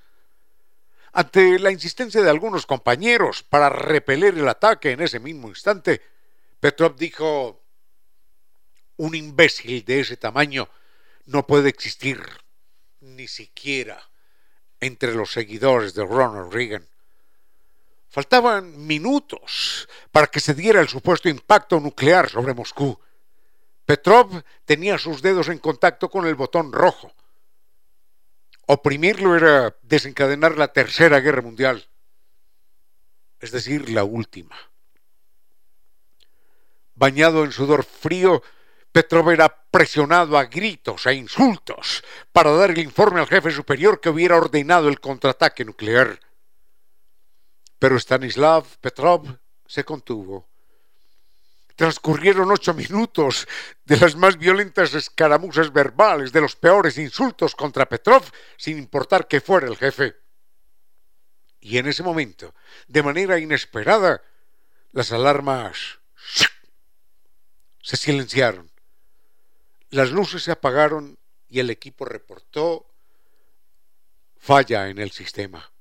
Ante 1.13 1.59
la 1.59 1.73
insistencia 1.73 2.23
de 2.23 2.31
algunos 2.31 2.67
compañeros 2.67 3.43
para 3.43 3.71
repeler 3.71 4.39
el 4.39 4.49
ataque 4.49 4.93
en 4.93 5.01
ese 5.01 5.19
mismo 5.19 5.49
instante, 5.49 6.01
Petrov 6.61 6.97
dijo, 6.97 7.58
un 8.99 9.15
imbécil 9.15 9.85
de 9.85 10.01
ese 10.01 10.17
tamaño 10.17 10.69
no 11.25 11.47
puede 11.47 11.71
existir 11.71 12.21
ni 13.01 13.27
siquiera 13.27 13.99
entre 14.81 15.15
los 15.15 15.33
seguidores 15.33 15.95
de 15.95 16.05
Ronald 16.05 16.53
Reagan. 16.53 16.87
Faltaban 18.09 18.87
minutos 18.87 19.89
para 20.11 20.27
que 20.27 20.41
se 20.41 20.55
diera 20.55 20.81
el 20.81 20.89
supuesto 20.89 21.29
impacto 21.29 21.81
nuclear 21.81 22.29
sobre 22.29 22.55
Moscú. 22.55 22.99
Petrov 23.85 24.43
tenía 24.65 24.99
sus 24.99 25.23
dedos 25.23 25.49
en 25.49 25.59
contacto 25.59 26.09
con 26.11 26.27
el 26.27 26.35
botón 26.35 26.73
rojo. 26.73 27.13
Oprimirlo 28.67 29.37
era 29.37 29.77
desencadenar 29.83 30.59
la 30.59 30.73
tercera 30.73 31.21
guerra 31.21 31.43
mundial, 31.43 31.89
es 33.41 33.51
decir, 33.51 33.89
la 33.91 34.05
última. 34.05 34.57
Bañado 36.95 37.45
en 37.45 37.53
sudor 37.53 37.85
frío, 37.85 38.43
Petrov 38.93 39.31
era 39.31 39.49
presionado 39.71 40.39
a 40.39 40.45
gritos 40.45 41.07
e 41.07 41.15
insultos 41.15 42.03
para 42.33 42.51
dar 42.53 42.71
el 42.71 42.79
informe 42.79 43.21
al 43.21 43.27
jefe 43.27 43.51
superior 43.51 44.01
que 44.01 44.09
hubiera 44.09 44.37
ordenado 44.37 44.89
el 44.89 45.01
contraataque 45.01 45.65
nuclear. 45.65 46.19
Pero 47.79 47.97
Stanislav 47.97 48.65
Petrov 48.81 49.39
se 49.67 49.85
contuvo. 49.85 50.49
Transcurrieron 51.77 52.51
ocho 52.51 52.75
minutos 52.75 53.47
de 53.85 53.99
las 53.99 54.17
más 54.17 54.37
violentas 54.37 54.95
escaramuzas 54.95 55.73
verbales, 55.73 56.33
de 56.33 56.41
los 56.41 56.57
peores 56.57 56.99
insultos 56.99 57.55
contra 57.55 57.89
Petrov, 57.89 58.25
sin 58.57 58.79
importar 58.79 59.29
que 59.29 59.41
fuera 59.41 59.69
el 59.69 59.77
jefe. 59.77 60.17
Y 61.61 61.79
en 61.79 61.87
ese 61.87 62.03
momento, 62.03 62.53
de 62.89 63.03
manera 63.03 63.39
inesperada, 63.39 64.23
las 64.91 65.13
alarmas 65.13 66.01
se 67.81 67.97
silenciaron. 67.97 68.68
Las 69.91 70.11
luces 70.11 70.43
se 70.43 70.53
apagaron 70.53 71.19
y 71.49 71.61
el 71.61 71.71
equipo 71.71 72.05
reportó 72.05 72.87
falla 74.37 74.89
en 74.89 74.99
el 74.99 75.11
sistema. 75.11 75.73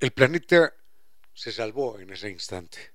El 0.00 0.10
planeta 0.10 0.74
se 1.32 1.52
salvó 1.52 2.00
en 2.00 2.10
ese 2.10 2.28
instante. 2.28 2.92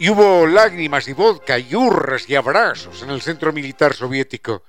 Y 0.00 0.08
hubo 0.10 0.46
lágrimas 0.48 1.06
y 1.06 1.12
vodka 1.12 1.58
y 1.58 1.74
hurras 1.74 2.28
y 2.28 2.34
abrazos 2.34 3.02
en 3.02 3.10
el 3.10 3.22
centro 3.22 3.52
militar 3.52 3.94
soviético. 3.94 4.64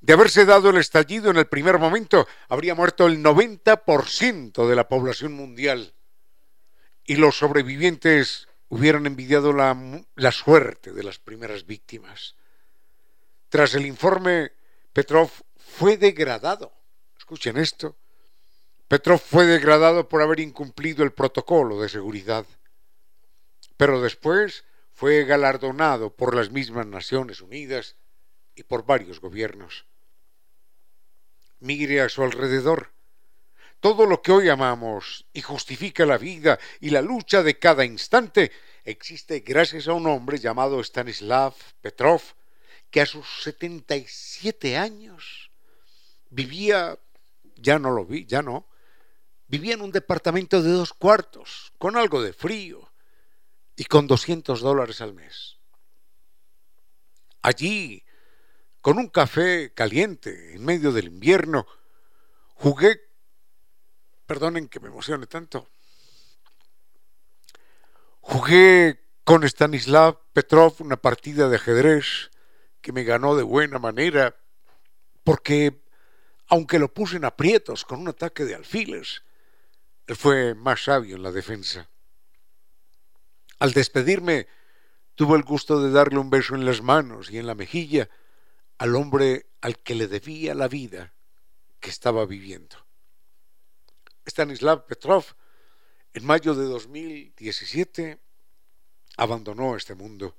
De 0.00 0.12
haberse 0.12 0.44
dado 0.44 0.70
el 0.70 0.76
estallido 0.76 1.30
en 1.32 1.36
el 1.36 1.48
primer 1.48 1.78
momento, 1.78 2.28
habría 2.48 2.76
muerto 2.76 3.06
el 3.06 3.22
90% 3.22 4.68
de 4.68 4.76
la 4.76 4.88
población 4.88 5.32
mundial. 5.32 5.95
Y 7.06 7.16
los 7.16 7.38
sobrevivientes 7.38 8.48
hubieran 8.68 9.06
envidiado 9.06 9.52
la, 9.52 10.04
la 10.16 10.32
suerte 10.32 10.92
de 10.92 11.04
las 11.04 11.18
primeras 11.18 11.66
víctimas. 11.66 12.34
Tras 13.48 13.74
el 13.74 13.86
informe, 13.86 14.52
Petrov 14.92 15.30
fue 15.56 15.96
degradado. 15.96 16.72
Escuchen 17.16 17.56
esto. 17.56 17.96
Petrov 18.88 19.20
fue 19.20 19.46
degradado 19.46 20.08
por 20.08 20.22
haber 20.22 20.40
incumplido 20.40 21.04
el 21.04 21.12
protocolo 21.12 21.80
de 21.80 21.88
seguridad. 21.88 22.46
Pero 23.76 24.00
después 24.00 24.64
fue 24.92 25.24
galardonado 25.24 26.14
por 26.14 26.34
las 26.34 26.50
mismas 26.50 26.86
Naciones 26.86 27.40
Unidas 27.40 27.96
y 28.54 28.62
por 28.62 28.86
varios 28.86 29.20
gobiernos. 29.20 29.86
Mire 31.60 32.00
a 32.00 32.08
su 32.08 32.22
alrededor. 32.22 32.95
Todo 33.86 34.04
lo 34.04 34.20
que 34.20 34.32
hoy 34.32 34.48
amamos 34.48 35.26
y 35.32 35.42
justifica 35.42 36.04
la 36.04 36.18
vida 36.18 36.58
y 36.80 36.90
la 36.90 37.00
lucha 37.00 37.44
de 37.44 37.56
cada 37.56 37.84
instante 37.84 38.50
existe 38.82 39.38
gracias 39.46 39.86
a 39.86 39.92
un 39.92 40.08
hombre 40.08 40.40
llamado 40.40 40.80
Stanislav 40.80 41.54
Petrov, 41.82 42.20
que 42.90 43.00
a 43.00 43.06
sus 43.06 43.44
77 43.44 44.76
años 44.76 45.52
vivía, 46.30 46.98
ya 47.54 47.78
no 47.78 47.92
lo 47.92 48.04
vi, 48.04 48.26
ya 48.26 48.42
no, 48.42 48.66
vivía 49.46 49.74
en 49.74 49.82
un 49.82 49.92
departamento 49.92 50.60
de 50.64 50.72
dos 50.72 50.92
cuartos, 50.92 51.72
con 51.78 51.96
algo 51.96 52.20
de 52.22 52.32
frío 52.32 52.90
y 53.76 53.84
con 53.84 54.08
200 54.08 54.62
dólares 54.62 55.00
al 55.00 55.14
mes. 55.14 55.58
Allí, 57.40 58.04
con 58.80 58.98
un 58.98 59.06
café 59.06 59.72
caliente 59.72 60.56
en 60.56 60.64
medio 60.64 60.90
del 60.90 61.06
invierno, 61.06 61.68
jugué, 62.56 63.05
perdonen 64.26 64.68
que 64.68 64.80
me 64.80 64.88
emocione 64.88 65.26
tanto, 65.26 65.68
jugué 68.20 69.00
con 69.24 69.44
Stanislav 69.44 70.18
Petrov 70.32 70.74
una 70.80 70.96
partida 70.96 71.48
de 71.48 71.56
ajedrez 71.56 72.30
que 72.80 72.92
me 72.92 73.04
ganó 73.04 73.34
de 73.34 73.42
buena 73.42 73.78
manera, 73.78 74.36
porque, 75.24 75.82
aunque 76.46 76.78
lo 76.78 76.92
puse 76.92 77.16
en 77.16 77.24
aprietos 77.24 77.84
con 77.84 78.00
un 78.00 78.08
ataque 78.08 78.44
de 78.44 78.54
alfiles, 78.54 79.22
él 80.06 80.16
fue 80.16 80.54
más 80.54 80.84
sabio 80.84 81.16
en 81.16 81.22
la 81.22 81.32
defensa. 81.32 81.88
Al 83.58 83.72
despedirme, 83.72 84.46
tuvo 85.16 85.34
el 85.34 85.42
gusto 85.42 85.82
de 85.82 85.90
darle 85.90 86.18
un 86.18 86.30
beso 86.30 86.54
en 86.54 86.64
las 86.64 86.82
manos 86.82 87.30
y 87.30 87.38
en 87.38 87.46
la 87.46 87.54
mejilla 87.54 88.08
al 88.78 88.94
hombre 88.94 89.46
al 89.60 89.78
que 89.78 89.94
le 89.94 90.06
debía 90.06 90.54
la 90.54 90.68
vida 90.68 91.14
que 91.80 91.90
estaba 91.90 92.26
viviendo. 92.26 92.85
Stanislav 94.26 94.86
Petrov, 94.86 95.24
en 96.12 96.24
mayo 96.24 96.54
de 96.54 96.64
2017, 96.64 98.18
abandonó 99.16 99.76
este 99.76 99.94
mundo 99.94 100.36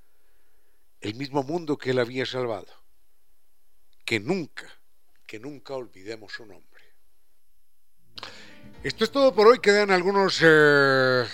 el 1.02 1.16
mismo 1.16 1.44
mundo 1.44 1.78
que 1.78 1.92
él 1.92 2.00
había 2.00 2.26
salvado. 2.26 2.68
Que 4.04 4.20
nunca, 4.20 4.68
que 5.26 5.40
nunca 5.40 5.74
olvidemos 5.74 6.34
su 6.34 6.46
nombre. 6.46 6.84
Esto 8.84 9.04
es 9.04 9.12
todo 9.12 9.34
por 9.34 9.48
hoy. 9.48 9.60
Quedan 9.60 9.92
algunos 9.92 10.40
eh, 10.42 11.26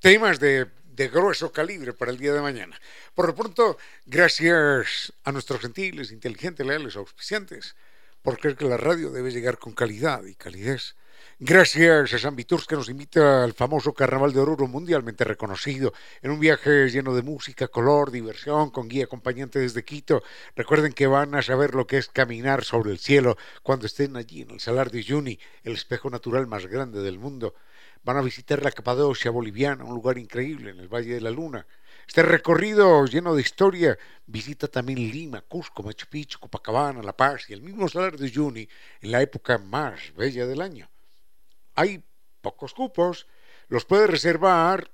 temas 0.00 0.40
de, 0.40 0.66
de, 0.84 1.08
grueso 1.08 1.52
calibre 1.52 1.92
para 1.92 2.10
el 2.10 2.18
día 2.18 2.32
de 2.32 2.40
mañana. 2.40 2.80
Por 3.14 3.26
lo 3.26 3.34
pronto, 3.34 3.78
gracias 4.06 5.12
a 5.24 5.32
nuestros 5.32 5.60
gentiles, 5.60 6.10
inteligentes, 6.10 6.66
leales, 6.66 6.96
auspiciantes, 6.96 7.76
por 8.22 8.38
creer 8.38 8.56
que 8.56 8.64
la 8.64 8.76
radio 8.76 9.10
debe 9.10 9.30
llegar 9.30 9.58
con 9.58 9.72
calidad 9.72 10.24
y 10.24 10.34
calidez 10.34 10.96
Gracias 11.38 12.14
a 12.14 12.18
San 12.18 12.34
Viturs 12.34 12.66
que 12.66 12.76
nos 12.76 12.88
invita 12.88 13.44
al 13.44 13.52
famoso 13.52 13.92
Carnaval 13.92 14.32
de 14.32 14.40
Oruro 14.40 14.66
mundialmente 14.66 15.22
reconocido 15.22 15.92
en 16.22 16.30
un 16.30 16.40
viaje 16.40 16.88
lleno 16.88 17.14
de 17.14 17.20
música, 17.20 17.68
color, 17.68 18.10
diversión, 18.10 18.70
con 18.70 18.88
guía 18.88 19.04
acompañante 19.04 19.58
desde 19.58 19.84
Quito. 19.84 20.22
Recuerden 20.54 20.94
que 20.94 21.06
van 21.06 21.34
a 21.34 21.42
saber 21.42 21.74
lo 21.74 21.86
que 21.86 21.98
es 21.98 22.08
caminar 22.08 22.64
sobre 22.64 22.90
el 22.90 22.98
cielo 22.98 23.36
cuando 23.62 23.84
estén 23.84 24.16
allí 24.16 24.40
en 24.40 24.52
el 24.52 24.60
Salar 24.60 24.90
de 24.90 25.00
Uyuni, 25.00 25.38
el 25.62 25.74
espejo 25.74 26.08
natural 26.08 26.46
más 26.46 26.66
grande 26.68 27.02
del 27.02 27.18
mundo. 27.18 27.54
Van 28.02 28.16
a 28.16 28.22
visitar 28.22 28.62
la 28.62 28.72
Capadocia 28.72 29.30
boliviana, 29.30 29.84
un 29.84 29.94
lugar 29.94 30.16
increíble 30.16 30.70
en 30.70 30.78
el 30.78 30.88
Valle 30.88 31.16
de 31.16 31.20
la 31.20 31.30
Luna. 31.30 31.66
Este 32.08 32.22
recorrido 32.22 33.04
lleno 33.04 33.34
de 33.34 33.42
historia 33.42 33.98
visita 34.24 34.68
también 34.68 35.10
Lima, 35.10 35.42
Cusco, 35.42 35.82
Machu 35.82 36.06
Picchu, 36.08 36.38
Copacabana, 36.38 37.02
La 37.02 37.14
Paz 37.14 37.50
y 37.50 37.52
el 37.52 37.60
mismo 37.60 37.90
Salar 37.90 38.16
de 38.16 38.24
Uyuni 38.24 38.66
en 39.02 39.12
la 39.12 39.20
época 39.20 39.58
más 39.58 40.14
bella 40.16 40.46
del 40.46 40.62
año 40.62 40.88
hay 41.76 42.02
pocos 42.40 42.74
cupos, 42.74 43.26
los 43.68 43.84
puede 43.84 44.06
reservar 44.06 44.90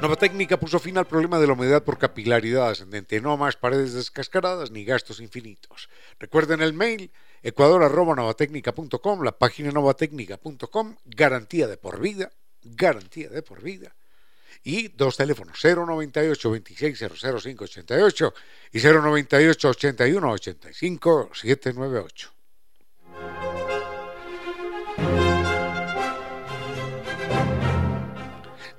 Nueva 0.00 0.16
técnica 0.16 0.58
puso 0.58 0.78
fin 0.78 0.96
al 0.96 1.06
problema 1.06 1.38
de 1.38 1.46
la 1.46 1.52
humedad 1.52 1.84
por 1.84 1.98
capilaridad 1.98 2.70
ascendente. 2.70 3.20
No 3.20 3.36
más 3.36 3.56
paredes 3.56 3.92
descascaradas 3.92 4.70
ni 4.70 4.82
gastos 4.82 5.20
infinitos. 5.20 5.90
Recuerden 6.18 6.62
el 6.62 6.72
mail 6.72 7.12
ecuador.novatecnica.com, 7.42 9.22
la 9.22 9.36
página 9.36 9.70
novatecnica.com, 9.70 10.96
garantía 11.04 11.66
de 11.66 11.76
por 11.76 12.00
vida, 12.00 12.32
garantía 12.62 13.28
de 13.28 13.42
por 13.42 13.60
vida. 13.60 13.94
Y 14.64 14.88
dos 14.88 15.18
teléfonos, 15.18 15.62
098 15.62 16.50
26 16.50 16.98
00588 16.98 18.34
y 18.72 18.80
098 18.80 19.68
81 19.68 20.30
85 20.30 21.30
798. 21.34 22.32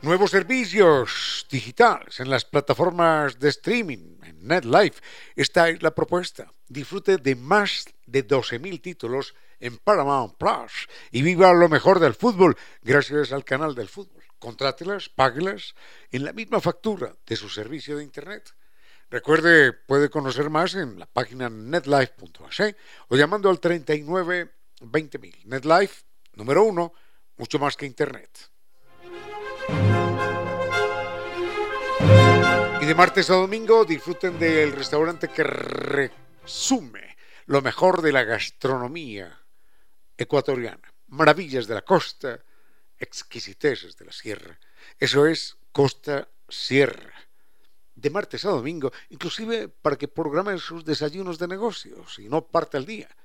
Nuevos 0.03 0.31
servicios 0.31 1.45
digitales 1.51 2.19
en 2.19 2.31
las 2.31 2.43
plataformas 2.43 3.37
de 3.37 3.49
streaming, 3.49 4.17
en 4.23 4.47
NetLife. 4.47 4.99
Esta 5.35 5.69
es 5.69 5.83
la 5.83 5.93
propuesta. 5.93 6.51
Disfrute 6.67 7.17
de 7.17 7.35
más 7.35 7.85
de 8.07 8.27
12.000 8.27 8.81
títulos 8.81 9.35
en 9.59 9.77
Paramount 9.77 10.37
Plus 10.37 10.89
y 11.11 11.21
viva 11.21 11.53
lo 11.53 11.69
mejor 11.69 11.99
del 11.99 12.15
fútbol 12.15 12.57
gracias 12.81 13.31
al 13.31 13.45
canal 13.45 13.75
del 13.75 13.89
fútbol. 13.89 14.23
Contrátelas, 14.39 15.07
páguelas 15.07 15.75
en 16.09 16.25
la 16.25 16.33
misma 16.33 16.59
factura 16.59 17.15
de 17.27 17.35
su 17.35 17.47
servicio 17.47 17.97
de 17.97 18.03
Internet. 18.03 18.55
Recuerde, 19.11 19.71
puede 19.71 20.09
conocer 20.09 20.49
más 20.49 20.73
en 20.73 20.97
la 20.97 21.05
página 21.05 21.47
netlife.ac 21.47 22.75
o 23.09 23.15
llamando 23.15 23.51
al 23.51 23.59
39 23.59 24.51
20.000. 24.79 25.45
NetLife, 25.45 26.05
número 26.33 26.63
uno, 26.63 26.91
mucho 27.37 27.59
más 27.59 27.77
que 27.77 27.85
Internet. 27.85 28.49
Y 32.81 32.85
de 32.87 32.95
martes 32.95 33.29
a 33.29 33.35
domingo 33.35 33.85
disfruten 33.85 34.39
del 34.39 34.71
restaurante 34.71 35.27
que 35.27 35.43
resume 35.43 37.15
lo 37.45 37.61
mejor 37.61 38.01
de 38.01 38.11
la 38.11 38.23
gastronomía 38.23 39.39
ecuatoriana. 40.17 40.91
Maravillas 41.09 41.67
de 41.67 41.75
la 41.75 41.83
costa, 41.83 42.43
exquisiteces 42.97 43.95
de 43.95 44.05
la 44.05 44.11
sierra. 44.11 44.59
Eso 44.97 45.27
es 45.27 45.57
Costa 45.71 46.27
Sierra. 46.49 47.13
De 47.93 48.09
martes 48.09 48.45
a 48.45 48.49
domingo, 48.49 48.91
inclusive 49.09 49.67
para 49.67 49.95
que 49.95 50.07
programen 50.07 50.57
sus 50.57 50.83
desayunos 50.83 51.37
de 51.37 51.49
negocios 51.49 52.17
y 52.17 52.29
no 52.29 52.47
parte 52.47 52.77
al 52.77 52.87
día. 52.87 53.15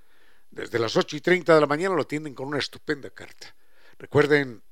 Desde 0.50 0.78
las 0.78 0.98
8 0.98 1.16
y 1.16 1.22
30 1.22 1.54
de 1.54 1.60
la 1.62 1.66
mañana 1.66 1.94
lo 1.94 2.02
atienden 2.02 2.34
con 2.34 2.48
una 2.48 2.58
estupenda 2.58 3.08
carta. 3.08 3.56
Recuerden, 3.98 4.62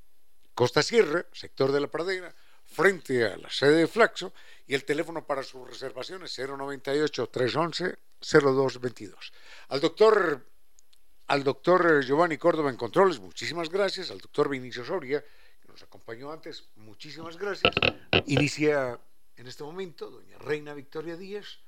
Costa 0.54 0.82
Sierra, 0.82 1.24
sector 1.32 1.72
de 1.72 1.80
la 1.80 1.86
Pradera, 1.86 2.34
frente 2.74 3.24
a 3.24 3.36
la 3.36 3.50
sede 3.50 3.76
de 3.76 3.86
Flaxo 3.86 4.32
y 4.66 4.74
el 4.74 4.84
teléfono 4.84 5.24
para 5.24 5.42
sus 5.42 5.68
reservaciones 5.68 6.38
098-311-0222. 6.38 9.14
Al 9.68 9.80
doctor, 9.80 10.44
al 11.28 11.44
doctor 11.44 12.04
Giovanni 12.04 12.36
Córdoba 12.36 12.70
en 12.70 12.76
Controles, 12.76 13.20
muchísimas 13.20 13.70
gracias. 13.70 14.10
Al 14.10 14.18
doctor 14.18 14.48
Vinicio 14.48 14.84
Soria, 14.84 15.24
que 15.62 15.68
nos 15.68 15.80
acompañó 15.82 16.32
antes, 16.32 16.64
muchísimas 16.76 17.36
gracias. 17.36 17.72
Inicia 18.26 18.98
en 19.36 19.46
este 19.46 19.62
momento 19.62 20.10
doña 20.10 20.38
Reina 20.38 20.74
Victoria 20.74 21.16
Díaz 21.16 21.60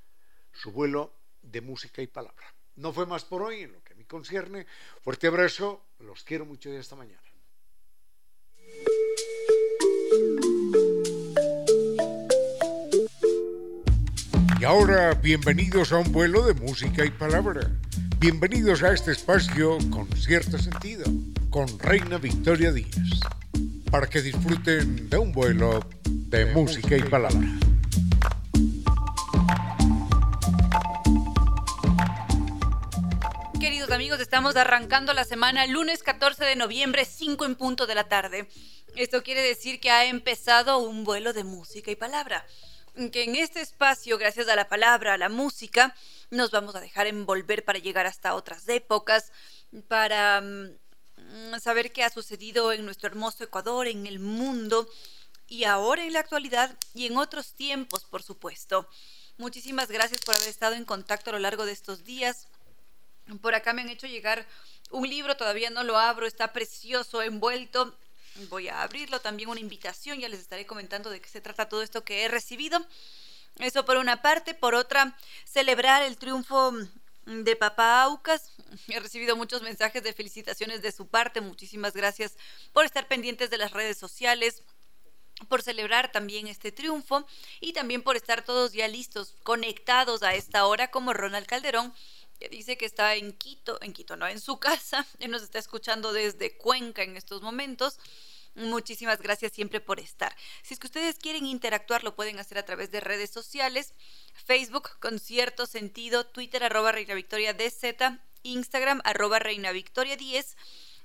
su 0.53 0.73
vuelo 0.73 1.13
de 1.43 1.61
música 1.61 2.03
y 2.03 2.09
palabra. 2.09 2.53
No 2.77 2.93
fue 2.93 3.07
más 3.07 3.25
por 3.25 3.43
hoy 3.43 3.63
en 3.63 3.73
lo 3.73 3.85
que 3.85 3.93
a 3.93 3.97
mí 3.97 4.05
concierne. 4.05 4.67
Fuerte 5.03 5.29
abrazo, 5.29 5.83
los 6.01 6.25
quiero 6.25 6.45
mucho 6.45 6.71
y 6.71 6.77
esta 6.77 6.97
mañana. 6.97 7.23
Y 14.59 14.65
ahora, 14.65 15.13
bienvenidos 15.13 15.93
a 15.93 15.99
un 15.99 16.11
vuelo 16.13 16.47
de 16.47 16.55
música 16.55 17.05
y 17.05 17.11
palabra. 17.11 17.71
Bienvenidos 18.19 18.83
a 18.83 18.95
este 18.95 19.13
espacio 19.13 19.77
con 19.91 20.11
cierto 20.17 20.57
sentido, 20.57 21.05
con 21.51 21.79
Reina 21.79 22.17
Victoria 22.17 22.73
Díaz, 22.73 23.21
para 23.91 24.07
que 24.07 24.23
disfruten 24.23 25.11
de 25.11 25.19
un 25.19 25.33
vuelo 25.33 25.87
de, 26.05 26.47
música 26.47 26.97
y 26.97 27.03
palabra. 27.03 27.39
Queridos 33.61 33.91
amigos, 33.91 34.21
estamos 34.21 34.57
arrancando 34.57 35.13
la 35.13 35.25
semana 35.25 35.67
lunes 35.67 36.03
14 36.03 36.47
de 36.47 36.57
noviembre, 36.57 37.05
5 37.05 37.45
en 37.45 37.57
punto 37.57 37.87
de 37.87 37.95
la 37.95 38.05
tarde. 38.05 38.49
Esto 38.97 39.23
quiere 39.23 39.43
decir 39.43 39.81
que 39.81 39.91
ha 39.91 40.07
empezado 40.07 40.79
un 40.79 41.05
vuelo 41.05 41.35
de 41.35 41.45
música 41.45 41.91
y 41.91 41.97
palabra 41.97 42.47
que 43.12 43.24
en 43.24 43.36
este 43.36 43.61
espacio, 43.61 44.16
gracias 44.18 44.49
a 44.49 44.57
la 44.57 44.68
palabra, 44.68 45.14
a 45.14 45.18
la 45.18 45.28
música, 45.28 45.94
nos 46.30 46.51
vamos 46.51 46.74
a 46.74 46.80
dejar 46.80 47.07
envolver 47.07 47.64
para 47.64 47.78
llegar 47.78 48.07
hasta 48.07 48.34
otras 48.34 48.68
épocas, 48.68 49.32
para 49.88 50.40
mm, 50.40 51.61
saber 51.61 51.92
qué 51.92 52.05
ha 52.05 52.11
sucedido 52.11 52.72
en 52.72 52.84
nuestro 52.84 53.09
hermoso 53.09 53.44
Ecuador, 53.44 53.86
en 53.86 54.07
el 54.07 54.18
mundo 54.18 54.88
y 55.47 55.64
ahora 55.64 56.05
en 56.05 56.14
la 56.14 56.20
actualidad 56.20 56.76
y 56.94 57.07
en 57.07 57.18
otros 57.18 57.53
tiempos, 57.53 58.05
por 58.05 58.22
supuesto. 58.22 58.88
Muchísimas 59.36 59.90
gracias 59.90 60.22
por 60.22 60.34
haber 60.34 60.49
estado 60.49 60.74
en 60.74 60.86
contacto 60.86 61.30
a 61.30 61.34
lo 61.34 61.38
largo 61.38 61.66
de 61.66 61.72
estos 61.72 62.05
días. 62.05 62.49
Por 63.42 63.55
acá 63.55 63.74
me 63.74 63.82
han 63.82 63.90
hecho 63.90 64.07
llegar 64.07 64.47
un 64.90 65.09
libro, 65.09 65.36
todavía 65.36 65.68
no 65.68 65.84
lo 65.84 65.99
abro, 65.99 66.26
está 66.26 66.53
precioso, 66.53 67.20
envuelto 67.20 67.94
Voy 68.49 68.68
a 68.68 68.82
abrirlo 68.82 69.20
también 69.20 69.49
una 69.49 69.61
invitación, 69.61 70.20
ya 70.20 70.28
les 70.28 70.41
estaré 70.41 70.66
comentando 70.66 71.11
de 71.11 71.20
qué 71.20 71.28
se 71.28 71.41
trata 71.41 71.68
todo 71.68 71.82
esto 71.82 72.05
que 72.05 72.24
he 72.24 72.28
recibido. 72.28 72.84
Eso 73.59 73.84
por 73.84 73.97
una 73.97 74.20
parte, 74.20 74.55
por 74.55 74.74
otra, 74.74 75.16
celebrar 75.45 76.03
el 76.03 76.18
triunfo 76.18 76.72
de 77.24 77.57
Papá 77.57 78.03
Aucas. 78.03 78.53
He 78.89 79.01
recibido 79.01 79.37
muchos 79.37 79.62
mensajes 79.62 80.03
de 80.03 80.12
felicitaciones 80.12 80.82
de 80.82 80.93
su 80.93 81.09
parte. 81.09 81.41
Muchísimas 81.41 81.95
gracias 81.95 82.37
por 82.72 82.84
estar 82.84 83.09
pendientes 83.09 83.49
de 83.51 83.59
las 83.59 83.72
redes 83.72 83.97
sociales, 83.97 84.62
por 85.49 85.62
celebrar 85.62 86.12
también 86.12 86.49
este 86.49 86.72
triunfo 86.72 87.26
y 87.61 87.72
también 87.72 88.03
por 88.03 88.16
estar 88.16 88.45
todos 88.45 88.72
ya 88.72 88.89
listos, 88.89 89.34
conectados 89.43 90.22
a 90.22 90.34
esta 90.34 90.66
hora 90.66 90.91
como 90.91 91.12
Ronald 91.12 91.47
Calderón 91.47 91.95
que 92.37 92.49
dice 92.49 92.76
que 92.76 92.87
está 92.87 93.14
en 93.14 93.32
Quito, 93.32 93.78
en 93.82 93.93
Quito, 93.93 94.16
no, 94.16 94.26
en 94.26 94.41
su 94.41 94.59
casa, 94.61 95.07
él 95.18 95.30
nos 95.30 95.43
está 95.43 95.59
escuchando 95.59 96.12
desde 96.12 96.57
Cuenca 96.57 97.03
en 97.03 97.16
estos 97.16 97.43
momentos. 97.43 97.99
Muchísimas 98.55 99.20
gracias 99.20 99.53
siempre 99.53 99.80
por 99.82 100.01
estar. 100.01 100.34
Si 100.62 100.72
es 100.72 100.80
que 100.80 100.87
ustedes 100.87 101.16
quieren 101.16 101.45
interactuar, 101.45 102.03
lo 102.03 102.16
pueden 102.16 102.39
hacer 102.39 102.57
a 102.57 102.64
través 102.64 102.91
de 102.91 103.01
redes 103.01 103.30
sociales, 103.30 103.93
Facebook 104.32 104.99
con 104.99 105.18
cierto 105.18 105.66
sentido, 105.66 106.24
Twitter 106.24 106.64
arroba 106.64 106.91
Reina 106.91 107.14
Victoria 107.14 107.53
DZ, 107.53 108.18
Instagram 108.45 109.03
arroba 109.05 109.39
Reina 109.39 109.72
Victoria 109.72 110.16
10 110.16 110.57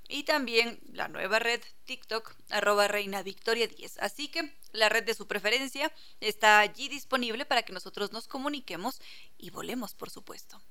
y 0.07 0.23
también 0.23 0.79
la 0.91 1.07
nueva 1.07 1.39
red 1.39 1.61
TikTok 1.86 2.36
arroba 2.49 2.88
Reina 2.88 3.23
Victoria 3.23 3.67
10. 3.67 3.97
Así 3.99 4.27
que 4.27 4.53
la 4.71 4.89
red 4.89 5.03
de 5.03 5.13
su 5.13 5.27
preferencia 5.27 5.91
está 6.19 6.59
allí 6.59 6.89
disponible 6.89 7.45
para 7.45 7.63
que 7.63 7.73
nosotros 7.73 8.11
nos 8.11 8.27
comuniquemos 8.27 9.01
y 9.38 9.49
volemos, 9.49 9.93
por 9.93 10.09
supuesto. 10.09 10.61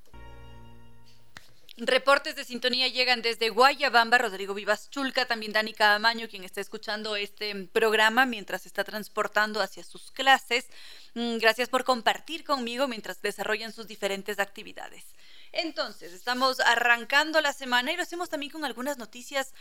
Reportes 1.77 2.35
de 2.37 2.45
sintonía 2.45 2.89
llegan 2.89 3.23
desde 3.23 3.49
Guayabamba, 3.49 4.19
Rodrigo 4.19 4.55
Vivas 4.55 4.91
Chulca, 4.91 5.27
también 5.27 5.53
Dani 5.53 5.73
Cadamaño, 5.73 6.29
quien 6.29 6.45
está 6.45 6.61
escuchando 6.61 7.17
este 7.17 7.55
programa 7.67 8.27
mientras 8.27 8.67
está 8.67 8.85
transportando 8.85 9.63
hacia 9.63 9.85
sus 9.85 10.11
clases. 10.11 10.67
Mm, 11.15 11.39
gracias 11.39 11.69
por 11.69 11.85
compartir 11.85 12.45
conmigo 12.45 12.89
mientras 12.89 13.23
desarrollan 13.23 13.73
sus 13.73 13.87
diferentes 13.87 14.41
actividades. 14.41 15.05
Entonces, 15.53 16.13
estamos 16.13 16.61
arrancando 16.61 17.41
la 17.41 17.53
semana 17.53 17.93
y 17.93 17.97
lo 17.97 18.03
hacemos 18.03 18.29
también 18.29 18.53
con 18.53 18.65
algunas 18.65 18.99
noticias 18.99 19.55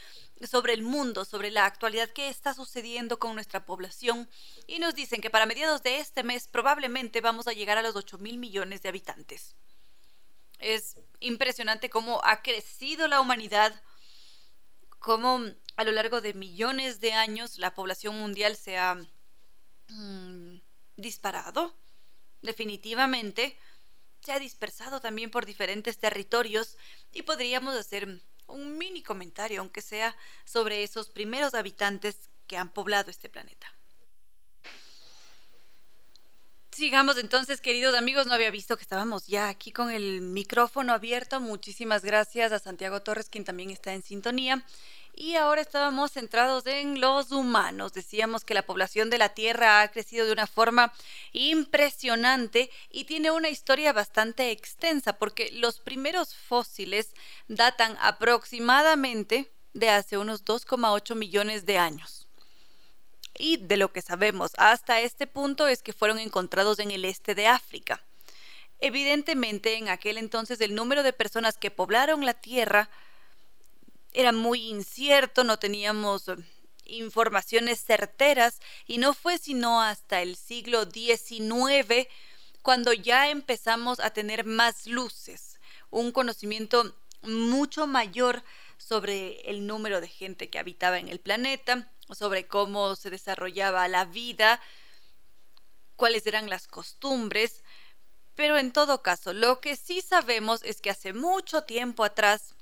sobre 0.45 0.73
el 0.73 0.81
mundo, 0.81 1.25
sobre 1.25 1.51
la 1.51 1.65
actualidad 1.65 2.09
que 2.09 2.27
está 2.27 2.53
sucediendo 2.53 3.17
con 3.17 3.33
nuestra 3.33 3.65
población. 3.65 4.27
Y 4.67 4.79
nos 4.79 4.93
dicen 4.93 5.21
que 5.21 5.29
para 5.29 5.45
mediados 5.45 5.83
de 5.83 5.99
este 5.99 6.23
mes 6.23 6.47
probablemente 6.47 7.21
vamos 7.21 7.47
a 7.47 7.53
llegar 7.53 7.77
a 7.77 7.81
los 7.81 7.95
8 7.95 8.17
mil 8.17 8.37
millones 8.37 8.81
de 8.81 8.89
habitantes. 8.89 9.55
Es 10.59 10.97
impresionante 11.19 11.89
cómo 11.89 12.21
ha 12.23 12.41
crecido 12.41 13.07
la 13.07 13.21
humanidad, 13.21 13.81
cómo 14.99 15.41
a 15.75 15.83
lo 15.83 15.91
largo 15.91 16.21
de 16.21 16.33
millones 16.33 16.99
de 16.99 17.13
años 17.13 17.57
la 17.57 17.73
población 17.73 18.19
mundial 18.19 18.55
se 18.55 18.77
ha 18.77 18.95
mm, 19.87 20.59
disparado. 20.97 21.73
Definitivamente 22.41 23.57
se 24.21 24.33
ha 24.33 24.39
dispersado 24.39 24.99
también 24.99 25.31
por 25.31 25.45
diferentes 25.45 25.97
territorios 25.97 26.77
y 27.11 27.21
podríamos 27.21 27.75
hacer 27.75 28.21
un 28.47 28.77
mini 28.77 29.01
comentario, 29.01 29.61
aunque 29.61 29.81
sea 29.81 30.15
sobre 30.43 30.83
esos 30.83 31.09
primeros 31.09 31.53
habitantes 31.53 32.29
que 32.47 32.57
han 32.57 32.69
poblado 32.73 33.11
este 33.11 33.29
planeta. 33.29 33.78
Sigamos 36.79 37.17
entonces, 37.17 37.59
queridos 37.59 37.93
amigos. 37.93 38.25
No 38.25 38.33
había 38.33 38.51
visto 38.51 38.77
que 38.77 38.83
estábamos 38.83 39.27
ya 39.27 39.49
aquí 39.49 39.73
con 39.73 39.91
el 39.91 40.21
micrófono 40.21 40.93
abierto. 40.93 41.41
Muchísimas 41.41 42.05
gracias 42.05 42.53
a 42.53 42.59
Santiago 42.59 43.01
Torres, 43.01 43.29
quien 43.29 43.43
también 43.43 43.69
está 43.69 43.93
en 43.93 44.01
sintonía. 44.01 44.63
y 45.13 45.35
ahora 45.35 45.59
estábamos 45.59 46.13
centrados 46.13 46.65
en 46.67 47.01
los 47.01 47.33
humanos. 47.33 47.91
Decíamos 47.91 48.45
que 48.45 48.53
la 48.53 48.65
población 48.65 49.09
de 49.09 49.17
la 49.17 49.27
Tierra 49.27 49.81
ha 49.81 49.91
crecido 49.91 50.25
de 50.25 50.31
una 50.31 50.47
forma 50.47 50.93
impresionante 51.33 52.71
y 52.89 53.03
tiene 53.03 53.29
una 53.29 53.49
historia 53.49 53.91
bastante 53.91 54.51
extensa 54.51 55.17
porque 55.17 55.51
los 55.51 55.81
primeros 55.81 56.33
fósiles 56.33 57.13
datan 57.49 57.97
aproximadamente 57.99 59.51
de 59.73 59.89
hace 59.89 60.17
unos 60.17 60.45
2,8 60.45 61.13
millones 61.15 61.65
de 61.65 61.77
años. 61.77 62.28
Y 63.39 63.57
de 63.57 63.77
lo 63.77 63.91
que 63.91 64.03
sabemos 64.03 64.51
hasta 64.57 64.99
este 64.99 65.25
punto 65.25 65.67
es 65.67 65.81
que 65.81 65.93
fueron 65.93 66.19
encontrados 66.19 66.77
en 66.77 66.91
el 66.91 67.05
este 67.05 67.33
de 67.33 67.47
África. 67.47 68.03
Evidentemente, 68.79 69.77
en 69.77 69.89
aquel 69.89 70.17
entonces 70.17 70.61
el 70.61 70.75
número 70.75 71.01
de 71.03 71.13
personas 71.13 71.57
que 71.57 71.71
poblaron 71.71 72.25
la 72.25 72.35
Tierra 72.35 72.89
era 74.13 74.31
muy 74.31 74.67
incierto, 74.67 75.43
no 75.43 75.57
teníamos 75.57 76.27
eh, 76.27 76.35
informaciones 76.85 77.83
certeras 77.83 78.59
y 78.85 78.97
no 78.97 79.13
fue 79.13 79.37
sino 79.37 79.81
hasta 79.81 80.21
el 80.21 80.35
siglo 80.35 80.85
XIX 80.85 82.07
cuando 82.61 82.93
ya 82.93 83.29
empezamos 83.29 83.99
a 83.99 84.09
tener 84.11 84.45
más 84.45 84.85
luces, 84.85 85.59
un 85.89 86.11
conocimiento 86.11 86.93
mucho 87.21 87.87
mayor 87.87 88.43
sobre 88.77 89.41
el 89.49 89.65
número 89.65 90.01
de 90.01 90.07
gente 90.07 90.49
que 90.49 90.59
habitaba 90.59 90.99
en 90.99 91.07
el 91.07 91.19
planeta, 91.19 91.89
sobre 92.15 92.47
cómo 92.47 92.95
se 92.95 93.09
desarrollaba 93.09 93.87
la 93.87 94.05
vida, 94.05 94.61
cuáles 95.95 96.25
eran 96.27 96.49
las 96.49 96.67
costumbres, 96.67 97.63
pero 98.35 98.57
en 98.57 98.71
todo 98.71 99.01
caso, 99.01 99.33
lo 99.33 99.59
que 99.59 99.75
sí 99.75 100.01
sabemos 100.01 100.63
es 100.63 100.79
que 100.79 100.89
hace 100.89 101.11
mucho 101.11 101.63
tiempo 101.63 102.05
atrás 102.05 102.55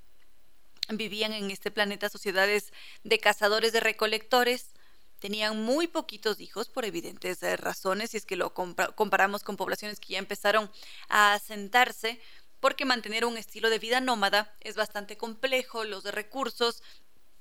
vivían 0.89 1.33
en 1.33 1.51
este 1.51 1.69
planeta 1.69 2.09
sociedades 2.09 2.73
de 3.03 3.19
cazadores 3.19 3.73
de 3.73 3.79
recolectores, 3.79 4.71
tenían 5.19 5.61
muy 5.61 5.87
poquitos 5.87 6.39
hijos 6.39 6.69
por 6.69 6.85
evidentes 6.85 7.41
eh, 7.43 7.57
razones, 7.57 8.11
si 8.11 8.17
es 8.17 8.25
que 8.25 8.35
lo 8.35 8.53
comparamos 8.53 9.43
con 9.43 9.57
poblaciones 9.57 9.99
que 9.99 10.13
ya 10.13 10.19
empezaron 10.19 10.71
a 11.09 11.33
asentarse, 11.33 12.19
porque 12.59 12.85
mantener 12.85 13.25
un 13.25 13.37
estilo 13.37 13.69
de 13.69 13.79
vida 13.79 14.01
nómada 14.01 14.55
es 14.61 14.75
bastante 14.75 15.17
complejo, 15.17 15.83
los 15.83 16.03
recursos, 16.05 16.81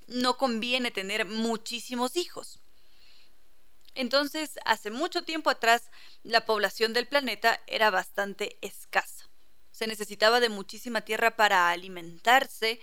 no 0.06 0.36
conviene 0.36 0.90
tener 0.90 1.24
muchísimos 1.26 2.16
hijos. 2.16 2.60
Entonces, 3.94 4.58
hace 4.64 4.90
mucho 4.90 5.22
tiempo 5.22 5.50
atrás, 5.50 5.90
la 6.22 6.44
población 6.44 6.92
del 6.92 7.06
planeta 7.06 7.60
era 7.66 7.90
bastante 7.90 8.58
escasa. 8.60 9.28
Se 9.70 9.86
necesitaba 9.86 10.40
de 10.40 10.48
muchísima 10.48 11.00
tierra 11.00 11.36
para 11.36 11.70
alimentarse, 11.70 12.80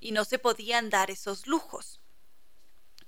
y 0.00 0.12
no 0.12 0.24
se 0.24 0.38
podían 0.38 0.90
dar 0.90 1.10
esos 1.10 1.46
lujos. 1.46 2.00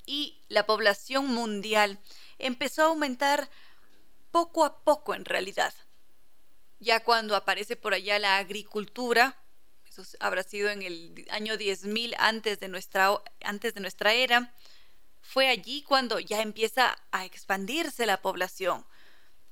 Y 0.05 0.41
la 0.49 0.67
población 0.67 1.27
mundial 1.27 1.99
empezó 2.39 2.83
a 2.83 2.87
aumentar 2.87 3.49
poco 4.31 4.65
a 4.65 4.83
poco 4.85 5.15
en 5.15 5.25
realidad. 5.25 5.73
Ya 6.81 7.03
cuando 7.05 7.37
aparece 7.37 7.77
por 7.77 7.95
allá 7.95 8.19
la 8.19 8.39
agricultura, 8.39 9.39
eso 9.99 10.17
habrá 10.21 10.43
sido 10.43 10.71
en 10.71 10.83
el 10.83 11.27
año 11.31 11.55
10.000 11.55 12.15
antes 12.19 12.59
de 12.61 12.69
nuestra 12.69 13.11
antes 13.43 13.75
de 13.75 13.81
nuestra 13.81 14.15
era, 14.15 14.55
fue 15.21 15.49
allí 15.49 15.83
cuando 15.83 16.19
ya 16.19 16.41
empieza 16.41 16.99
a 17.11 17.25
expandirse 17.25 18.07
la 18.07 18.23
población, 18.23 18.87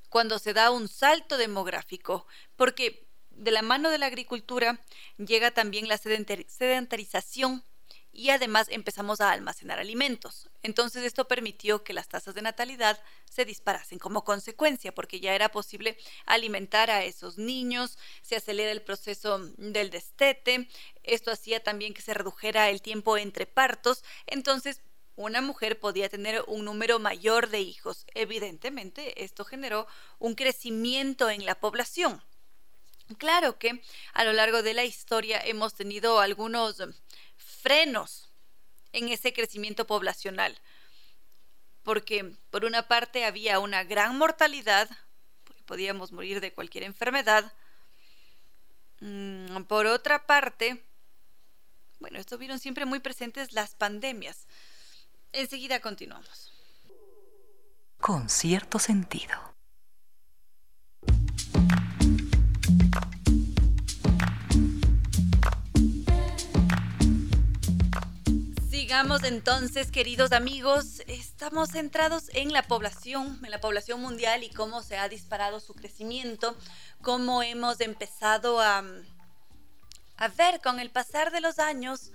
cuando 0.08 0.38
se 0.38 0.54
da 0.54 0.70
un 0.70 0.88
salto 0.88 1.36
demográfico, 1.36 2.26
porque 2.56 3.06
de 3.30 3.50
la 3.50 3.62
mano 3.62 3.90
de 3.90 3.98
la 3.98 4.06
agricultura 4.06 4.80
llega 5.18 5.50
también 5.50 5.88
la 5.88 5.98
sedentarización 5.98 7.64
y 8.12 8.30
además 8.30 8.66
empezamos 8.70 9.20
a 9.20 9.30
almacenar 9.30 9.78
alimentos. 9.78 10.50
Entonces 10.62 11.04
esto 11.04 11.28
permitió 11.28 11.84
que 11.84 11.92
las 11.92 12.08
tasas 12.08 12.34
de 12.34 12.42
natalidad 12.42 13.00
se 13.30 13.44
disparasen 13.44 13.98
como 13.98 14.24
consecuencia, 14.24 14.92
porque 14.92 15.20
ya 15.20 15.34
era 15.34 15.50
posible 15.50 15.96
alimentar 16.26 16.90
a 16.90 17.04
esos 17.04 17.38
niños, 17.38 17.98
se 18.22 18.36
acelera 18.36 18.72
el 18.72 18.82
proceso 18.82 19.38
del 19.56 19.90
destete, 19.90 20.68
esto 21.02 21.30
hacía 21.30 21.62
también 21.62 21.94
que 21.94 22.02
se 22.02 22.14
redujera 22.14 22.70
el 22.70 22.82
tiempo 22.82 23.16
entre 23.16 23.46
partos, 23.46 24.04
entonces 24.26 24.82
una 25.16 25.42
mujer 25.42 25.78
podía 25.78 26.08
tener 26.08 26.42
un 26.46 26.64
número 26.64 26.98
mayor 26.98 27.50
de 27.50 27.60
hijos. 27.60 28.06
Evidentemente 28.14 29.22
esto 29.22 29.44
generó 29.44 29.86
un 30.18 30.34
crecimiento 30.34 31.28
en 31.28 31.44
la 31.44 31.60
población. 31.60 32.22
Claro 33.18 33.58
que 33.58 33.82
a 34.12 34.24
lo 34.24 34.32
largo 34.32 34.62
de 34.62 34.72
la 34.72 34.84
historia 34.84 35.40
hemos 35.44 35.74
tenido 35.74 36.20
algunos 36.20 36.82
frenos 37.60 38.30
en 38.92 39.08
ese 39.08 39.32
crecimiento 39.32 39.86
poblacional, 39.86 40.58
porque 41.82 42.36
por 42.50 42.64
una 42.64 42.88
parte 42.88 43.24
había 43.24 43.58
una 43.58 43.84
gran 43.84 44.18
mortalidad, 44.18 44.90
podíamos 45.66 46.12
morir 46.12 46.40
de 46.40 46.52
cualquier 46.52 46.84
enfermedad, 46.84 47.52
mm, 49.00 49.62
por 49.64 49.86
otra 49.86 50.26
parte, 50.26 50.84
bueno, 52.00 52.18
estuvieron 52.18 52.58
siempre 52.58 52.86
muy 52.86 52.98
presentes 52.98 53.52
las 53.52 53.74
pandemias. 53.74 54.46
Enseguida 55.32 55.80
continuamos. 55.80 56.52
Con 58.00 58.28
cierto 58.30 58.78
sentido. 58.78 59.49
Sigamos 68.90 69.22
entonces, 69.22 69.92
queridos 69.92 70.32
amigos, 70.32 71.04
estamos 71.06 71.70
centrados 71.70 72.28
en 72.34 72.52
la 72.52 72.64
población, 72.64 73.38
en 73.44 73.52
la 73.52 73.60
población 73.60 74.00
mundial 74.00 74.42
y 74.42 74.50
cómo 74.50 74.82
se 74.82 74.98
ha 74.98 75.08
disparado 75.08 75.60
su 75.60 75.74
crecimiento, 75.74 76.56
cómo 77.00 77.44
hemos 77.44 77.80
empezado 77.80 78.60
a, 78.60 78.82
ver 80.36 80.60
con 80.60 80.80
el 80.80 80.90
pasar 80.90 81.30
de 81.30 81.40
los 81.40 81.60
años 81.60 82.10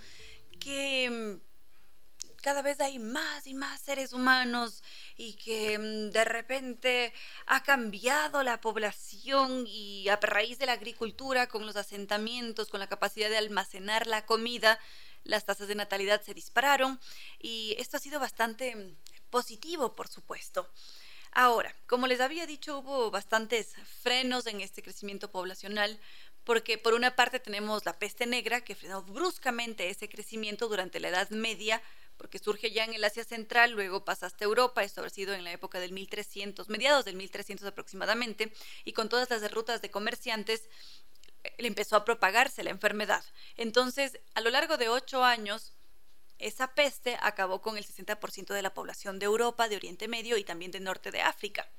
que 0.59 1.09
mm, 1.09 2.35
cada 2.41 2.61
vez 2.61 2.81
hay 2.81 2.99
más 2.99 3.47
y 3.47 3.53
más 3.53 3.79
seres 3.79 4.11
humanos 4.11 4.83
y 5.15 5.35
que 5.35 5.79
mm, 5.79 6.11
de 6.11 6.25
repente 6.25 7.13
ha 7.45 7.63
cambiado 7.63 8.43
la 8.43 8.59
población 8.59 9.63
y 9.65 10.09
a 10.09 10.17
raíz 10.17 10.59
de 10.59 10.65
la 10.65 10.73
agricultura, 10.73 11.47
con 11.47 11.65
los 11.65 11.77
asentamientos, 11.77 12.67
con 12.67 12.81
la 12.81 12.87
capacidad 12.87 13.29
de 13.29 13.37
almacenar 13.37 14.07
la 14.07 14.25
comida, 14.25 14.77
las 15.25 15.45
tasas 15.45 15.67
de 15.67 15.75
natalidad 15.75 16.21
se 16.23 16.33
dispararon 16.33 16.99
y 17.39 17.75
esto 17.77 17.97
ha 17.97 17.99
sido 17.99 18.19
bastante 18.19 18.75
mm, 18.75 18.95
positivo, 19.29 19.95
por 19.95 20.07
supuesto. 20.07 20.69
Ahora, 21.31 21.75
como 21.85 22.07
les 22.07 22.21
había 22.21 22.47
dicho, 22.47 22.79
hubo 22.79 23.11
bastantes 23.11 23.73
frenos 24.01 24.47
en 24.47 24.61
este 24.61 24.81
crecimiento 24.81 25.29
poblacional 25.31 25.99
porque 26.45 26.77
por 26.77 26.93
una 26.93 27.15
parte 27.15 27.39
tenemos 27.39 27.85
la 27.85 27.99
peste 27.99 28.25
negra 28.25 28.61
que 28.61 28.75
frenó 28.75 29.01
bruscamente 29.01 29.89
ese 29.89 30.07
crecimiento 30.07 30.69
durante 30.69 30.99
la 30.99 31.09
Edad 31.09 31.29
Media, 31.31 31.81
porque 32.17 32.39
surge 32.39 32.71
ya 32.71 32.85
en 32.85 32.93
el 32.93 33.03
Asia 33.03 33.23
Central, 33.23 33.71
luego 33.71 34.05
pasa 34.05 34.27
hasta 34.27 34.45
Europa, 34.45 34.83
esto 34.83 35.03
ha 35.03 35.09
sido 35.09 35.33
en 35.33 35.43
la 35.43 35.51
época 35.51 35.79
del 35.79 35.91
1300, 35.91 36.69
mediados 36.69 37.03
del 37.03 37.15
1300 37.15 37.67
aproximadamente, 37.67 38.53
y 38.85 38.93
con 38.93 39.09
todas 39.09 39.29
las 39.29 39.51
rutas 39.51 39.81
de 39.81 39.91
comerciantes 39.91 40.69
empezó 41.57 41.95
a 41.95 42.05
propagarse 42.05 42.63
la 42.63 42.69
enfermedad. 42.69 43.23
Entonces, 43.55 44.19
a 44.33 44.41
lo 44.41 44.49
largo 44.49 44.77
de 44.77 44.89
ocho 44.89 45.23
años, 45.23 45.73
esa 46.37 46.73
peste 46.73 47.17
acabó 47.21 47.61
con 47.61 47.77
el 47.77 47.85
60% 47.85 48.53
de 48.53 48.61
la 48.61 48.73
población 48.73 49.19
de 49.19 49.25
Europa, 49.25 49.67
de 49.69 49.77
Oriente 49.77 50.07
Medio 50.07 50.37
y 50.37 50.43
también 50.43 50.71
del 50.71 50.83
norte 50.83 51.11
de 51.11 51.21
África. 51.21 51.69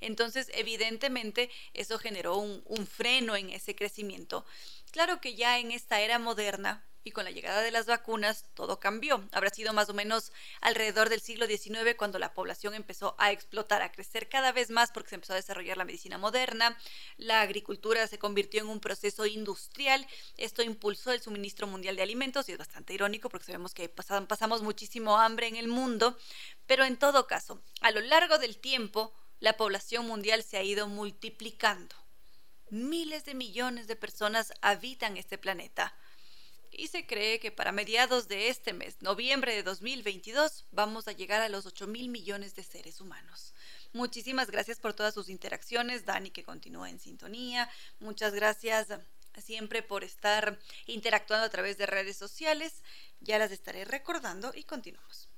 Entonces, 0.00 0.50
evidentemente, 0.54 1.50
eso 1.72 1.98
generó 1.98 2.36
un, 2.36 2.62
un 2.66 2.86
freno 2.86 3.36
en 3.36 3.50
ese 3.50 3.74
crecimiento. 3.74 4.44
Claro 4.90 5.20
que 5.20 5.34
ya 5.34 5.58
en 5.58 5.72
esta 5.72 6.00
era 6.00 6.18
moderna, 6.18 6.84
y 7.04 7.10
con 7.10 7.24
la 7.24 7.30
llegada 7.30 7.60
de 7.60 7.70
las 7.70 7.86
vacunas 7.86 8.46
todo 8.54 8.80
cambió. 8.80 9.22
Habrá 9.32 9.50
sido 9.50 9.74
más 9.74 9.90
o 9.90 9.94
menos 9.94 10.32
alrededor 10.62 11.10
del 11.10 11.20
siglo 11.20 11.46
XIX 11.46 11.94
cuando 11.98 12.18
la 12.18 12.32
población 12.32 12.72
empezó 12.74 13.14
a 13.18 13.30
explotar, 13.30 13.82
a 13.82 13.92
crecer 13.92 14.30
cada 14.30 14.52
vez 14.52 14.70
más 14.70 14.90
porque 14.90 15.10
se 15.10 15.16
empezó 15.16 15.34
a 15.34 15.36
desarrollar 15.36 15.76
la 15.76 15.84
medicina 15.84 16.16
moderna, 16.16 16.78
la 17.18 17.42
agricultura 17.42 18.06
se 18.06 18.18
convirtió 18.18 18.62
en 18.62 18.68
un 18.68 18.80
proceso 18.80 19.26
industrial, 19.26 20.06
esto 20.38 20.62
impulsó 20.62 21.12
el 21.12 21.20
suministro 21.20 21.66
mundial 21.66 21.94
de 21.94 22.02
alimentos 22.02 22.48
y 22.48 22.52
es 22.52 22.58
bastante 22.58 22.94
irónico 22.94 23.28
porque 23.28 23.46
sabemos 23.46 23.74
que 23.74 23.90
pasamos 23.90 24.62
muchísimo 24.62 25.18
hambre 25.18 25.46
en 25.46 25.56
el 25.56 25.68
mundo, 25.68 26.18
pero 26.66 26.84
en 26.84 26.96
todo 26.96 27.26
caso, 27.26 27.60
a 27.82 27.90
lo 27.90 28.00
largo 28.00 28.38
del 28.38 28.56
tiempo, 28.56 29.12
la 29.40 29.58
población 29.58 30.06
mundial 30.06 30.42
se 30.42 30.56
ha 30.56 30.62
ido 30.62 30.88
multiplicando. 30.88 31.94
Miles 32.70 33.26
de 33.26 33.34
millones 33.34 33.88
de 33.88 33.94
personas 33.94 34.54
habitan 34.62 35.18
este 35.18 35.36
planeta 35.36 35.94
y 36.76 36.88
se 36.88 37.06
cree 37.06 37.40
que 37.40 37.50
para 37.50 37.72
mediados 37.72 38.28
de 38.28 38.48
este 38.48 38.72
mes, 38.72 39.00
noviembre 39.00 39.54
de 39.54 39.62
2022, 39.62 40.66
vamos 40.70 41.08
a 41.08 41.12
llegar 41.12 41.40
a 41.40 41.48
los 41.48 41.66
8 41.66 41.86
mil 41.86 42.08
millones 42.08 42.54
de 42.54 42.62
seres 42.62 43.00
humanos. 43.00 43.54
Muchísimas 43.92 44.50
gracias 44.50 44.80
por 44.80 44.92
todas 44.92 45.14
sus 45.14 45.28
interacciones, 45.28 46.04
Dani 46.04 46.30
que 46.30 46.44
continúa 46.44 46.90
en 46.90 46.98
sintonía, 46.98 47.70
muchas 48.00 48.34
gracias 48.34 48.88
siempre 49.40 49.82
por 49.82 50.04
estar 50.04 50.58
interactuando 50.86 51.46
a 51.46 51.50
través 51.50 51.78
de 51.78 51.86
redes 51.86 52.16
sociales. 52.16 52.82
Ya 53.20 53.38
las 53.38 53.50
estaré 53.50 53.84
recordando 53.84 54.52
y 54.54 54.64
continuamos. 54.64 55.28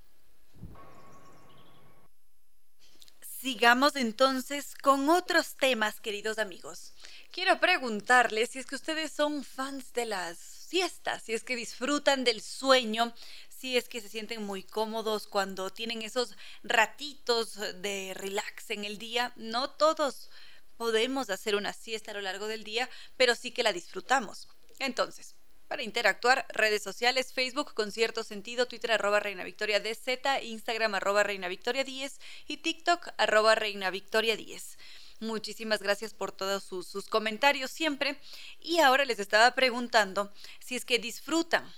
Sigamos 3.40 3.94
entonces 3.96 4.74
con 4.74 5.08
otros 5.08 5.56
temas, 5.56 6.00
queridos 6.00 6.38
amigos. 6.38 6.94
Quiero 7.30 7.60
preguntarles 7.60 8.50
si 8.50 8.58
es 8.58 8.66
que 8.66 8.74
ustedes 8.74 9.12
son 9.12 9.44
fans 9.44 9.92
de 9.92 10.06
las 10.06 10.55
si 11.22 11.32
es 11.32 11.42
que 11.42 11.56
disfrutan 11.56 12.24
del 12.24 12.42
sueño, 12.42 13.14
si 13.48 13.76
es 13.76 13.88
que 13.88 14.00
se 14.00 14.08
sienten 14.08 14.42
muy 14.42 14.62
cómodos 14.62 15.26
cuando 15.26 15.70
tienen 15.70 16.02
esos 16.02 16.36
ratitos 16.62 17.56
de 17.80 18.12
relax 18.14 18.70
en 18.70 18.84
el 18.84 18.98
día. 18.98 19.32
No 19.36 19.70
todos 19.70 20.28
podemos 20.76 21.30
hacer 21.30 21.56
una 21.56 21.72
siesta 21.72 22.10
a 22.10 22.14
lo 22.14 22.20
largo 22.20 22.46
del 22.46 22.64
día, 22.64 22.88
pero 23.16 23.34
sí 23.34 23.50
que 23.50 23.62
la 23.62 23.72
disfrutamos. 23.72 24.48
Entonces, 24.78 25.34
para 25.68 25.82
interactuar, 25.82 26.46
redes 26.50 26.82
sociales, 26.82 27.32
Facebook 27.32 27.72
con 27.74 27.90
cierto 27.90 28.22
sentido, 28.22 28.66
Twitter 28.66 28.92
arroba 28.92 29.20
Reina 29.20 29.44
Victoria 29.44 29.80
DZ, 29.80 30.42
Instagram 30.42 30.94
arroba 30.94 31.22
Reina 31.22 31.48
Victoria 31.48 31.82
10 31.82 32.20
y 32.46 32.58
TikTok 32.58 33.08
arroba 33.16 33.54
Reina 33.54 33.90
Victoria 33.90 34.36
10. 34.36 34.78
Muchísimas 35.20 35.82
gracias 35.82 36.12
por 36.12 36.32
todos 36.32 36.64
sus, 36.64 37.08
comentarios 37.08 37.70
siempre. 37.70 38.20
Y 38.60 38.78
ahora 38.80 39.04
les 39.04 39.18
estaba 39.18 39.54
preguntando 39.54 40.32
si 40.60 40.76
es 40.76 40.84
que 40.84 40.98
disfrutan 40.98 41.72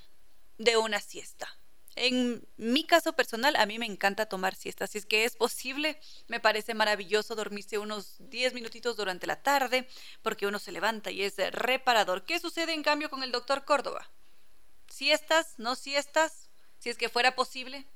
de 0.59 0.77
una 0.77 1.01
siesta. 1.01 1.49
En 1.95 2.47
mi 2.57 2.85
caso 2.85 3.13
personal, 3.15 3.57
a 3.57 3.67
mí 3.67 3.79
me 3.79 3.87
encanta 3.87 4.27
tomar 4.27 4.55
siestas. 4.55 4.91
Si 4.91 4.99
es 4.99 5.07
que 5.07 5.25
es 5.25 5.35
posible, 5.37 6.01
me 6.29 6.39
parece 6.39 6.75
maravilloso 6.75 7.35
dormirse 7.35 7.79
unos 7.79 8.17
10 8.21 8.55
minutitos 8.55 8.97
durante 8.97 9.27
la 9.27 9.43
tarde, 9.43 9.89
porque 10.23 10.47
uno 10.47 10.59
se 10.61 10.71
levanta 10.71 11.11
y 11.11 11.23
es 11.23 11.37
reparador. 11.51 12.25
¿Qué 12.25 12.39
sucede 12.39 12.73
en 12.73 12.85
cambio 12.85 13.11
con 13.11 13.23
el 13.25 13.33
doctor 13.33 13.65
Córdoba? 13.65 14.09
¿Siestas? 14.89 15.55
¿No 15.59 15.75
siestas? 15.75 16.49
Si 16.79 16.89
es 16.89 16.97
que 16.97 17.09
fuera 17.09 17.35
posible. 17.35 17.87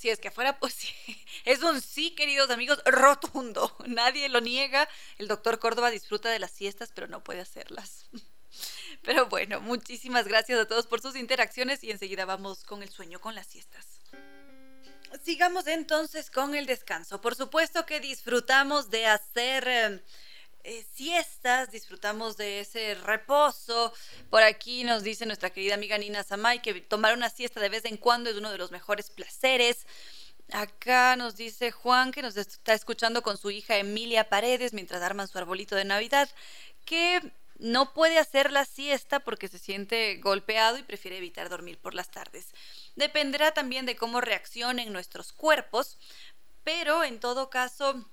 Si 0.00 0.08
es 0.08 0.18
que 0.18 0.30
fuera 0.30 0.58
posible. 0.58 0.96
Es 1.44 1.62
un 1.62 1.82
sí, 1.82 2.12
queridos 2.12 2.48
amigos, 2.48 2.82
rotundo. 2.86 3.76
Nadie 3.86 4.30
lo 4.30 4.40
niega. 4.40 4.88
El 5.18 5.28
doctor 5.28 5.58
Córdoba 5.58 5.90
disfruta 5.90 6.30
de 6.30 6.38
las 6.38 6.52
siestas, 6.52 6.90
pero 6.94 7.06
no 7.06 7.22
puede 7.22 7.40
hacerlas. 7.40 8.06
Pero 9.02 9.26
bueno, 9.26 9.60
muchísimas 9.60 10.26
gracias 10.26 10.58
a 10.58 10.66
todos 10.66 10.86
por 10.86 11.00
sus 11.00 11.16
interacciones 11.16 11.84
y 11.84 11.90
enseguida 11.90 12.24
vamos 12.24 12.64
con 12.64 12.82
el 12.82 12.88
sueño, 12.88 13.20
con 13.20 13.34
las 13.34 13.46
siestas. 13.46 14.00
Sigamos 15.22 15.66
entonces 15.68 16.30
con 16.30 16.54
el 16.54 16.66
descanso. 16.66 17.20
Por 17.20 17.36
supuesto 17.36 17.86
que 17.86 18.00
disfrutamos 18.00 18.90
de 18.90 19.06
hacer 19.06 20.02
eh, 20.64 20.84
siestas, 20.92 21.70
disfrutamos 21.70 22.36
de 22.36 22.60
ese 22.60 22.94
reposo. 22.94 23.92
Por 24.28 24.42
aquí 24.42 24.84
nos 24.84 25.02
dice 25.02 25.26
nuestra 25.26 25.50
querida 25.50 25.74
amiga 25.74 25.98
Nina 25.98 26.22
Samay 26.22 26.60
que 26.60 26.80
tomar 26.80 27.14
una 27.14 27.30
siesta 27.30 27.60
de 27.60 27.68
vez 27.68 27.84
en 27.84 27.96
cuando 27.96 28.30
es 28.30 28.36
uno 28.36 28.50
de 28.50 28.58
los 28.58 28.70
mejores 28.70 29.10
placeres. 29.10 29.86
Acá 30.52 31.16
nos 31.16 31.36
dice 31.36 31.70
Juan 31.70 32.12
que 32.12 32.22
nos 32.22 32.36
está 32.36 32.74
escuchando 32.74 33.22
con 33.22 33.38
su 33.38 33.50
hija 33.50 33.76
Emilia 33.76 34.28
Paredes 34.28 34.72
mientras 34.72 35.02
arman 35.02 35.28
su 35.28 35.38
arbolito 35.38 35.76
de 35.76 35.84
Navidad, 35.84 36.28
que 36.84 37.20
no 37.58 37.92
puede 37.92 38.18
hacer 38.18 38.50
la 38.50 38.64
siesta 38.64 39.20
porque 39.20 39.48
se 39.48 39.58
siente 39.58 40.16
golpeado 40.16 40.78
y 40.78 40.82
prefiere 40.82 41.18
evitar 41.18 41.48
dormir 41.48 41.78
por 41.78 41.94
las 41.94 42.10
tardes. 42.10 42.52
Dependerá 42.96 43.52
también 43.52 43.86
de 43.86 43.96
cómo 43.96 44.20
reaccionen 44.20 44.92
nuestros 44.92 45.32
cuerpos, 45.32 45.98
pero 46.64 47.04
en 47.04 47.20
todo 47.20 47.50
caso 47.50 48.10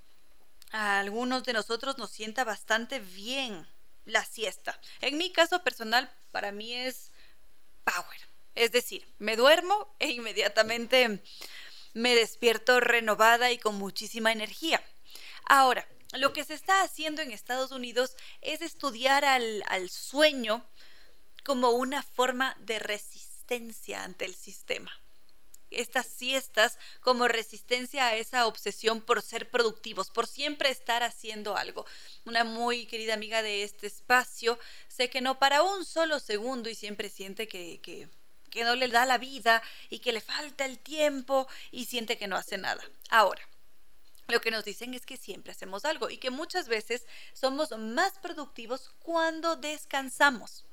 a 0.72 1.00
algunos 1.00 1.44
de 1.44 1.54
nosotros 1.54 1.98
nos 1.98 2.12
sienta 2.12 2.44
bastante 2.44 3.00
bien 3.00 3.68
la 4.06 4.24
siesta. 4.26 4.80
En 5.02 5.18
mi 5.18 5.32
caso 5.32 5.64
personal, 5.64 6.12
para 6.32 6.52
mí 6.52 6.74
es 6.74 7.12
power. 7.84 8.20
Es 8.56 8.72
decir, 8.72 9.08
me 9.20 9.36
duermo 9.36 9.96
e 10.00 10.10
inmediatamente 10.10 11.22
me 11.94 12.16
despierto 12.16 12.80
renovada 12.80 13.52
y 13.52 13.58
con 13.58 13.76
muchísima 13.76 14.32
energía. 14.32 14.84
Ahora, 15.46 15.88
lo 16.14 16.34
que 16.34 16.44
se 16.44 16.54
está 16.54 16.82
haciendo 16.82 17.22
en 17.22 17.32
Estados 17.32 17.72
Unidos 17.72 18.16
es 18.42 18.62
estudiar 18.62 19.26
al, 19.26 19.90
sueño 19.90 20.66
como 21.44 21.72
una 21.72 22.02
forma 22.02 22.56
de 22.60 22.80
resistencia 22.80 24.04
ante 24.04 24.26
el 24.26 24.36
sistema 24.36 24.92
estas 25.72 26.08
siestas 26.08 26.78
como 27.02 27.28
resistencia 27.28 28.08
a 28.08 28.16
esa 28.16 28.48
obsesión 28.48 29.02
por 29.02 29.22
ser 29.22 29.50
productivos, 29.50 30.10
por 30.10 30.28
siempre 30.28 30.70
estar 30.70 31.04
haciendo 31.04 31.58
algo. 31.58 31.86
Una 32.26 32.44
muy 32.44 32.86
querida 32.86 33.14
amiga 33.14 33.42
de 33.42 33.64
este 33.64 33.88
espacio 33.88 34.60
sé 34.88 35.10
que 35.10 35.22
no 35.22 35.40
para 35.40 35.64
un 35.64 35.86
solo 35.86 36.20
segundo 36.20 36.70
y 36.70 36.76
siempre 36.76 37.10
siente 37.10 37.48
que, 37.48 37.80
que, 37.82 38.08
no 38.64 38.76
le 38.76 38.88
da 38.88 39.06
la 39.06 39.20
vida 39.20 39.62
y 39.92 40.00
que 40.00 40.12
le 40.12 40.20
falta 40.20 40.66
el 40.66 40.80
tiempo 40.80 41.48
y 41.72 41.86
siente 41.86 42.18
que 42.18 42.28
no 42.28 42.36
hace 42.36 42.58
nada. 42.58 42.84
Ahora, 43.10 43.48
lo 44.28 44.42
que 44.42 44.50
nos 44.50 44.66
dicen 44.66 44.96
es 44.96 45.06
que 45.06 45.16
siempre 45.16 45.52
hacemos 45.52 45.86
algo 45.86 46.10
y 46.10 46.18
que 46.18 46.32
muchas 46.32 46.68
veces 46.68 47.06
somos 47.34 47.70
más 47.78 48.18
productivos 48.18 48.92
cuando 49.00 49.56
descansamos, 49.56 50.66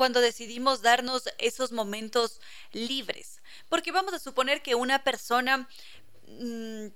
cuando 0.00 0.22
decidimos 0.22 0.80
darnos 0.80 1.24
esos 1.36 1.72
momentos 1.72 2.40
libres. 2.72 3.42
Porque 3.68 3.92
vamos 3.92 4.14
a 4.14 4.18
suponer 4.18 4.62
que 4.62 4.74
una 4.74 5.04
persona... 5.04 5.68
Mm, 6.26 6.86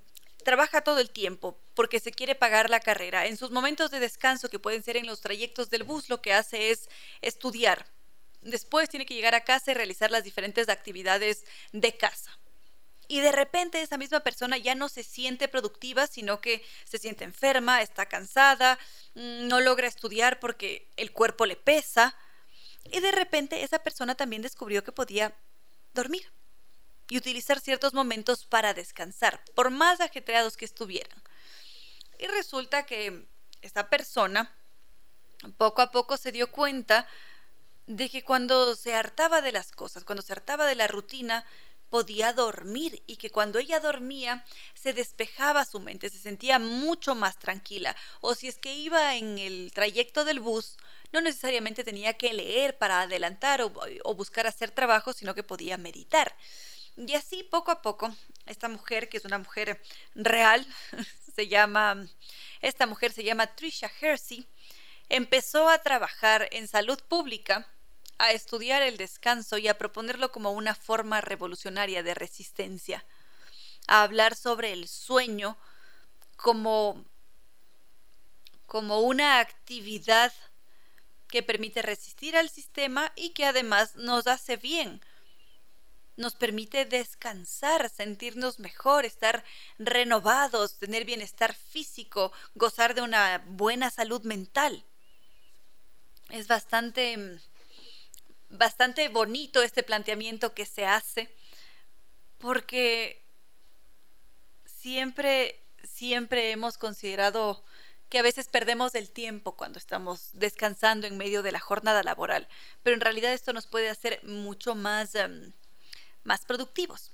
trabaja 0.43 0.81
todo 0.81 0.99
el 0.99 1.11
tiempo 1.11 1.59
porque 1.75 1.99
se 1.99 2.11
quiere 2.11 2.33
pagar 2.33 2.71
la 2.71 2.79
carrera. 2.79 3.27
En 3.27 3.37
sus 3.37 3.51
momentos 3.51 3.91
de 3.91 3.99
descanso, 3.99 4.49
que 4.49 4.57
pueden 4.57 4.81
ser 4.81 4.97
en 4.97 5.05
los 5.05 5.21
trayectos 5.21 5.69
del 5.69 5.83
bus, 5.83 6.09
lo 6.09 6.21
que 6.21 6.33
hace 6.33 6.71
es 6.71 6.89
estudiar. 7.21 7.85
Después 8.41 8.89
tiene 8.89 9.05
que 9.05 9.13
llegar 9.13 9.35
a 9.35 9.43
casa 9.43 9.69
y 9.69 9.75
realizar 9.75 10.09
las 10.09 10.23
diferentes 10.23 10.67
actividades 10.69 11.45
de 11.73 11.97
casa 11.97 12.39
y 13.07 13.19
de 13.19 13.31
repente 13.31 13.81
esa 13.81 13.97
misma 13.97 14.21
persona 14.21 14.57
ya 14.57 14.75
no 14.75 14.89
se 14.89 15.03
siente 15.03 15.47
productiva, 15.47 16.07
sino 16.07 16.41
que 16.41 16.65
se 16.85 16.97
siente 16.97 17.23
enferma, 17.23 17.81
está 17.81 18.07
cansada, 18.07 18.79
mm, 19.13 19.47
no 19.47 19.61
logra 19.61 19.87
estudiar 19.87 20.39
porque 20.39 20.87
el 20.97 21.11
cuerpo 21.11 21.45
le 21.45 21.55
pesa. 21.55 22.15
Y 22.91 22.99
de 22.99 23.11
repente 23.11 23.63
esa 23.63 23.79
persona 23.79 24.15
también 24.15 24.41
descubrió 24.41 24.83
que 24.83 24.91
podía 24.91 25.35
dormir 25.93 26.31
y 27.09 27.17
utilizar 27.17 27.59
ciertos 27.59 27.93
momentos 27.93 28.45
para 28.45 28.73
descansar, 28.73 29.43
por 29.53 29.69
más 29.69 30.01
ajetreados 30.01 30.57
que 30.57 30.65
estuvieran. 30.65 31.21
Y 32.19 32.27
resulta 32.27 32.85
que 32.85 33.27
esta 33.61 33.89
persona 33.89 34.55
poco 35.57 35.81
a 35.81 35.91
poco 35.91 36.17
se 36.17 36.31
dio 36.31 36.51
cuenta 36.51 37.07
de 37.87 38.09
que 38.09 38.23
cuando 38.23 38.75
se 38.75 38.95
hartaba 38.95 39.41
de 39.41 39.51
las 39.51 39.71
cosas, 39.71 40.03
cuando 40.03 40.23
se 40.23 40.33
hartaba 40.33 40.65
de 40.65 40.75
la 40.75 40.87
rutina, 40.87 41.45
podía 41.89 42.33
dormir 42.33 43.03
y 43.05 43.17
que 43.17 43.29
cuando 43.29 43.59
ella 43.59 43.79
dormía 43.79 44.43
se 44.73 44.93
despejaba 44.93 45.65
su 45.65 45.79
mente, 45.79 46.09
se 46.09 46.17
sentía 46.17 46.59
mucho 46.59 47.15
más 47.15 47.37
tranquila. 47.37 47.95
O 48.21 48.33
si 48.35 48.47
es 48.47 48.57
que 48.57 48.73
iba 48.73 49.15
en 49.15 49.37
el 49.37 49.71
trayecto 49.73 50.25
del 50.25 50.39
bus, 50.39 50.77
no 51.15 51.21
necesariamente 51.21 51.85
tenía 51.85 52.17
que 52.17 52.33
leer 52.33 52.77
para 52.77 53.03
adelantar 53.03 53.61
o, 53.61 54.13
buscar 54.15 54.47
hacer 54.47 54.71
trabajo, 54.71 55.13
sino 55.13 55.33
que 55.33 55.43
podía 55.43 55.77
meditar. 55.77 56.35
Y 56.97 57.13
así 57.13 57.41
poco 57.43 57.71
a 57.71 57.81
poco, 57.81 58.13
esta 58.45 58.67
mujer, 58.67 59.07
que 59.07 59.15
es 59.15 59.23
una 59.23 59.37
mujer 59.37 59.81
real, 60.13 60.67
se 61.35 61.47
llama, 61.47 62.05
esta 62.59 62.85
mujer 62.85 63.13
se 63.13 63.23
llama 63.23 63.47
Trisha 63.47 63.89
Hersey, 64.01 64.45
empezó 65.07 65.69
a 65.69 65.77
trabajar 65.77 66.49
en 66.51 66.67
salud 66.67 66.99
pública 67.07 67.65
a 68.17 68.33
estudiar 68.33 68.81
el 68.81 68.97
descanso 68.97 69.57
y 69.57 69.69
a 69.69 69.77
proponerlo 69.77 70.33
como 70.33 70.51
una 70.51 70.75
forma 70.75 71.21
revolucionaria 71.21 72.03
de 72.03 72.13
resistencia, 72.13 73.05
a 73.87 74.03
hablar 74.03 74.35
sobre 74.35 74.73
el 74.73 74.89
sueño 74.89 75.57
como, 76.35 77.05
como 78.65 78.99
una 78.99 79.39
actividad 79.39 80.33
que 81.27 81.43
permite 81.43 81.81
resistir 81.81 82.35
al 82.37 82.49
sistema 82.49 83.11
y 83.15 83.31
que 83.31 83.45
además 83.45 83.95
nos 83.95 84.27
hace 84.27 84.57
bien, 84.57 85.01
nos 86.17 86.35
permite 86.35 86.85
descansar, 86.85 87.89
sentirnos 87.89 88.59
mejor, 88.59 89.05
estar 89.05 89.43
renovados, 89.77 90.77
tener 90.77 91.03
bienestar 91.03 91.53
físico, 91.53 92.31
gozar 92.53 92.95
de 92.95 93.01
una 93.01 93.43
buena 93.47 93.89
salud 93.89 94.21
mental. 94.23 94.85
Es 96.29 96.47
bastante 96.47 97.39
bastante 98.49 99.09
bonito 99.09 99.61
este 99.61 99.83
planteamiento 99.83 100.53
que 100.53 100.65
se 100.65 100.85
hace, 100.85 101.29
porque 102.37 103.21
siempre, 104.65 105.59
siempre 105.83 106.51
hemos 106.51 106.77
considerado 106.77 107.63
que 108.09 108.19
a 108.19 108.23
veces 108.23 108.47
perdemos 108.47 108.95
el 108.95 109.09
tiempo 109.09 109.55
cuando 109.55 109.79
estamos 109.79 110.29
descansando 110.33 111.07
en 111.07 111.17
medio 111.17 111.43
de 111.43 111.51
la 111.51 111.59
jornada 111.59 112.03
laboral, 112.03 112.47
pero 112.83 112.95
en 112.95 113.01
realidad 113.01 113.33
esto 113.33 113.53
nos 113.53 113.67
puede 113.67 113.89
hacer 113.89 114.23
mucho 114.23 114.75
más, 114.75 115.15
em, 115.15 115.53
más 116.23 116.45
productivos. 116.45 117.11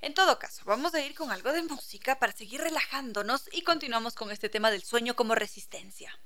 En 0.00 0.14
todo 0.14 0.38
caso, 0.38 0.62
vamos 0.66 0.94
a 0.94 1.00
ir 1.00 1.14
con 1.14 1.30
algo 1.30 1.52
de 1.52 1.62
música 1.62 2.18
para 2.18 2.32
seguir 2.32 2.60
relajándonos 2.60 3.48
y 3.52 3.62
continuamos 3.62 4.14
con 4.14 4.30
este 4.30 4.48
tema 4.48 4.70
del 4.70 4.82
sueño 4.84 5.16
como 5.16 5.34
resistencia. 5.34 6.18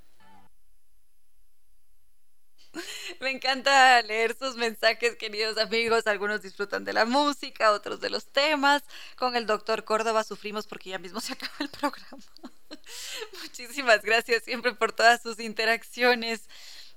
Me 3.21 3.31
encanta 3.31 4.03
leer 4.03 4.37
sus 4.37 4.57
mensajes, 4.57 5.17
queridos 5.17 5.59
amigos. 5.59 6.07
Algunos 6.07 6.43
disfrutan 6.43 6.85
de 6.85 6.93
la 6.93 7.05
música, 7.05 7.73
otros 7.73 8.01
de 8.01 8.11
los 8.11 8.27
temas. 8.27 8.83
Con 9.17 9.37
el 9.37 9.47
doctor 9.47 9.85
Córdoba 9.85 10.25
sufrimos 10.25 10.67
porque 10.67 10.91
ya 10.91 10.99
mismo 10.99 11.21
se 11.21 11.33
acaba 11.33 11.55
el 11.61 11.69
programa. 11.69 12.23
Muchísimas 13.43 14.03
gracias 14.03 14.45
siempre 14.45 14.75
por 14.75 14.93
todas 14.93 15.23
sus 15.23 15.41
interacciones, 15.41 16.49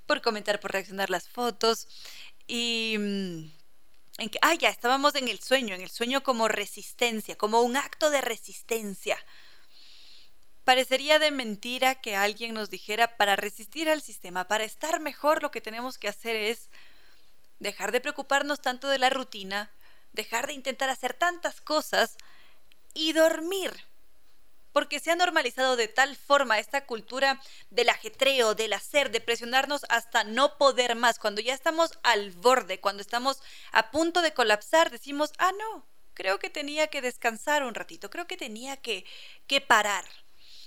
por 0.06 0.22
comentar, 0.22 0.60
por 0.60 0.72
reaccionar 0.72 1.10
las 1.10 1.28
fotos. 1.28 1.88
Y... 2.46 2.96
Mm, 2.98 3.50
en 4.18 4.30
que, 4.30 4.38
ah, 4.42 4.54
ya, 4.54 4.68
estábamos 4.68 5.16
en 5.16 5.28
el 5.28 5.40
sueño, 5.40 5.74
en 5.74 5.80
el 5.80 5.90
sueño 5.90 6.22
como 6.22 6.46
resistencia, 6.46 7.36
como 7.36 7.62
un 7.62 7.76
acto 7.76 8.10
de 8.10 8.20
resistencia. 8.20 9.18
Parecería 10.64 11.18
de 11.18 11.30
mentira 11.32 11.96
que 11.96 12.14
alguien 12.14 12.54
nos 12.54 12.70
dijera 12.70 13.16
para 13.16 13.34
resistir 13.34 13.90
al 13.90 14.02
sistema, 14.02 14.46
para 14.46 14.64
estar 14.64 15.00
mejor, 15.00 15.42
lo 15.42 15.50
que 15.50 15.60
tenemos 15.60 15.98
que 15.98 16.08
hacer 16.08 16.36
es 16.36 16.70
dejar 17.58 17.90
de 17.90 18.00
preocuparnos 18.00 18.62
tanto 18.62 18.88
de 18.88 18.98
la 18.98 19.10
rutina, 19.10 19.70
dejar 20.12 20.46
de 20.46 20.52
intentar 20.52 20.90
hacer 20.90 21.14
tantas 21.14 21.60
cosas 21.60 22.16
y 22.94 23.12
dormir. 23.14 23.72
Porque 24.74 25.00
se 25.00 25.10
ha 25.10 25.16
normalizado 25.16 25.76
de 25.76 25.88
tal 25.88 26.16
forma 26.16 26.58
esta 26.58 26.84
cultura 26.84 27.40
del 27.70 27.88
ajetreo, 27.88 28.54
del 28.54 28.74
hacer, 28.74 29.10
de 29.10 29.22
presionarnos 29.22 29.86
hasta 29.88 30.24
no 30.24 30.58
poder 30.58 30.96
más. 30.96 31.18
Cuando 31.18 31.40
ya 31.40 31.54
estamos 31.54 31.98
al 32.02 32.32
borde, 32.32 32.80
cuando 32.80 33.00
estamos 33.00 33.40
a 33.72 33.90
punto 33.90 34.20
de 34.20 34.34
colapsar, 34.34 34.90
decimos, 34.90 35.32
ah, 35.38 35.52
no, 35.58 35.86
creo 36.12 36.38
que 36.38 36.50
tenía 36.50 36.88
que 36.88 37.00
descansar 37.00 37.62
un 37.62 37.74
ratito, 37.74 38.10
creo 38.10 38.26
que 38.26 38.36
tenía 38.36 38.76
que, 38.76 39.06
que 39.46 39.62
parar. 39.62 40.04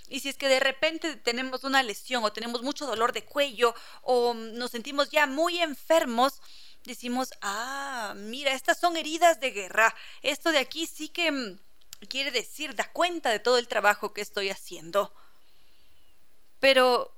Y 0.10 0.22
si 0.22 0.30
es 0.30 0.38
que 0.38 0.48
de 0.48 0.62
repente 0.62 1.18
tenemos 1.18 1.66
una 1.66 1.84
lesión 1.84 2.24
o 2.24 2.32
tenemos 2.32 2.64
mucho 2.64 2.86
dolor 2.86 3.12
de 3.12 3.26
cuello 3.26 3.76
o 4.02 4.34
nos 4.34 4.72
sentimos 4.72 5.10
ya 5.10 5.28
muy 5.28 5.60
enfermos, 5.60 6.42
decimos, 6.86 7.32
ah, 7.42 8.14
mira, 8.16 8.54
estas 8.54 8.80
son 8.80 8.96
heridas 8.96 9.42
de 9.42 9.52
guerra. 9.52 9.94
Esto 10.22 10.52
de 10.52 10.60
aquí 10.60 10.88
sí 10.88 11.10
que 11.10 11.32
mm, 11.32 11.60
quiere 12.10 12.32
decir, 12.32 12.76
da 12.76 12.90
cuenta 12.92 13.30
de 13.30 13.40
todo 13.40 13.58
el 13.58 13.68
trabajo 13.68 14.14
que 14.14 14.22
estoy 14.22 14.50
haciendo. 14.50 15.14
Pero 16.60 17.14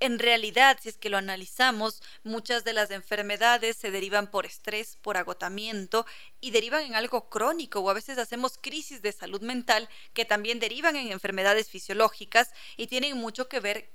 en 0.00 0.18
realidad, 0.18 0.78
si 0.80 0.88
es 0.88 0.98
que 0.98 1.08
lo 1.08 1.16
analizamos, 1.16 2.02
muchas 2.24 2.64
de 2.64 2.72
las 2.72 2.90
enfermedades 2.90 3.76
se 3.76 3.90
derivan 3.90 4.30
por 4.30 4.44
estrés, 4.44 4.98
por 5.00 5.16
agotamiento 5.16 6.04
y 6.40 6.50
derivan 6.50 6.84
en 6.84 6.94
algo 6.94 7.30
crónico 7.30 7.80
o 7.80 7.90
a 7.90 7.94
veces 7.94 8.18
hacemos 8.18 8.58
crisis 8.60 9.00
de 9.02 9.12
salud 9.12 9.40
mental 9.40 9.88
que 10.12 10.24
también 10.24 10.60
derivan 10.60 10.96
en 10.96 11.10
enfermedades 11.10 11.70
fisiológicas 11.70 12.50
y 12.76 12.88
tienen 12.88 13.16
mucho 13.16 13.48
que 13.48 13.60
ver 13.60 13.90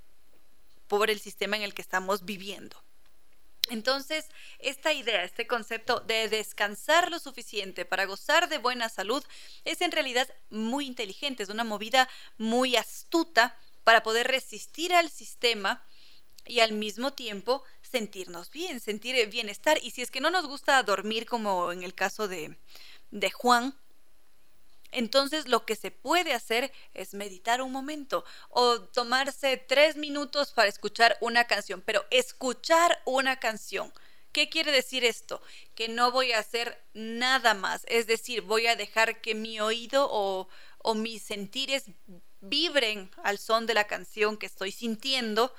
por 0.88 1.10
el 1.10 1.20
sistema 1.20 1.56
en 1.56 1.62
el 1.62 1.74
que 1.74 1.82
estamos 1.82 2.24
viviendo. 2.24 2.82
Entonces, 3.68 4.26
esta 4.58 4.92
idea, 4.92 5.22
este 5.22 5.46
concepto 5.46 6.00
de 6.00 6.28
descansar 6.28 7.10
lo 7.10 7.18
suficiente 7.18 7.84
para 7.84 8.06
gozar 8.06 8.48
de 8.48 8.58
buena 8.58 8.88
salud 8.88 9.22
es 9.64 9.80
en 9.80 9.92
realidad 9.92 10.28
muy 10.48 10.86
inteligente, 10.86 11.42
es 11.42 11.50
una 11.50 11.64
movida 11.64 12.08
muy 12.38 12.76
astuta 12.76 13.56
para 13.84 14.02
poder 14.02 14.26
resistir 14.26 14.92
al 14.92 15.10
sistema 15.10 15.84
y 16.46 16.60
al 16.60 16.72
mismo 16.72 17.12
tiempo 17.12 17.62
sentirnos 17.82 18.50
bien, 18.50 18.80
sentir 18.80 19.28
bienestar. 19.28 19.78
Y 19.82 19.90
si 19.90 20.02
es 20.02 20.10
que 20.10 20.20
no 20.20 20.30
nos 20.30 20.46
gusta 20.46 20.82
dormir, 20.82 21.26
como 21.26 21.70
en 21.70 21.82
el 21.82 21.94
caso 21.94 22.28
de, 22.28 22.56
de 23.10 23.30
Juan, 23.30 23.74
entonces 24.92 25.48
lo 25.48 25.64
que 25.64 25.76
se 25.76 25.90
puede 25.90 26.32
hacer 26.32 26.72
es 26.94 27.14
meditar 27.14 27.62
un 27.62 27.72
momento 27.72 28.24
o 28.48 28.80
tomarse 28.80 29.56
tres 29.56 29.96
minutos 29.96 30.52
para 30.52 30.68
escuchar 30.68 31.16
una 31.20 31.44
canción, 31.44 31.82
pero 31.84 32.04
escuchar 32.10 33.00
una 33.04 33.38
canción. 33.38 33.92
¿Qué 34.32 34.48
quiere 34.48 34.70
decir 34.70 35.04
esto? 35.04 35.42
Que 35.74 35.88
no 35.88 36.12
voy 36.12 36.32
a 36.32 36.38
hacer 36.38 36.84
nada 36.94 37.54
más, 37.54 37.84
es 37.88 38.06
decir, 38.06 38.42
voy 38.42 38.66
a 38.68 38.76
dejar 38.76 39.20
que 39.20 39.34
mi 39.34 39.60
oído 39.60 40.08
o, 40.10 40.48
mis 40.94 41.22
sentires 41.22 41.84
vibren 42.40 43.10
al 43.22 43.38
son 43.38 43.66
de 43.66 43.74
la 43.74 43.86
canción 43.86 44.36
que 44.36 44.46
estoy 44.46 44.72
sintiendo 44.72 45.52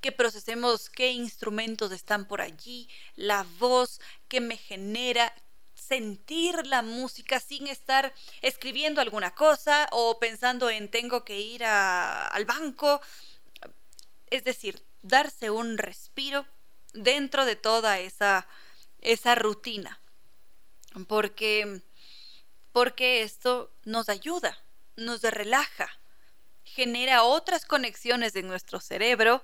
que 0.00 0.10
procesemos 0.10 0.88
qué 0.88 1.12
instrumentos 1.12 1.92
están 1.92 2.26
por 2.26 2.40
allí, 2.40 2.88
la 3.14 3.46
voz 3.58 4.00
que 4.28 4.40
me 4.40 4.56
genera 4.56 5.34
sentir 5.90 6.68
la 6.68 6.82
música 6.82 7.40
sin 7.40 7.66
estar 7.66 8.14
escribiendo 8.42 9.00
alguna 9.00 9.34
cosa 9.34 9.88
o 9.90 10.20
pensando 10.20 10.70
en 10.70 10.88
tengo 10.88 11.24
que 11.24 11.40
ir 11.40 11.64
al 11.64 12.44
banco. 12.44 13.00
Es 14.30 14.44
decir, 14.44 14.80
darse 15.02 15.50
un 15.50 15.78
respiro 15.78 16.46
dentro 16.92 17.44
de 17.44 17.56
toda 17.56 17.98
esa, 17.98 18.46
esa 19.00 19.34
rutina. 19.34 20.00
Porque, 21.08 21.82
porque 22.70 23.22
esto 23.22 23.72
nos 23.84 24.08
ayuda, 24.08 24.56
nos 24.94 25.22
relaja, 25.22 25.88
genera 26.62 27.24
otras 27.24 27.64
conexiones 27.64 28.36
en 28.36 28.46
nuestro 28.46 28.78
cerebro, 28.78 29.42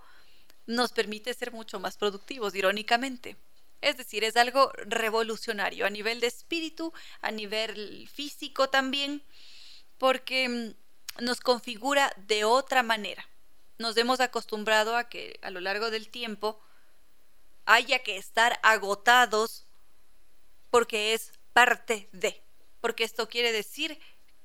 nos 0.67 0.93
permite 0.93 1.35
ser 1.35 1.51
mucho 1.51 1.81
más 1.81 1.97
productivos, 1.97 2.55
irónicamente. 2.55 3.37
Es 3.81 3.97
decir, 3.97 4.25
es 4.25 4.37
algo 4.37 4.73
revolucionario 4.77 5.87
a 5.87 5.91
nivel 5.91 6.21
de 6.21 6.27
espíritu, 6.27 6.93
a 7.21 7.31
nivel 7.31 8.09
físico 8.09 8.69
también, 8.69 9.23
porque 9.99 10.49
mm, 10.49 11.25
nos 11.25 11.41
configura 11.41 12.13
de 12.17 12.45
otra 12.45 12.83
manera. 12.83 13.29
Nos 13.79 13.97
hemos 13.97 14.21
acostumbrado 14.21 14.97
a 14.97 15.09
que 15.09 15.39
a 15.43 15.51
lo 15.51 15.61
largo 15.61 15.91
del 15.91 16.09
tiempo 16.09 16.61
haya 17.67 17.99
que 18.01 18.17
estar 18.17 18.59
agotados 18.63 19.67
porque 20.71 21.15
es 21.15 21.33
parte 21.53 22.09
de, 22.13 22.43
porque 22.81 23.05
esto 23.05 23.29
quiere 23.29 23.53
decir 23.53 23.99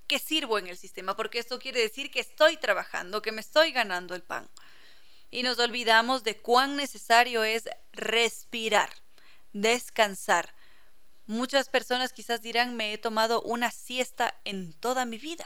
que 0.07 0.19
sirvo 0.19 0.57
en 0.57 0.67
el 0.67 0.77
sistema, 0.77 1.15
porque 1.15 1.39
esto 1.39 1.59
quiere 1.59 1.79
decir 1.79 2.11
que 2.11 2.19
estoy 2.19 2.57
trabajando, 2.57 3.21
que 3.21 3.31
me 3.31 3.41
estoy 3.41 3.71
ganando 3.71 4.15
el 4.15 4.23
pan 4.23 4.49
y 5.31 5.43
nos 5.43 5.57
olvidamos 5.59 6.23
de 6.23 6.37
cuán 6.37 6.75
necesario 6.75 7.43
es 7.43 7.69
respirar, 7.93 8.89
descansar. 9.53 10.53
Muchas 11.27 11.69
personas 11.69 12.13
quizás 12.13 12.41
dirán 12.41 12.75
me 12.75 12.93
he 12.93 12.97
tomado 12.97 13.41
una 13.41 13.71
siesta 13.71 14.35
en 14.43 14.73
toda 14.73 15.05
mi 15.05 15.17
vida 15.17 15.45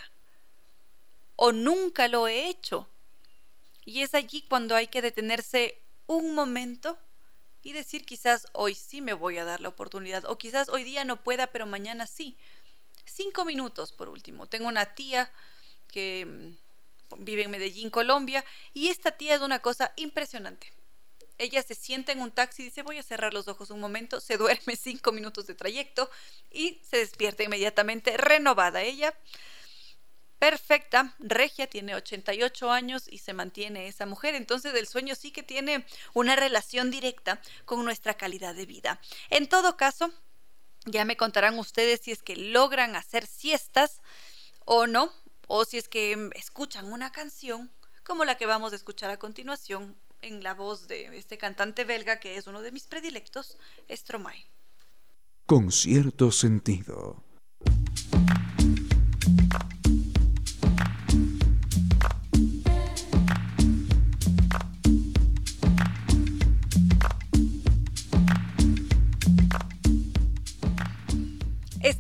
o 1.36 1.52
nunca 1.52 2.08
lo 2.08 2.28
he 2.28 2.48
hecho. 2.48 2.88
Y 3.84 4.02
es 4.02 4.16
allí 4.16 4.42
cuando 4.42 4.76
hay 4.76 4.88
que 4.88 5.02
detenerse 5.02 5.80
un 6.08 6.34
momento 6.34 6.98
y 7.62 7.74
decir 7.74 8.06
quizás 8.06 8.48
hoy 8.54 8.76
sí 8.76 9.02
me 9.02 9.14
voy 9.14 9.38
a 9.38 9.46
dar 9.46 9.62
la 9.62 9.70
oportunidad 9.70 10.26
o 10.26 10.38
quizás 10.38 10.70
hoy 10.70 10.84
día 10.84 11.04
no 11.04 11.24
pueda 11.24 11.48
pero 11.48 11.66
mañana 11.66 12.08
sí. 12.08 12.38
Cinco 13.06 13.46
minutos 13.46 13.92
por 13.92 14.10
último. 14.10 14.48
Tengo 14.48 14.68
una 14.68 14.96
tía 14.96 15.32
que 15.88 16.26
mm, 16.26 17.24
vive 17.24 17.44
en 17.44 17.52
Medellín, 17.52 17.90
Colombia, 17.90 18.44
y 18.74 18.88
esta 18.88 19.12
tía 19.12 19.36
es 19.36 19.42
una 19.42 19.60
cosa 19.60 19.94
impresionante. 19.96 20.74
Ella 21.38 21.62
se 21.64 21.76
sienta 21.76 22.12
en 22.12 22.22
un 22.22 22.32
taxi 22.32 22.62
y 22.62 22.66
dice 22.66 22.82
voy 22.82 22.98
a 22.98 23.04
cerrar 23.04 23.34
los 23.34 23.48
ojos 23.48 23.70
un 23.70 23.80
momento, 23.80 24.20
se 24.20 24.38
duerme 24.38 24.76
cinco 24.82 25.12
minutos 25.12 25.48
de 25.48 25.56
trayecto 25.56 26.10
y 26.52 26.82
se 26.90 26.98
despierta 26.98 27.44
inmediatamente 27.44 28.16
renovada. 28.18 28.82
Ella, 28.82 29.14
perfecta, 30.40 31.16
regia, 31.20 31.68
tiene 31.68 31.96
88 31.96 32.72
años 32.72 33.08
y 33.10 33.18
se 33.18 33.34
mantiene 33.34 33.88
esa 33.88 34.06
mujer. 34.06 34.36
Entonces 34.36 34.74
el 34.76 34.88
sueño 34.88 35.16
sí 35.16 35.32
que 35.32 35.44
tiene 35.44 35.86
una 36.14 36.36
relación 36.36 36.92
directa 36.92 37.42
con 37.66 37.84
nuestra 37.84 38.16
calidad 38.16 38.56
de 38.56 38.66
vida. 38.66 39.02
En 39.30 39.48
todo 39.48 39.76
caso, 39.76 40.12
ya 40.86 41.04
me 41.04 41.18
contarán 41.18 41.58
ustedes 41.60 42.02
si 42.02 42.12
es 42.12 42.22
que 42.22 42.36
logran 42.36 42.96
hacer 42.96 43.26
siestas 43.26 44.02
o 44.66 44.88
no, 44.88 45.12
o 45.48 45.66
si 45.66 45.78
es 45.78 45.88
que 45.88 46.30
escuchan 46.36 46.92
una 46.92 47.12
canción 47.12 47.72
como 48.04 48.24
la 48.24 48.38
que 48.38 48.46
vamos 48.46 48.72
a 48.72 48.76
escuchar 48.76 49.10
a 49.10 49.18
continuación 49.18 49.98
en 50.28 50.44
la 50.44 50.54
voz 50.54 50.88
de 50.88 51.18
este 51.18 51.38
cantante 51.38 51.84
belga 51.84 52.20
que 52.20 52.36
es 52.36 52.48
uno 52.48 52.62
de 52.62 52.72
mis 52.72 52.88
predilectos, 52.88 53.58
Stromae. 53.90 54.46
Con 55.46 55.72
cierto 55.72 56.32
sentido. 56.32 57.25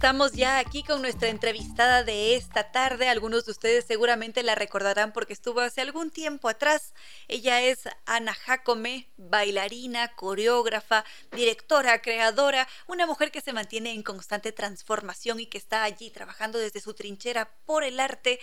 Estamos 0.05 0.33
ya 0.33 0.59
aquí 0.59 0.83
con 0.83 1.01
nuestra 1.01 1.29
entrevistada 1.29 2.03
de 2.03 2.35
esta 2.35 2.71
tarde. 2.71 3.09
Algunos 3.09 3.45
de 3.45 3.53
ustedes 3.53 3.85
seguramente 3.85 4.43
la 4.43 4.53
recordarán 4.53 5.11
porque 5.11 5.33
estuvo 5.33 5.61
hace 5.61 5.81
algún 5.81 6.11
tiempo 6.11 6.47
atrás. 6.47 6.93
Ella 7.27 7.63
es 7.63 7.89
Ana 8.05 8.35
Jacome, 8.35 9.09
bailarina, 9.17 10.09
coreógrafa, 10.09 11.05
directora, 11.31 12.03
creadora, 12.03 12.67
una 12.85 13.07
mujer 13.07 13.31
que 13.31 13.41
se 13.41 13.51
mantiene 13.51 13.93
en 13.93 14.03
constante 14.03 14.51
transformación 14.51 15.39
y 15.39 15.47
que 15.47 15.57
está 15.57 15.81
allí 15.81 16.11
trabajando 16.11 16.59
desde 16.59 16.81
su 16.81 16.93
trinchera 16.93 17.49
por 17.65 17.83
el 17.83 17.99
arte 17.99 18.39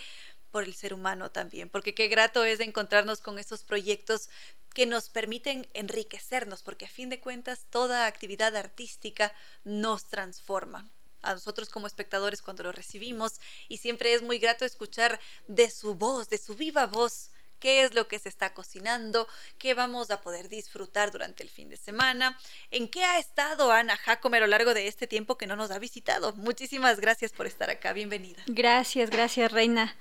por 0.51 0.65
el 0.65 0.73
ser 0.75 0.93
humano 0.93 1.31
también, 1.31 1.69
porque 1.69 1.95
qué 1.95 2.09
grato 2.09 2.43
es 2.43 2.59
encontrarnos 2.59 3.21
con 3.21 3.39
esos 3.39 3.63
proyectos 3.63 4.29
que 4.73 4.85
nos 4.85 5.09
permiten 5.09 5.65
enriquecernos, 5.73 6.61
porque 6.61 6.85
a 6.85 6.89
fin 6.89 7.07
de 7.07 7.21
cuentas 7.21 7.67
toda 7.69 8.05
actividad 8.05 8.53
artística 8.57 9.33
nos 9.63 10.07
transforma 10.09 10.91
a 11.23 11.33
nosotros 11.33 11.69
como 11.69 11.87
espectadores 11.87 12.41
cuando 12.41 12.63
lo 12.63 12.71
recibimos 12.71 13.39
y 13.67 13.77
siempre 13.77 14.13
es 14.13 14.21
muy 14.21 14.39
grato 14.39 14.65
escuchar 14.65 15.19
de 15.47 15.69
su 15.69 15.95
voz, 15.95 16.29
de 16.29 16.37
su 16.37 16.55
viva 16.55 16.85
voz, 16.85 17.31
qué 17.59 17.83
es 17.83 17.93
lo 17.93 18.09
que 18.09 18.19
se 18.19 18.27
está 18.27 18.53
cocinando, 18.53 19.27
qué 19.57 19.73
vamos 19.73 20.11
a 20.11 20.19
poder 20.21 20.49
disfrutar 20.49 21.11
durante 21.11 21.43
el 21.43 21.49
fin 21.49 21.69
de 21.69 21.77
semana, 21.77 22.37
en 22.71 22.89
qué 22.89 23.05
ha 23.05 23.19
estado 23.19 23.71
Ana 23.71 23.95
Jacome 23.95 24.37
a 24.37 24.41
lo 24.41 24.47
largo 24.47 24.73
de 24.73 24.87
este 24.87 25.07
tiempo 25.07 25.37
que 25.37 25.47
no 25.47 25.55
nos 25.55 25.71
ha 25.71 25.79
visitado. 25.79 26.33
Muchísimas 26.33 26.99
gracias 26.99 27.31
por 27.31 27.47
estar 27.47 27.69
acá, 27.69 27.93
bienvenida. 27.93 28.43
Gracias, 28.47 29.09
gracias 29.09 29.49
Reina. 29.51 29.95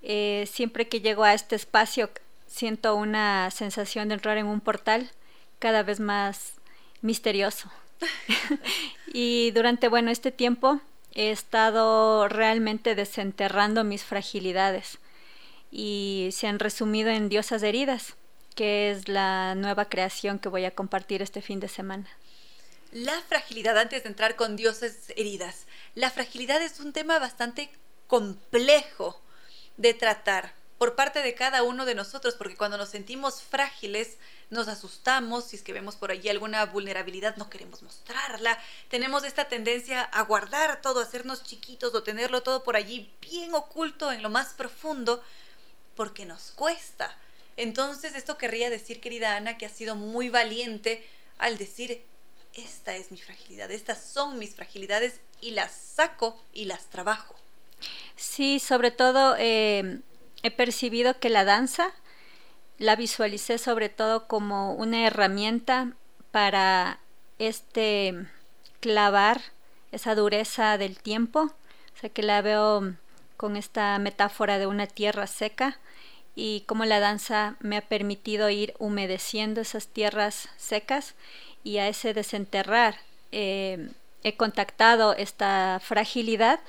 Eh, 0.00 0.48
siempre 0.48 0.88
que 0.88 1.00
llego 1.00 1.24
a 1.24 1.34
este 1.34 1.56
espacio 1.56 2.08
siento 2.46 2.94
una 2.94 3.50
sensación 3.50 4.08
de 4.08 4.14
entrar 4.14 4.38
en 4.38 4.46
un 4.46 4.60
portal 4.60 5.10
cada 5.58 5.82
vez 5.82 5.98
más 5.98 6.54
misterioso. 7.02 7.70
y 9.06 9.50
durante, 9.52 9.88
bueno, 9.88 10.10
este 10.10 10.32
tiempo 10.32 10.80
he 11.14 11.30
estado 11.30 12.28
realmente 12.28 12.94
desenterrando 12.94 13.84
mis 13.84 14.04
fragilidades 14.04 14.98
y 15.70 16.30
se 16.32 16.46
han 16.46 16.58
resumido 16.58 17.10
en 17.10 17.28
Diosas 17.28 17.62
Heridas, 17.62 18.14
que 18.54 18.90
es 18.90 19.08
la 19.08 19.54
nueva 19.54 19.86
creación 19.86 20.38
que 20.38 20.48
voy 20.48 20.64
a 20.64 20.70
compartir 20.70 21.22
este 21.22 21.42
fin 21.42 21.60
de 21.60 21.68
semana. 21.68 22.08
La 22.92 23.20
fragilidad, 23.28 23.76
antes 23.76 24.02
de 24.02 24.08
entrar 24.08 24.34
con 24.36 24.56
Diosas 24.56 25.12
Heridas, 25.16 25.66
la 25.94 26.10
fragilidad 26.10 26.62
es 26.62 26.80
un 26.80 26.92
tema 26.92 27.18
bastante 27.18 27.70
complejo 28.06 29.20
de 29.76 29.92
tratar 29.92 30.54
por 30.78 30.94
parte 30.94 31.22
de 31.22 31.34
cada 31.34 31.64
uno 31.64 31.84
de 31.84 31.96
nosotros, 31.96 32.34
porque 32.34 32.56
cuando 32.56 32.78
nos 32.78 32.88
sentimos 32.88 33.42
frágiles, 33.42 34.16
nos 34.48 34.68
asustamos, 34.68 35.44
si 35.44 35.56
es 35.56 35.62
que 35.62 35.72
vemos 35.72 35.96
por 35.96 36.12
allí 36.12 36.28
alguna 36.28 36.64
vulnerabilidad, 36.66 37.36
no 37.36 37.50
queremos 37.50 37.82
mostrarla, 37.82 38.58
tenemos 38.88 39.24
esta 39.24 39.48
tendencia 39.48 40.02
a 40.02 40.22
guardar 40.22 40.80
todo, 40.80 41.00
a 41.00 41.02
hacernos 41.02 41.42
chiquitos 41.42 41.94
o 41.94 42.04
tenerlo 42.04 42.42
todo 42.42 42.62
por 42.62 42.76
allí 42.76 43.12
bien 43.20 43.54
oculto 43.54 44.12
en 44.12 44.22
lo 44.22 44.30
más 44.30 44.54
profundo, 44.54 45.22
porque 45.96 46.24
nos 46.24 46.52
cuesta. 46.52 47.18
Entonces 47.56 48.14
esto 48.14 48.38
querría 48.38 48.70
decir, 48.70 49.00
querida 49.00 49.36
Ana, 49.36 49.58
que 49.58 49.66
has 49.66 49.72
sido 49.72 49.96
muy 49.96 50.28
valiente 50.28 51.04
al 51.38 51.58
decir, 51.58 52.04
esta 52.54 52.94
es 52.94 53.10
mi 53.10 53.18
fragilidad, 53.18 53.70
estas 53.72 54.02
son 54.02 54.38
mis 54.38 54.54
fragilidades 54.54 55.20
y 55.40 55.50
las 55.50 55.72
saco 55.72 56.40
y 56.52 56.66
las 56.66 56.86
trabajo. 56.86 57.34
Sí, 58.16 58.58
sobre 58.58 58.90
todo 58.90 59.36
eh, 59.38 60.00
he 60.42 60.50
percibido 60.50 61.18
que 61.18 61.30
la 61.30 61.44
danza 61.44 61.92
la 62.78 62.94
visualicé 62.94 63.58
sobre 63.58 63.88
todo 63.88 64.28
como 64.28 64.72
una 64.74 65.06
herramienta 65.06 65.92
para 66.30 67.00
este 67.38 68.14
clavar 68.80 69.40
esa 69.90 70.14
dureza 70.14 70.78
del 70.78 70.98
tiempo, 70.98 71.40
o 71.40 72.00
sea 72.00 72.10
que 72.10 72.22
la 72.22 72.40
veo 72.42 72.94
con 73.36 73.56
esta 73.56 73.98
metáfora 73.98 74.58
de 74.58 74.66
una 74.66 74.86
tierra 74.86 75.26
seca 75.26 75.78
y 76.34 76.62
cómo 76.66 76.84
la 76.84 77.00
danza 77.00 77.56
me 77.60 77.76
ha 77.76 77.80
permitido 77.82 78.48
ir 78.50 78.74
humedeciendo 78.78 79.60
esas 79.60 79.88
tierras 79.88 80.48
secas 80.56 81.14
y 81.64 81.78
a 81.78 81.88
ese 81.88 82.14
desenterrar 82.14 82.96
eh, 83.32 83.90
he 84.22 84.36
contactado 84.36 85.14
esta 85.14 85.80
fragilidad 85.82 86.60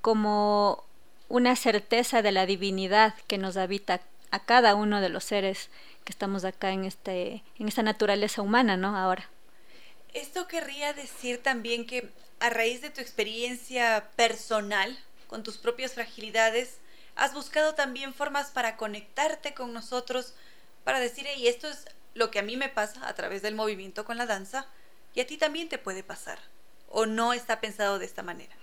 como 0.00 0.84
una 1.30 1.54
certeza 1.54 2.22
de 2.22 2.32
la 2.32 2.44
divinidad 2.44 3.14
que 3.28 3.38
nos 3.38 3.56
habita 3.56 4.00
a 4.32 4.40
cada 4.40 4.74
uno 4.74 5.00
de 5.00 5.08
los 5.08 5.24
seres 5.24 5.70
que 6.04 6.12
estamos 6.12 6.44
acá 6.44 6.72
en, 6.72 6.84
este, 6.84 7.44
en 7.58 7.68
esta 7.68 7.82
naturaleza 7.82 8.42
humana, 8.42 8.76
¿no? 8.76 8.96
Ahora. 8.96 9.30
Esto 10.12 10.48
querría 10.48 10.92
decir 10.92 11.40
también 11.40 11.86
que 11.86 12.10
a 12.40 12.50
raíz 12.50 12.82
de 12.82 12.90
tu 12.90 13.00
experiencia 13.00 14.10
personal, 14.16 14.98
con 15.28 15.44
tus 15.44 15.56
propias 15.56 15.92
fragilidades, 15.92 16.78
has 17.14 17.32
buscado 17.32 17.76
también 17.76 18.12
formas 18.12 18.50
para 18.50 18.76
conectarte 18.76 19.54
con 19.54 19.72
nosotros, 19.72 20.34
para 20.82 20.98
decir, 20.98 21.26
y 21.36 21.46
esto 21.46 21.68
es 21.68 21.86
lo 22.14 22.32
que 22.32 22.40
a 22.40 22.42
mí 22.42 22.56
me 22.56 22.68
pasa 22.68 23.06
a 23.06 23.14
través 23.14 23.40
del 23.40 23.54
movimiento 23.54 24.04
con 24.04 24.16
la 24.16 24.26
danza, 24.26 24.66
y 25.14 25.20
a 25.20 25.26
ti 25.28 25.36
también 25.36 25.68
te 25.68 25.78
puede 25.78 26.02
pasar, 26.02 26.40
o 26.88 27.06
no 27.06 27.32
está 27.32 27.60
pensado 27.60 28.00
de 28.00 28.06
esta 28.06 28.24
manera. 28.24 28.59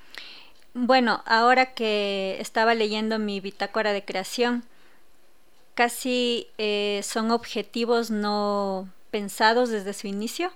Bueno, 0.80 1.24
ahora 1.26 1.74
que 1.74 2.38
estaba 2.40 2.76
leyendo 2.76 3.18
mi 3.18 3.40
bitácora 3.40 3.94
de 3.94 4.06
creación, 4.06 4.64
casi 5.74 6.46
eh, 6.60 7.02
son 7.04 7.32
objetivos 7.32 8.12
no 8.12 8.88
pensados 9.10 9.70
desde 9.70 9.94
su 9.94 10.06
inicio, 10.06 10.52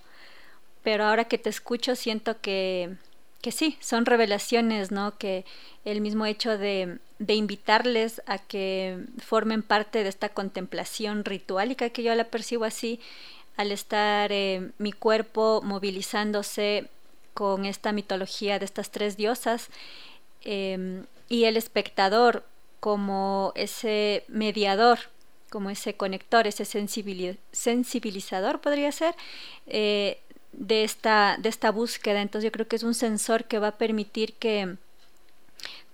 pero 0.83 1.05
ahora 1.05 1.23
que 1.25 1.39
te 1.39 1.49
escucho 1.49 1.95
siento 1.95 2.39
que, 2.39 2.97
que 3.41 3.51
sí, 3.51 3.79
son 3.79 4.05
revelaciones, 4.05 4.91
¿no? 4.91 5.17
Que 5.17 5.43
el 5.85 6.01
mismo 6.01 6.27
hecho 6.27 6.55
de, 6.55 6.99
de, 7.17 7.33
invitarles 7.33 8.21
a 8.27 8.37
que 8.37 8.99
formen 9.25 9.63
parte 9.63 10.03
de 10.03 10.09
esta 10.09 10.29
contemplación 10.29 11.25
rituálica, 11.25 11.89
que 11.89 12.03
yo 12.03 12.13
la 12.13 12.25
percibo 12.25 12.65
así, 12.65 12.99
al 13.57 13.71
estar 13.71 14.31
eh, 14.31 14.69
mi 14.77 14.91
cuerpo 14.91 15.61
movilizándose 15.63 16.89
con 17.33 17.65
esta 17.65 17.91
mitología 17.91 18.59
de 18.59 18.65
estas 18.65 18.91
tres 18.91 19.17
diosas, 19.17 19.69
Em, 20.43 21.05
y 21.29 21.45
el 21.45 21.57
espectador 21.57 22.43
como 22.79 23.53
ese 23.55 24.25
mediador, 24.27 24.99
como 25.49 25.69
ese 25.69 25.95
conector, 25.95 26.47
ese 26.47 26.65
sensibilizador 26.65 28.61
podría 28.61 28.91
ser, 28.91 29.15
eh, 29.67 30.19
de, 30.53 30.83
esta, 30.83 31.37
de 31.39 31.49
esta 31.49 31.71
búsqueda. 31.71 32.21
Entonces 32.21 32.45
yo 32.45 32.51
creo 32.51 32.67
que 32.67 32.75
es 32.75 32.83
un 32.83 32.95
sensor 32.95 33.45
que 33.45 33.59
va 33.59 33.69
a 33.69 33.77
permitir 33.77 34.33
que 34.33 34.77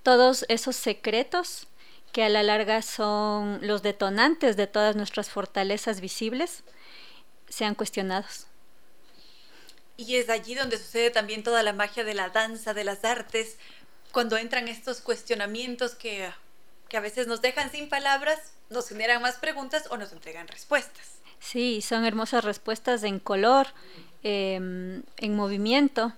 todos 0.04 0.46
esos 0.48 0.76
secretos 0.76 1.68
que 2.12 2.24
a 2.24 2.30
la 2.30 2.42
larga 2.44 2.82
son 2.82 3.60
los 3.62 3.84
detonantes 3.84 4.56
de 4.56 4.68
todas 4.68 4.96
nuestras 4.96 5.30
fortalezas 5.30 6.02
visibles, 6.02 6.64
sean 7.50 7.76
cuestionados. 7.76 8.48
Y 9.98 10.16
es 10.16 10.30
allí 10.30 10.54
donde 10.54 10.78
sucede 10.78 11.10
también 11.10 11.44
toda 11.44 11.64
la 11.64 11.74
magia 11.74 12.04
de 12.04 12.14
la 12.14 12.30
danza, 12.30 12.74
de 12.74 12.84
las 12.84 13.04
artes, 13.04 13.58
cuando 14.12 14.38
entran 14.38 14.68
estos 14.68 15.02
cuestionamientos 15.02 15.96
que, 15.96 16.30
a 16.94 17.00
veces 17.00 17.28
nos 17.28 17.42
dejan 17.42 17.72
sin 17.72 17.90
palabras, 17.90 18.54
nos 18.70 18.88
generan 18.88 19.22
más 19.22 19.36
preguntas 19.36 19.86
o 19.90 19.98
nos 19.98 20.12
entregan 20.12 20.48
respuestas. 20.48 21.06
Sí, 21.40 21.82
son 21.82 22.06
hermosas 22.06 22.44
respuestas 22.44 23.04
en 23.04 23.20
color, 23.20 23.68
em, 24.24 25.04
en 25.18 25.36
movimiento. 25.36 26.14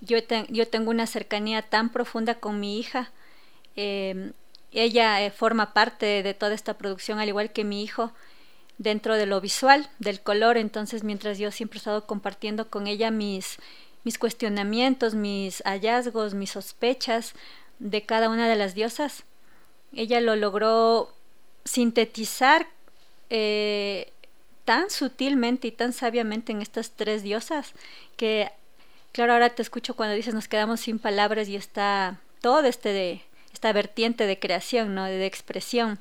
Yo, 0.00 0.18
yo 0.48 0.68
tengo 0.68 0.90
una 0.90 1.06
cercanía 1.06 1.62
tan 1.62 1.90
profunda 1.90 2.36
con 2.36 2.60
mi 2.60 2.78
hija. 2.78 3.10
Em, 3.76 4.32
ella 4.72 5.22
eh, 5.22 5.30
forma 5.30 5.72
parte 5.72 6.22
de 6.22 6.34
toda 6.34 6.54
esta 6.54 6.78
producción, 6.78 7.18
al 7.18 7.28
igual 7.28 7.52
que 7.52 7.64
mi 7.64 7.82
hijo, 7.82 8.12
dentro 8.78 9.16
de 9.16 9.26
lo 9.26 9.40
visual, 9.40 9.90
del 9.98 10.20
color. 10.20 10.56
Entonces, 10.56 11.04
mientras 11.04 11.38
yo 11.38 11.50
siempre 11.50 11.78
he 11.78 11.80
estado 11.80 12.06
compartiendo 12.06 12.70
con 12.70 12.86
ella 12.86 13.10
mis, 13.10 13.58
mis 14.04 14.18
cuestionamientos, 14.18 15.14
mis 15.14 15.62
hallazgos, 15.64 16.34
mis 16.34 16.50
sospechas 16.50 17.34
de 17.78 18.02
cada 18.02 18.28
una 18.28 18.48
de 18.48 18.56
las 18.56 18.74
diosas. 18.74 19.24
Ella 19.92 20.20
lo 20.20 20.36
logró 20.36 21.12
sintetizar 21.64 22.66
eh, 23.28 24.12
tan 24.64 24.90
sutilmente 24.90 25.68
y 25.68 25.72
tan 25.72 25.92
sabiamente 25.92 26.52
en 26.52 26.62
estas 26.62 26.92
tres 26.92 27.22
diosas 27.22 27.72
que, 28.16 28.50
claro, 29.12 29.32
ahora 29.32 29.50
te 29.50 29.62
escucho 29.62 29.94
cuando 29.94 30.14
dices 30.14 30.34
nos 30.34 30.48
quedamos 30.48 30.80
sin 30.80 30.98
palabras 30.98 31.48
y 31.48 31.56
está 31.56 32.20
todo 32.40 32.64
este 32.66 32.92
de, 32.92 33.22
esta 33.52 33.72
vertiente 33.72 34.26
de 34.26 34.38
creación, 34.38 34.94
¿no? 34.94 35.04
de, 35.04 35.26
expresión. 35.26 35.98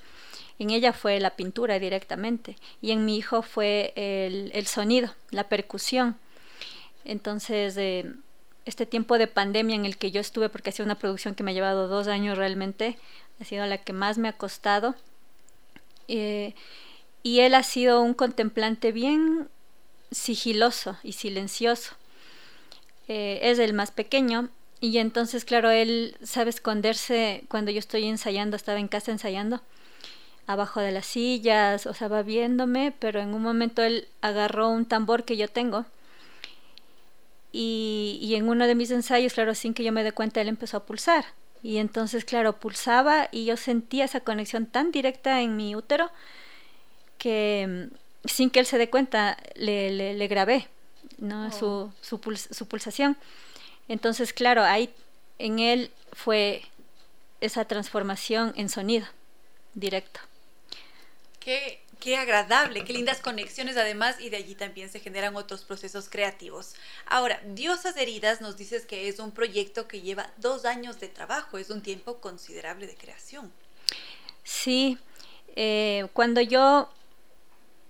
En 0.59 0.71
ella 0.71 0.91
fue 0.91 1.19
la 1.19 1.35
pintura 1.35 1.79
directamente 1.79 2.57
y 2.81 2.91
en 2.91 3.05
mi 3.05 3.17
hijo 3.17 3.41
fue 3.41 3.93
el, 3.95 4.51
el 4.53 4.67
sonido, 4.67 5.13
la 5.31 5.45
percusión. 5.45 6.17
Entonces, 7.05 7.77
este 8.65 8.85
tiempo 8.85 9.17
de 9.17 9.27
pandemia 9.27 9.75
en 9.75 9.85
el 9.85 9.97
que 9.97 10.11
yo 10.11 10.21
estuve, 10.21 10.49
porque 10.49 10.69
ha 10.69 10.73
sido 10.73 10.85
una 10.85 10.99
producción 10.99 11.35
que 11.35 11.43
me 11.43 11.51
ha 11.51 11.53
llevado 11.53 11.87
dos 11.87 12.07
años 12.07 12.37
realmente, 12.37 12.97
ha 13.39 13.45
sido 13.45 13.65
la 13.65 13.79
que 13.79 13.93
más 13.93 14.17
me 14.17 14.27
ha 14.27 14.33
costado. 14.33 14.95
Eh, 16.07 16.53
y 17.23 17.39
él 17.41 17.55
ha 17.55 17.63
sido 17.63 18.01
un 18.01 18.13
contemplante 18.13 18.91
bien 18.91 19.49
sigiloso 20.11 20.97
y 21.03 21.13
silencioso. 21.13 21.95
Eh, 23.07 23.39
es 23.43 23.59
el 23.59 23.73
más 23.73 23.91
pequeño 23.91 24.49
y 24.81 24.97
entonces, 24.99 25.45
claro, 25.45 25.71
él 25.71 26.15
sabe 26.23 26.51
esconderse 26.51 27.43
cuando 27.49 27.71
yo 27.71 27.79
estoy 27.79 28.05
ensayando, 28.05 28.55
estaba 28.55 28.79
en 28.79 28.87
casa 28.87 29.11
ensayando, 29.11 29.61
abajo 30.47 30.79
de 30.79 30.91
las 30.91 31.05
sillas, 31.05 31.85
o 31.85 31.93
sea, 31.93 32.07
va 32.07 32.23
viéndome, 32.23 32.93
pero 32.97 33.19
en 33.19 33.33
un 33.33 33.41
momento 33.41 33.83
él 33.83 34.07
agarró 34.21 34.69
un 34.69 34.85
tambor 34.85 35.25
que 35.25 35.37
yo 35.37 35.47
tengo 35.47 35.85
y, 37.51 38.33
en 38.35 38.47
uno 38.47 38.67
de 38.67 38.75
mis 38.75 38.91
ensayos, 38.91 39.33
claro, 39.33 39.55
sin 39.55 39.73
que 39.73 39.83
yo 39.83 39.91
me 39.91 40.03
dé 40.03 40.11
cuenta, 40.11 40.41
él 40.41 40.47
empezó 40.47 40.77
a 40.77 40.85
pulsar. 40.85 41.25
Y 41.63 41.77
entonces, 41.77 42.23
claro, 42.23 42.59
pulsaba 42.59 43.27
y 43.31 43.45
yo 43.45 43.57
sentía 43.57 44.05
esa 44.05 44.21
conexión 44.21 44.65
tan 44.65 44.91
directa 44.91 45.41
en 45.41 45.55
mi 45.57 45.75
útero 45.75 46.09
que 47.17 47.89
mm, 47.91 48.27
sin 48.27 48.49
que 48.49 48.59
él 48.59 48.65
se 48.65 48.77
dé 48.77 48.89
cuenta 48.89 49.37
le, 49.55 50.13
le, 50.13 50.27
grabé 50.27 50.67
¿no? 51.17 51.47
Oh. 51.47 51.51
su, 51.51 51.91
su, 52.01 52.37
su, 52.51 52.67
pulsación. 52.67 53.17
Entonces, 53.87 54.31
claro, 54.31 54.63
ahí 54.63 54.93
en 55.37 55.59
él 55.59 55.91
fue 56.13 56.61
esa 57.41 57.65
transformación 57.65 58.53
en 58.55 58.69
sonido 58.69 59.07
directo. 59.73 60.19
Qué, 61.39 61.81
qué 61.99 62.17
agradable, 62.17 62.83
qué 62.83 62.93
lindas 62.93 63.19
conexiones 63.19 63.77
además 63.77 64.19
y 64.19 64.29
de 64.29 64.37
allí 64.37 64.55
también 64.55 64.89
se 64.89 64.99
generan 64.99 65.35
otros 65.35 65.63
procesos 65.63 66.09
creativos. 66.09 66.75
Ahora, 67.05 67.41
Diosas 67.45 67.97
Heridas 67.97 68.41
nos 68.41 68.57
dices 68.57 68.85
que 68.85 69.07
es 69.07 69.19
un 69.19 69.31
proyecto 69.31 69.87
que 69.87 70.01
lleva 70.01 70.31
dos 70.37 70.65
años 70.65 70.99
de 70.99 71.09
trabajo, 71.09 71.57
es 71.57 71.69
un 71.69 71.81
tiempo 71.81 72.19
considerable 72.19 72.87
de 72.87 72.95
creación. 72.95 73.51
Sí, 74.43 74.97
eh, 75.55 76.07
cuando 76.13 76.41
yo 76.41 76.89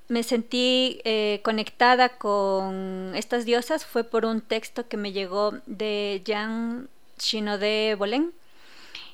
me 0.07 0.23
sentí 0.23 1.02
eh, 1.03 1.40
conectada 1.44 2.10
con 2.10 3.14
estas 3.15 3.45
diosas 3.45 3.86
fue 3.86 4.03
por 4.03 4.26
un 4.26 4.41
texto 4.41 4.88
que 4.88 4.98
me 4.98 5.11
llegó 5.11 5.53
de 5.68 6.23
Jean 6.26 6.90
Shinode 7.19 7.95
Bolén. 7.95 8.34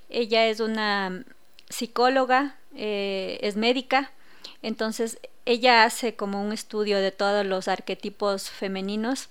Ella 0.10 0.48
es 0.48 0.62
una 0.62 1.26
psicóloga, 1.70 2.58
eh, 2.76 3.40
es 3.42 3.58
médica, 3.58 4.12
entonces 4.61 5.19
ella 5.45 5.84
hace 5.84 6.15
como 6.15 6.44
un 6.44 6.52
estudio 6.52 6.99
de 6.99 7.11
todos 7.11 7.45
los 7.45 7.68
arquetipos 7.68 8.49
femeninos 8.49 9.30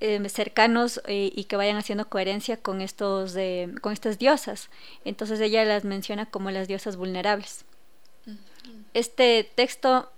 eh, 0.00 0.26
cercanos 0.28 1.00
y 1.08 1.44
que 1.44 1.56
vayan 1.56 1.76
haciendo 1.76 2.08
coherencia 2.08 2.58
con 2.58 2.82
estos 2.82 3.34
con 3.80 3.92
estas 3.92 4.18
diosas. 4.18 4.68
Entonces 5.04 5.40
ella 5.40 5.64
las 5.64 5.84
menciona 5.84 6.26
como 6.26 6.50
las 6.50 6.68
diosas 6.68 6.96
vulnerables. 6.96 7.64
Este 8.92 9.50
texto 9.54 10.10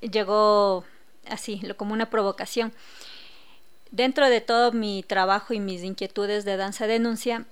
llegó 0.00 0.84
así, 1.28 1.60
como 1.76 1.92
una 1.92 2.10
provocación. 2.10 2.72
Dentro 3.90 4.28
de 4.28 4.40
todo 4.40 4.72
mi 4.72 5.02
trabajo 5.02 5.54
y 5.54 5.60
mis 5.60 5.82
inquietudes 5.82 6.44
de 6.44 6.56
danza 6.56 6.86
denuncia, 6.86 7.46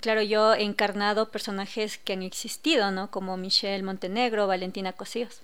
claro, 0.00 0.22
yo 0.22 0.54
he 0.54 0.62
encarnado 0.62 1.30
personajes 1.30 1.98
que 1.98 2.14
han 2.14 2.22
existido, 2.22 2.90
¿no? 2.90 3.10
Como 3.10 3.36
Michelle 3.36 3.82
Montenegro, 3.82 4.46
Valentina 4.46 4.92
Cosíos. 4.92 5.40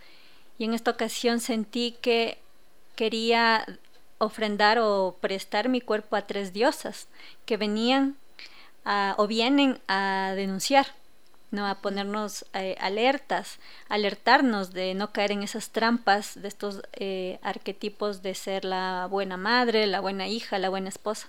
Y 0.59 0.65
en 0.65 0.75
esta 0.75 0.93
ocasión 0.93 1.41
sentí 1.41 1.97
que 2.01 2.39
quería 2.97 3.67
ofrendar 4.19 4.79
o 4.79 5.17
prestar 5.21 5.69
mi 5.69 5.81
cuerpo 5.81 6.17
a 6.17 6.27
tres 6.27 6.53
diosas 6.53 7.09
que 7.47 7.57
venían 7.57 8.17
o 9.17 9.27
vienen 9.27 9.81
a 9.89 10.35
denunciar 10.37 10.89
¿no? 11.55 11.67
a 11.67 11.77
ponernos 11.77 12.45
eh, 12.53 12.77
alertas, 12.81 13.59
alertarnos 13.89 14.73
de 14.73 14.95
no 14.95 15.13
caer 15.13 15.33
en 15.33 15.43
esas 15.43 15.71
trampas 15.71 16.41
de 16.41 16.49
estos 16.49 16.83
eh, 16.93 17.39
arquetipos 17.43 18.23
de 18.23 18.35
ser 18.35 18.65
la 18.65 19.07
buena 19.11 19.37
madre, 19.37 19.87
la 19.87 20.01
buena 20.01 20.29
hija, 20.29 20.59
la 20.59 20.69
buena 20.69 20.89
esposa. 20.89 21.29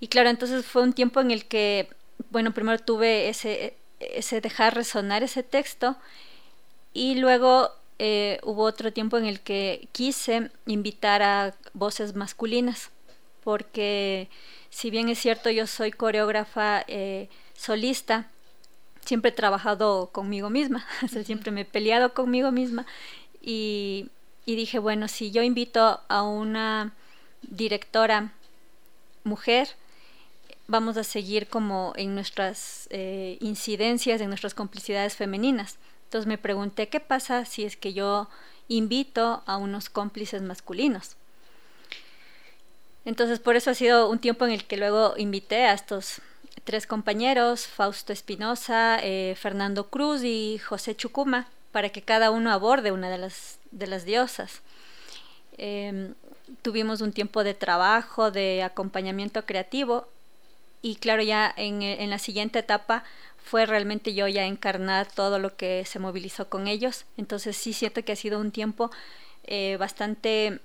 Y 0.00 0.08
claro, 0.08 0.28
entonces 0.28 0.64
fue 0.64 0.82
un 0.82 0.92
tiempo 0.92 1.20
en 1.20 1.30
el 1.30 1.46
que, 1.46 1.88
bueno, 2.30 2.52
primero 2.52 2.78
tuve 2.78 3.28
ese, 3.28 3.76
ese 4.00 4.40
dejar 4.40 4.74
resonar 4.74 5.22
ese 5.22 5.42
texto 5.42 5.96
y 6.92 7.14
luego 7.16 7.70
eh, 7.98 8.38
hubo 8.42 8.62
otro 8.62 8.92
tiempo 8.92 9.16
en 9.18 9.26
el 9.26 9.40
que 9.40 9.88
quise 9.92 10.50
invitar 10.66 11.22
a 11.22 11.54
voces 11.72 12.14
masculinas, 12.14 12.90
porque 13.42 14.28
si 14.70 14.90
bien 14.90 15.08
es 15.08 15.18
cierto 15.18 15.50
yo 15.50 15.66
soy 15.66 15.92
coreógrafa 15.92 16.84
solista, 17.54 18.28
siempre 19.06 19.30
he 19.30 19.34
trabajado 19.34 20.10
conmigo 20.12 20.50
misma, 20.50 20.86
siempre 21.24 21.50
me 21.50 21.62
he 21.62 21.64
peleado 21.64 22.12
conmigo 22.12 22.52
misma 22.52 22.86
y, 23.40 24.10
dije, 24.44 24.78
bueno, 24.78 25.08
si 25.08 25.30
yo 25.30 25.42
invito 25.42 26.00
a 26.08 26.22
una 26.22 26.92
directora 27.42 28.32
mujer, 29.24 29.68
vamos 30.68 30.96
a 30.96 31.04
seguir 31.04 31.48
como 31.48 31.92
en 31.96 32.14
nuestras 32.14 32.88
eh, 32.90 33.38
incidencias, 33.40 34.20
en 34.20 34.28
nuestras 34.28 34.54
complicidades 34.54 35.16
femeninas. 35.16 35.78
Entonces 36.04 36.26
me 36.26 36.38
pregunté, 36.38 36.88
¿qué 36.88 37.00
pasa 37.00 37.44
si 37.44 37.64
es 37.64 37.76
que 37.76 37.92
yo 37.92 38.28
invito 38.68 39.42
a 39.46 39.56
unos 39.56 39.88
cómplices 39.88 40.42
masculinos? 40.42 41.16
Entonces 43.04 43.38
por 43.38 43.56
eso 43.56 43.70
ha 43.70 43.74
sido 43.74 44.10
un 44.10 44.18
tiempo 44.18 44.44
en 44.44 44.52
el 44.52 44.64
que 44.64 44.76
luego 44.76 45.14
invité 45.16 45.64
a 45.66 45.74
estos 45.74 46.20
tres 46.64 46.86
compañeros, 46.86 47.66
Fausto 47.66 48.12
Espinosa, 48.12 48.98
eh, 49.02 49.36
Fernando 49.38 49.88
Cruz 49.88 50.22
y 50.24 50.58
José 50.58 50.96
Chucuma, 50.96 51.48
para 51.70 51.90
que 51.90 52.02
cada 52.02 52.30
uno 52.30 52.50
aborde 52.50 52.90
una 52.90 53.08
de 53.08 53.18
las, 53.18 53.58
de 53.70 53.86
las 53.86 54.04
diosas. 54.04 54.62
Em, 55.58 56.14
tuvimos 56.62 57.00
un 57.00 57.12
tiempo 57.12 57.44
de 57.44 57.54
trabajo, 57.54 58.30
de 58.30 58.62
acompañamiento 58.62 59.44
creativo 59.46 60.08
y 60.82 60.96
claro, 60.96 61.22
ya 61.22 61.52
en, 61.56 61.82
en, 61.82 62.10
la 62.10 62.18
siguiente 62.18 62.60
etapa 62.60 63.04
fue 63.36 63.66
realmente 63.66 64.14
yo 64.14 64.28
ya 64.28 64.44
encarnar 64.44 65.06
todo 65.10 65.38
lo 65.38 65.56
que 65.56 65.84
se 65.84 65.98
movilizó 65.98 66.48
con 66.48 66.68
ellos. 66.68 67.04
Entonces 67.16 67.56
sí 67.56 67.72
siento 67.72 68.04
que 68.04 68.12
ha 68.12 68.16
sido 68.16 68.40
un 68.40 68.50
tiempo 68.50 68.90
eh, 69.44 69.76
bastante 69.78 70.60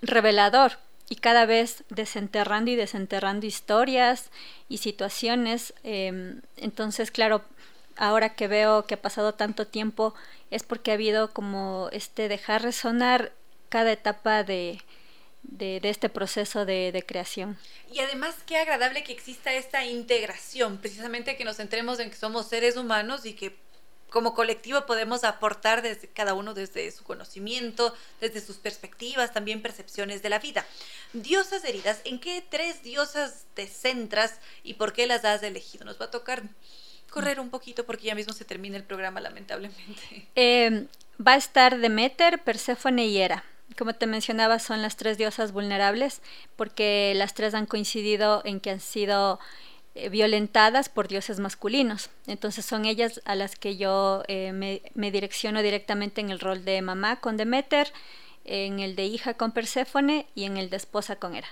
revelador 0.00 0.78
y 1.08 1.16
cada 1.16 1.46
vez 1.46 1.84
desenterrando 1.88 2.70
y 2.70 2.76
desenterrando 2.76 3.46
historias 3.46 4.30
y 4.68 4.78
situaciones. 4.78 5.74
Em, 5.82 6.40
entonces, 6.56 7.10
claro, 7.10 7.42
ahora 7.96 8.34
que 8.34 8.48
veo 8.48 8.86
que 8.86 8.94
ha 8.94 9.02
pasado 9.02 9.34
tanto 9.34 9.66
tiempo 9.66 10.14
es 10.50 10.62
porque 10.62 10.92
ha 10.92 10.94
habido 10.94 11.32
como 11.32 11.88
este 11.92 12.28
dejar 12.28 12.62
resonar 12.62 13.32
cada 13.68 13.92
etapa 13.92 14.44
de, 14.44 14.80
de, 15.44 15.80
este 15.84 16.08
proceso 16.08 16.64
de, 16.64 16.90
de, 16.92 17.02
creación. 17.04 17.56
Y 17.92 18.00
además 18.00 18.34
qué 18.46 18.56
agradable 18.56 19.04
que 19.04 19.12
exista 19.12 19.52
esta 19.52 19.84
integración, 19.84 20.78
precisamente 20.78 21.36
que 21.36 21.44
nos 21.44 21.56
centremos 21.56 22.00
en 22.00 22.10
que 22.10 22.16
somos 22.16 22.48
seres 22.48 22.76
humanos 22.76 23.24
y 23.24 23.34
que 23.34 23.56
como 24.14 24.32
colectivo 24.32 24.86
podemos 24.86 25.24
aportar 25.24 25.82
desde 25.82 26.06
cada 26.06 26.34
uno 26.34 26.54
desde 26.54 26.88
su 26.92 27.02
conocimiento, 27.02 27.92
desde 28.20 28.40
sus 28.40 28.58
perspectivas, 28.58 29.32
también 29.32 29.60
percepciones 29.60 30.22
de 30.22 30.28
la 30.28 30.38
vida. 30.38 30.64
Diosas 31.12 31.64
heridas, 31.64 32.00
¿en 32.04 32.20
qué 32.20 32.40
tres 32.48 32.84
diosas 32.84 33.46
te 33.54 33.66
centras 33.66 34.38
y 34.62 34.74
por 34.74 34.92
qué 34.92 35.08
las 35.08 35.24
has 35.24 35.42
elegido? 35.42 35.84
Nos 35.84 36.00
va 36.00 36.04
a 36.04 36.10
tocar 36.12 36.44
correr 37.10 37.40
un 37.40 37.50
poquito 37.50 37.84
porque 37.84 38.06
ya 38.06 38.14
mismo 38.14 38.32
se 38.32 38.44
termina 38.44 38.76
el 38.76 38.84
programa, 38.84 39.20
lamentablemente. 39.20 40.28
Eh, 40.36 40.86
va 41.20 41.32
a 41.32 41.36
estar 41.36 41.78
Demeter, 41.78 42.40
Perséfone 42.42 43.06
y 43.06 43.18
Hera. 43.18 43.44
Como 43.76 43.94
te 43.94 44.06
mencionaba, 44.06 44.58
son 44.58 44.82
las 44.82 44.96
tres 44.96 45.18
diosas 45.18 45.52
vulnerables 45.52 46.20
porque 46.56 47.12
las 47.16 47.34
tres 47.34 47.54
han 47.54 47.66
coincidido 47.66 48.42
en 48.44 48.60
que 48.60 48.70
han 48.70 48.80
sido 48.80 49.40
eh, 49.96 50.08
violentadas 50.08 50.88
por 50.88 51.06
dioses 51.06 51.38
masculinos. 51.38 52.10
Entonces 52.26 52.64
son 52.64 52.84
ellas 52.84 53.20
a 53.24 53.36
las 53.36 53.54
que 53.54 53.76
yo 53.76 54.24
eh, 54.26 54.52
me, 54.52 55.10
direcciono 55.12 55.62
directamente 55.62 56.20
en 56.20 56.30
el 56.30 56.40
rol 56.40 56.64
de 56.64 56.82
mamá 56.82 57.20
con 57.20 57.36
Demeter, 57.36 57.92
en 58.44 58.80
el 58.80 58.96
de 58.96 59.04
hija 59.04 59.34
con 59.34 59.52
Perséfone 59.52 60.26
y 60.34 60.44
en 60.44 60.56
el 60.56 60.68
de 60.68 60.76
esposa 60.78 61.16
con 61.16 61.36
Hera. 61.36 61.48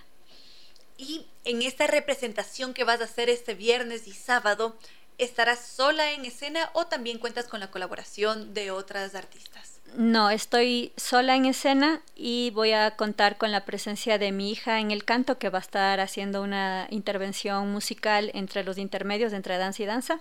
Y 0.99 1.27
en 1.45 1.63
esta 1.63 1.87
representación 1.87 2.75
que 2.75 2.85
vas 2.85 3.01
a 3.01 3.05
hacer 3.05 3.31
este 3.31 3.55
viernes 3.55 4.09
y 4.09 4.13
sábado, 4.13 4.77
¿estarás 5.19 5.65
sola 5.65 6.13
en 6.13 6.25
escena 6.25 6.71
o 6.75 6.87
también 6.87 7.19
cuentas 7.19 7.47
con 7.47 7.61
la 7.61 7.71
colaboración 7.71 8.55
de 8.55 8.73
otras 8.73 9.15
artistas? 9.15 9.72
No, 9.97 10.31
estoy 10.31 10.93
sola 10.97 11.37
en 11.37 11.45
escena 11.45 12.01
y 12.17 12.51
voy 12.55 12.73
a 12.73 12.93
contar 12.93 13.37
con 13.37 13.53
la 13.53 13.67
presencia 13.67 14.17
de 14.17 14.33
mi 14.33 14.51
hija 14.51 14.81
en 14.81 14.91
el 14.91 15.05
canto 15.05 15.39
que 15.39 15.51
va 15.51 15.59
a 15.59 15.61
estar 15.61 16.01
haciendo 16.01 16.43
una 16.43 16.87
intervención 16.91 17.71
musical 17.71 18.31
entre 18.33 18.65
los 18.65 18.79
intermedios 18.79 19.35
entre 19.35 19.59
danza 19.59 19.83
y 19.83 19.87
danza. 19.87 20.21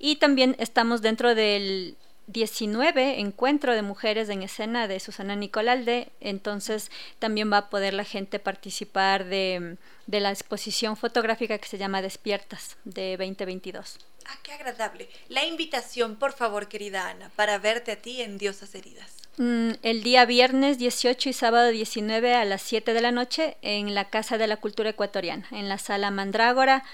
Y 0.00 0.16
también 0.16 0.56
estamos 0.58 1.02
dentro 1.02 1.36
del 1.36 1.96
19 2.26 3.20
encuentro 3.20 3.74
de 3.74 3.82
mujeres 3.82 4.28
en 4.28 4.42
escena 4.42 4.88
de 4.88 4.98
Susana 4.98 5.36
Nicolalde, 5.36 6.08
entonces 6.20 6.90
también 7.20 7.52
va 7.52 7.58
a 7.58 7.70
poder 7.70 7.94
la 7.94 8.04
gente 8.04 8.40
participar 8.40 9.26
de, 9.26 9.76
de 10.08 10.20
la 10.20 10.30
exposición 10.30 10.96
fotográfica 10.96 11.58
que 11.58 11.68
se 11.68 11.78
llama 11.78 12.02
Despiertas 12.02 12.76
de 12.84 13.16
2022. 13.18 13.98
Ah, 14.26 14.38
qué 14.42 14.52
agradable. 14.52 15.08
La 15.28 15.44
invitación, 15.44 16.16
por 16.16 16.32
favor, 16.32 16.68
querida 16.68 17.08
Ana, 17.08 17.30
para 17.36 17.58
verte 17.58 17.92
a 17.92 17.96
ti 17.96 18.22
en 18.22 18.38
Diosas 18.38 18.74
Heridas. 18.74 19.10
Mm, 19.36 19.72
el 19.82 20.02
día 20.02 20.24
viernes 20.26 20.78
18 20.78 21.28
y 21.28 21.32
sábado 21.32 21.70
19 21.70 22.34
a 22.34 22.44
las 22.44 22.62
7 22.62 22.94
de 22.94 23.00
la 23.00 23.10
noche 23.10 23.56
en 23.62 23.94
la 23.94 24.08
Casa 24.08 24.38
de 24.38 24.46
la 24.46 24.58
Cultura 24.58 24.90
Ecuatoriana, 24.90 25.46
en 25.50 25.68
la 25.68 25.78
sala 25.78 26.10
Mandrágora. 26.10 26.84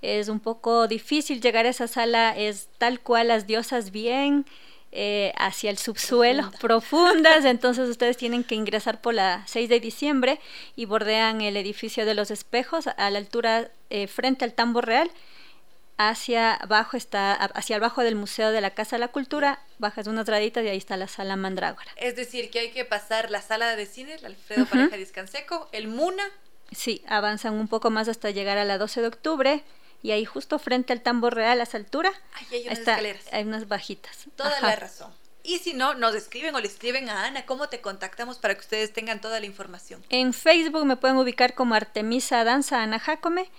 Es 0.00 0.28
un 0.28 0.40
poco 0.40 0.88
difícil 0.88 1.42
llegar 1.42 1.66
a 1.66 1.70
esa 1.70 1.86
sala, 1.86 2.34
es 2.36 2.68
tal 2.78 3.00
cual 3.00 3.28
las 3.28 3.46
diosas 3.46 3.90
bien 3.90 4.46
eh, 4.92 5.32
hacia 5.36 5.70
el 5.70 5.76
subsuelo, 5.78 6.50
profundas, 6.58 7.44
entonces 7.44 7.88
ustedes 7.88 8.16
tienen 8.16 8.44
que 8.44 8.54
ingresar 8.54 9.00
por 9.02 9.14
la 9.14 9.44
6 9.46 9.68
de 9.68 9.78
diciembre 9.78 10.40
y 10.74 10.86
bordean 10.86 11.42
el 11.42 11.56
edificio 11.56 12.06
de 12.06 12.14
los 12.14 12.30
espejos 12.30 12.86
a 12.86 13.10
la 13.10 13.18
altura 13.18 13.70
eh, 13.90 14.06
frente 14.06 14.44
al 14.44 14.54
tambo 14.54 14.80
real. 14.80 15.10
Hacia 16.02 16.54
abajo 16.54 16.96
está, 16.96 17.34
hacia 17.34 17.76
abajo 17.76 18.02
del 18.02 18.14
Museo 18.14 18.52
de 18.52 18.62
la 18.62 18.70
Casa 18.70 18.96
de 18.96 19.00
la 19.00 19.08
Cultura, 19.08 19.60
bajas 19.78 20.06
unas 20.06 20.24
graditas 20.24 20.64
y 20.64 20.68
ahí 20.68 20.78
está 20.78 20.96
la 20.96 21.08
sala 21.08 21.36
Mandrágora. 21.36 21.92
Es 21.96 22.16
decir, 22.16 22.48
que 22.48 22.58
hay 22.58 22.70
que 22.70 22.86
pasar 22.86 23.30
la 23.30 23.42
sala 23.42 23.76
de 23.76 23.84
cine, 23.84 24.14
el 24.14 24.24
Alfredo 24.24 24.64
Pareja 24.64 24.96
Discanseco, 24.96 25.68
el 25.72 25.88
MUNA. 25.88 26.24
Sí, 26.72 27.04
avanzan 27.06 27.52
un 27.52 27.68
poco 27.68 27.90
más 27.90 28.08
hasta 28.08 28.30
llegar 28.30 28.56
a 28.56 28.64
la 28.64 28.78
12 28.78 29.02
de 29.02 29.08
octubre, 29.08 29.62
y 30.02 30.12
ahí 30.12 30.24
justo 30.24 30.58
frente 30.58 30.94
al 30.94 31.02
tambor 31.02 31.34
real 31.34 31.60
a 31.60 31.64
esa 31.64 31.76
altura 31.76 32.14
hay 32.50 32.62
unas 32.62 32.78
escaleras. 32.78 33.24
Hay 33.30 33.44
unas 33.44 33.68
bajitas. 33.68 34.24
Toda 34.36 34.58
la 34.58 34.76
razón. 34.76 35.12
Y 35.42 35.58
si 35.58 35.74
no, 35.74 35.92
nos 35.92 36.14
escriben 36.14 36.54
o 36.54 36.60
le 36.60 36.66
escriben 36.68 37.10
a 37.10 37.26
Ana, 37.26 37.44
¿cómo 37.44 37.68
te 37.68 37.82
contactamos 37.82 38.38
para 38.38 38.54
que 38.54 38.60
ustedes 38.60 38.94
tengan 38.94 39.20
toda 39.20 39.38
la 39.38 39.44
información? 39.44 40.02
En 40.08 40.32
Facebook 40.32 40.86
me 40.86 40.96
pueden 40.96 41.18
ubicar 41.18 41.52
como 41.52 41.74
Artemisa 41.74 42.42
Danza 42.42 42.82
Ana 42.82 42.98
Jacome 42.98 43.50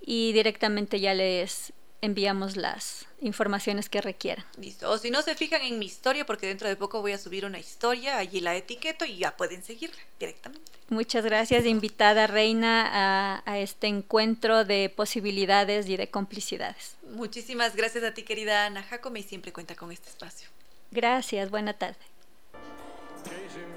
y 0.00 0.32
directamente 0.32 1.00
ya 1.00 1.12
les 1.12 1.72
enviamos 2.00 2.56
las 2.56 3.06
informaciones 3.20 3.88
que 3.88 4.00
requieran. 4.00 4.44
Listo. 4.56 4.90
O 4.90 4.98
si 4.98 5.10
no 5.10 5.22
se 5.22 5.34
fijan 5.34 5.62
en 5.62 5.78
mi 5.78 5.86
historia, 5.86 6.24
porque 6.24 6.46
dentro 6.46 6.68
de 6.68 6.76
poco 6.76 7.00
voy 7.00 7.12
a 7.12 7.18
subir 7.18 7.44
una 7.44 7.58
historia, 7.58 8.18
allí 8.18 8.40
la 8.40 8.54
etiqueto 8.56 9.04
y 9.04 9.18
ya 9.18 9.36
pueden 9.36 9.62
seguirla 9.62 9.98
directamente. 10.18 10.70
Muchas 10.88 11.24
gracias, 11.24 11.66
invitada 11.66 12.26
Reina, 12.26 13.42
a, 13.44 13.58
este 13.58 13.88
encuentro 13.88 14.64
de 14.64 14.88
posibilidades 14.94 15.88
y 15.88 15.96
de 15.96 16.08
complicidades. 16.08 16.96
Muchísimas 17.10 17.76
gracias 17.76 18.04
a 18.04 18.14
ti, 18.14 18.22
querida 18.22 18.66
Ana 18.66 18.82
Jacome, 18.82 19.20
y 19.20 19.22
siempre 19.24 19.52
cuenta 19.52 19.74
con 19.74 19.92
este 19.92 20.08
espacio. 20.08 20.48
Gracias, 20.90 21.50
buena 21.50 21.74
tarde. 21.74 21.98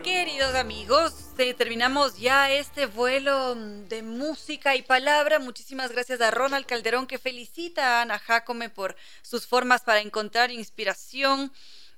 Queridos 0.04 0.56
amigos, 0.56 1.14
terminamos 1.58 2.18
ya 2.18 2.52
este 2.52 2.88
vuelo 2.88 3.54
de 3.54 4.02
música 4.02 4.76
y 4.76 4.82
palabra. 4.82 5.38
Muchísimas 5.38 5.92
gracias 5.92 6.22
a 6.22 6.32
Ronald 6.32 6.66
Calderón 6.66 7.06
que 7.06 7.20
felicita 7.20 8.00
a 8.00 8.02
Ana 8.02 8.18
Jacome 8.18 8.70
por 8.70 8.96
sus 9.22 9.46
formas 9.46 9.84
para 9.84 10.02
encontrar 10.02 10.50
inspiración. 10.50 11.54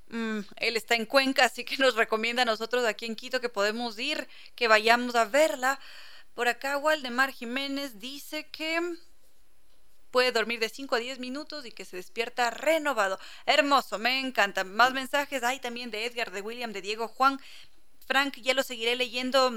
Mm, 0.10 0.40
él 0.58 0.76
está 0.76 0.96
en 0.96 1.06
Cuenca, 1.06 1.46
así 1.46 1.64
que 1.64 1.78
nos 1.78 1.96
recomienda 1.96 2.42
a 2.42 2.46
nosotros 2.46 2.84
aquí 2.84 3.06
en 3.06 3.16
Quito 3.16 3.40
que 3.40 3.48
podemos 3.48 3.98
ir, 3.98 4.28
que 4.56 4.68
vayamos 4.68 5.16
a 5.16 5.24
verla. 5.24 5.80
Por 6.34 6.50
acá 6.50 6.78
Waldemar 6.78 7.32
Jiménez 7.32 8.00
dice 8.00 8.50
que 8.50 8.98
puede 10.14 10.32
dormir 10.32 10.60
de 10.60 10.70
5 10.70 10.94
a 10.94 11.00
10 11.00 11.20
minutos 11.20 11.66
y 11.66 11.72
que 11.72 11.86
se 11.86 11.96
despierta 11.96 12.52
renovado. 12.52 13.18
Hermoso, 13.46 13.98
me 13.98 14.20
encanta. 14.20 14.64
Más 14.64 14.94
mensajes 14.94 15.42
hay 15.42 15.60
también 15.60 15.90
de 15.90 16.06
Edgar, 16.06 16.32
de 16.32 16.42
William, 16.42 16.72
de 16.72 16.82
Diego 16.82 17.08
Juan. 17.08 17.40
Frank, 18.04 18.38
ya 18.42 18.54
lo 18.54 18.64
seguiré 18.64 18.96
leyendo 18.96 19.52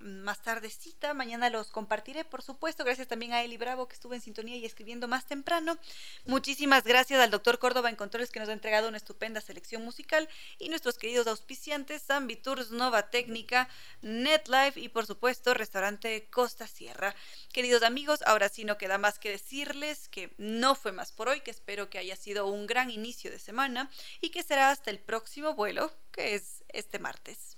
más 0.00 0.42
tardecita. 0.42 1.14
Mañana 1.14 1.50
los 1.50 1.70
compartiré, 1.70 2.24
por 2.24 2.42
supuesto. 2.42 2.84
Gracias 2.84 3.08
también 3.08 3.32
a 3.32 3.42
Eli 3.42 3.56
Bravo 3.56 3.88
que 3.88 3.94
estuvo 3.94 4.14
en 4.14 4.20
sintonía 4.20 4.56
y 4.56 4.64
escribiendo 4.64 5.08
más 5.08 5.26
temprano. 5.26 5.78
Muchísimas 6.24 6.84
gracias 6.84 7.20
al 7.20 7.30
doctor 7.30 7.58
Córdoba 7.58 7.88
en 7.88 7.96
Controles 7.96 8.30
que 8.30 8.40
nos 8.40 8.48
ha 8.48 8.52
entregado 8.52 8.88
una 8.88 8.96
estupenda 8.96 9.40
selección 9.40 9.84
musical 9.84 10.28
y 10.58 10.68
nuestros 10.68 10.98
queridos 10.98 11.26
auspiciantes 11.26 12.06
Tours 12.42 12.70
Nova 12.70 13.10
Técnica, 13.10 13.68
NetLife 14.02 14.80
y 14.80 14.88
por 14.88 15.06
supuesto 15.06 15.54
Restaurante 15.54 16.28
Costa 16.30 16.66
Sierra. 16.66 17.14
Queridos 17.52 17.82
amigos, 17.82 18.22
ahora 18.26 18.48
sí 18.48 18.64
no 18.64 18.78
queda 18.78 18.98
más 18.98 19.18
que 19.18 19.30
decirles 19.30 20.08
que 20.08 20.32
no 20.38 20.74
fue 20.74 20.92
más 20.92 21.12
por 21.12 21.28
hoy, 21.28 21.40
que 21.40 21.50
espero 21.50 21.90
que 21.90 21.98
haya 21.98 22.16
sido 22.16 22.46
un 22.46 22.66
gran 22.66 22.90
inicio 22.90 23.30
de 23.30 23.38
semana 23.38 23.90
y 24.20 24.30
que 24.30 24.42
será 24.42 24.70
hasta 24.70 24.90
el 24.90 24.98
próximo 24.98 25.54
vuelo, 25.54 25.92
que 26.12 26.34
es 26.34 26.64
este 26.68 26.98
martes. 26.98 27.57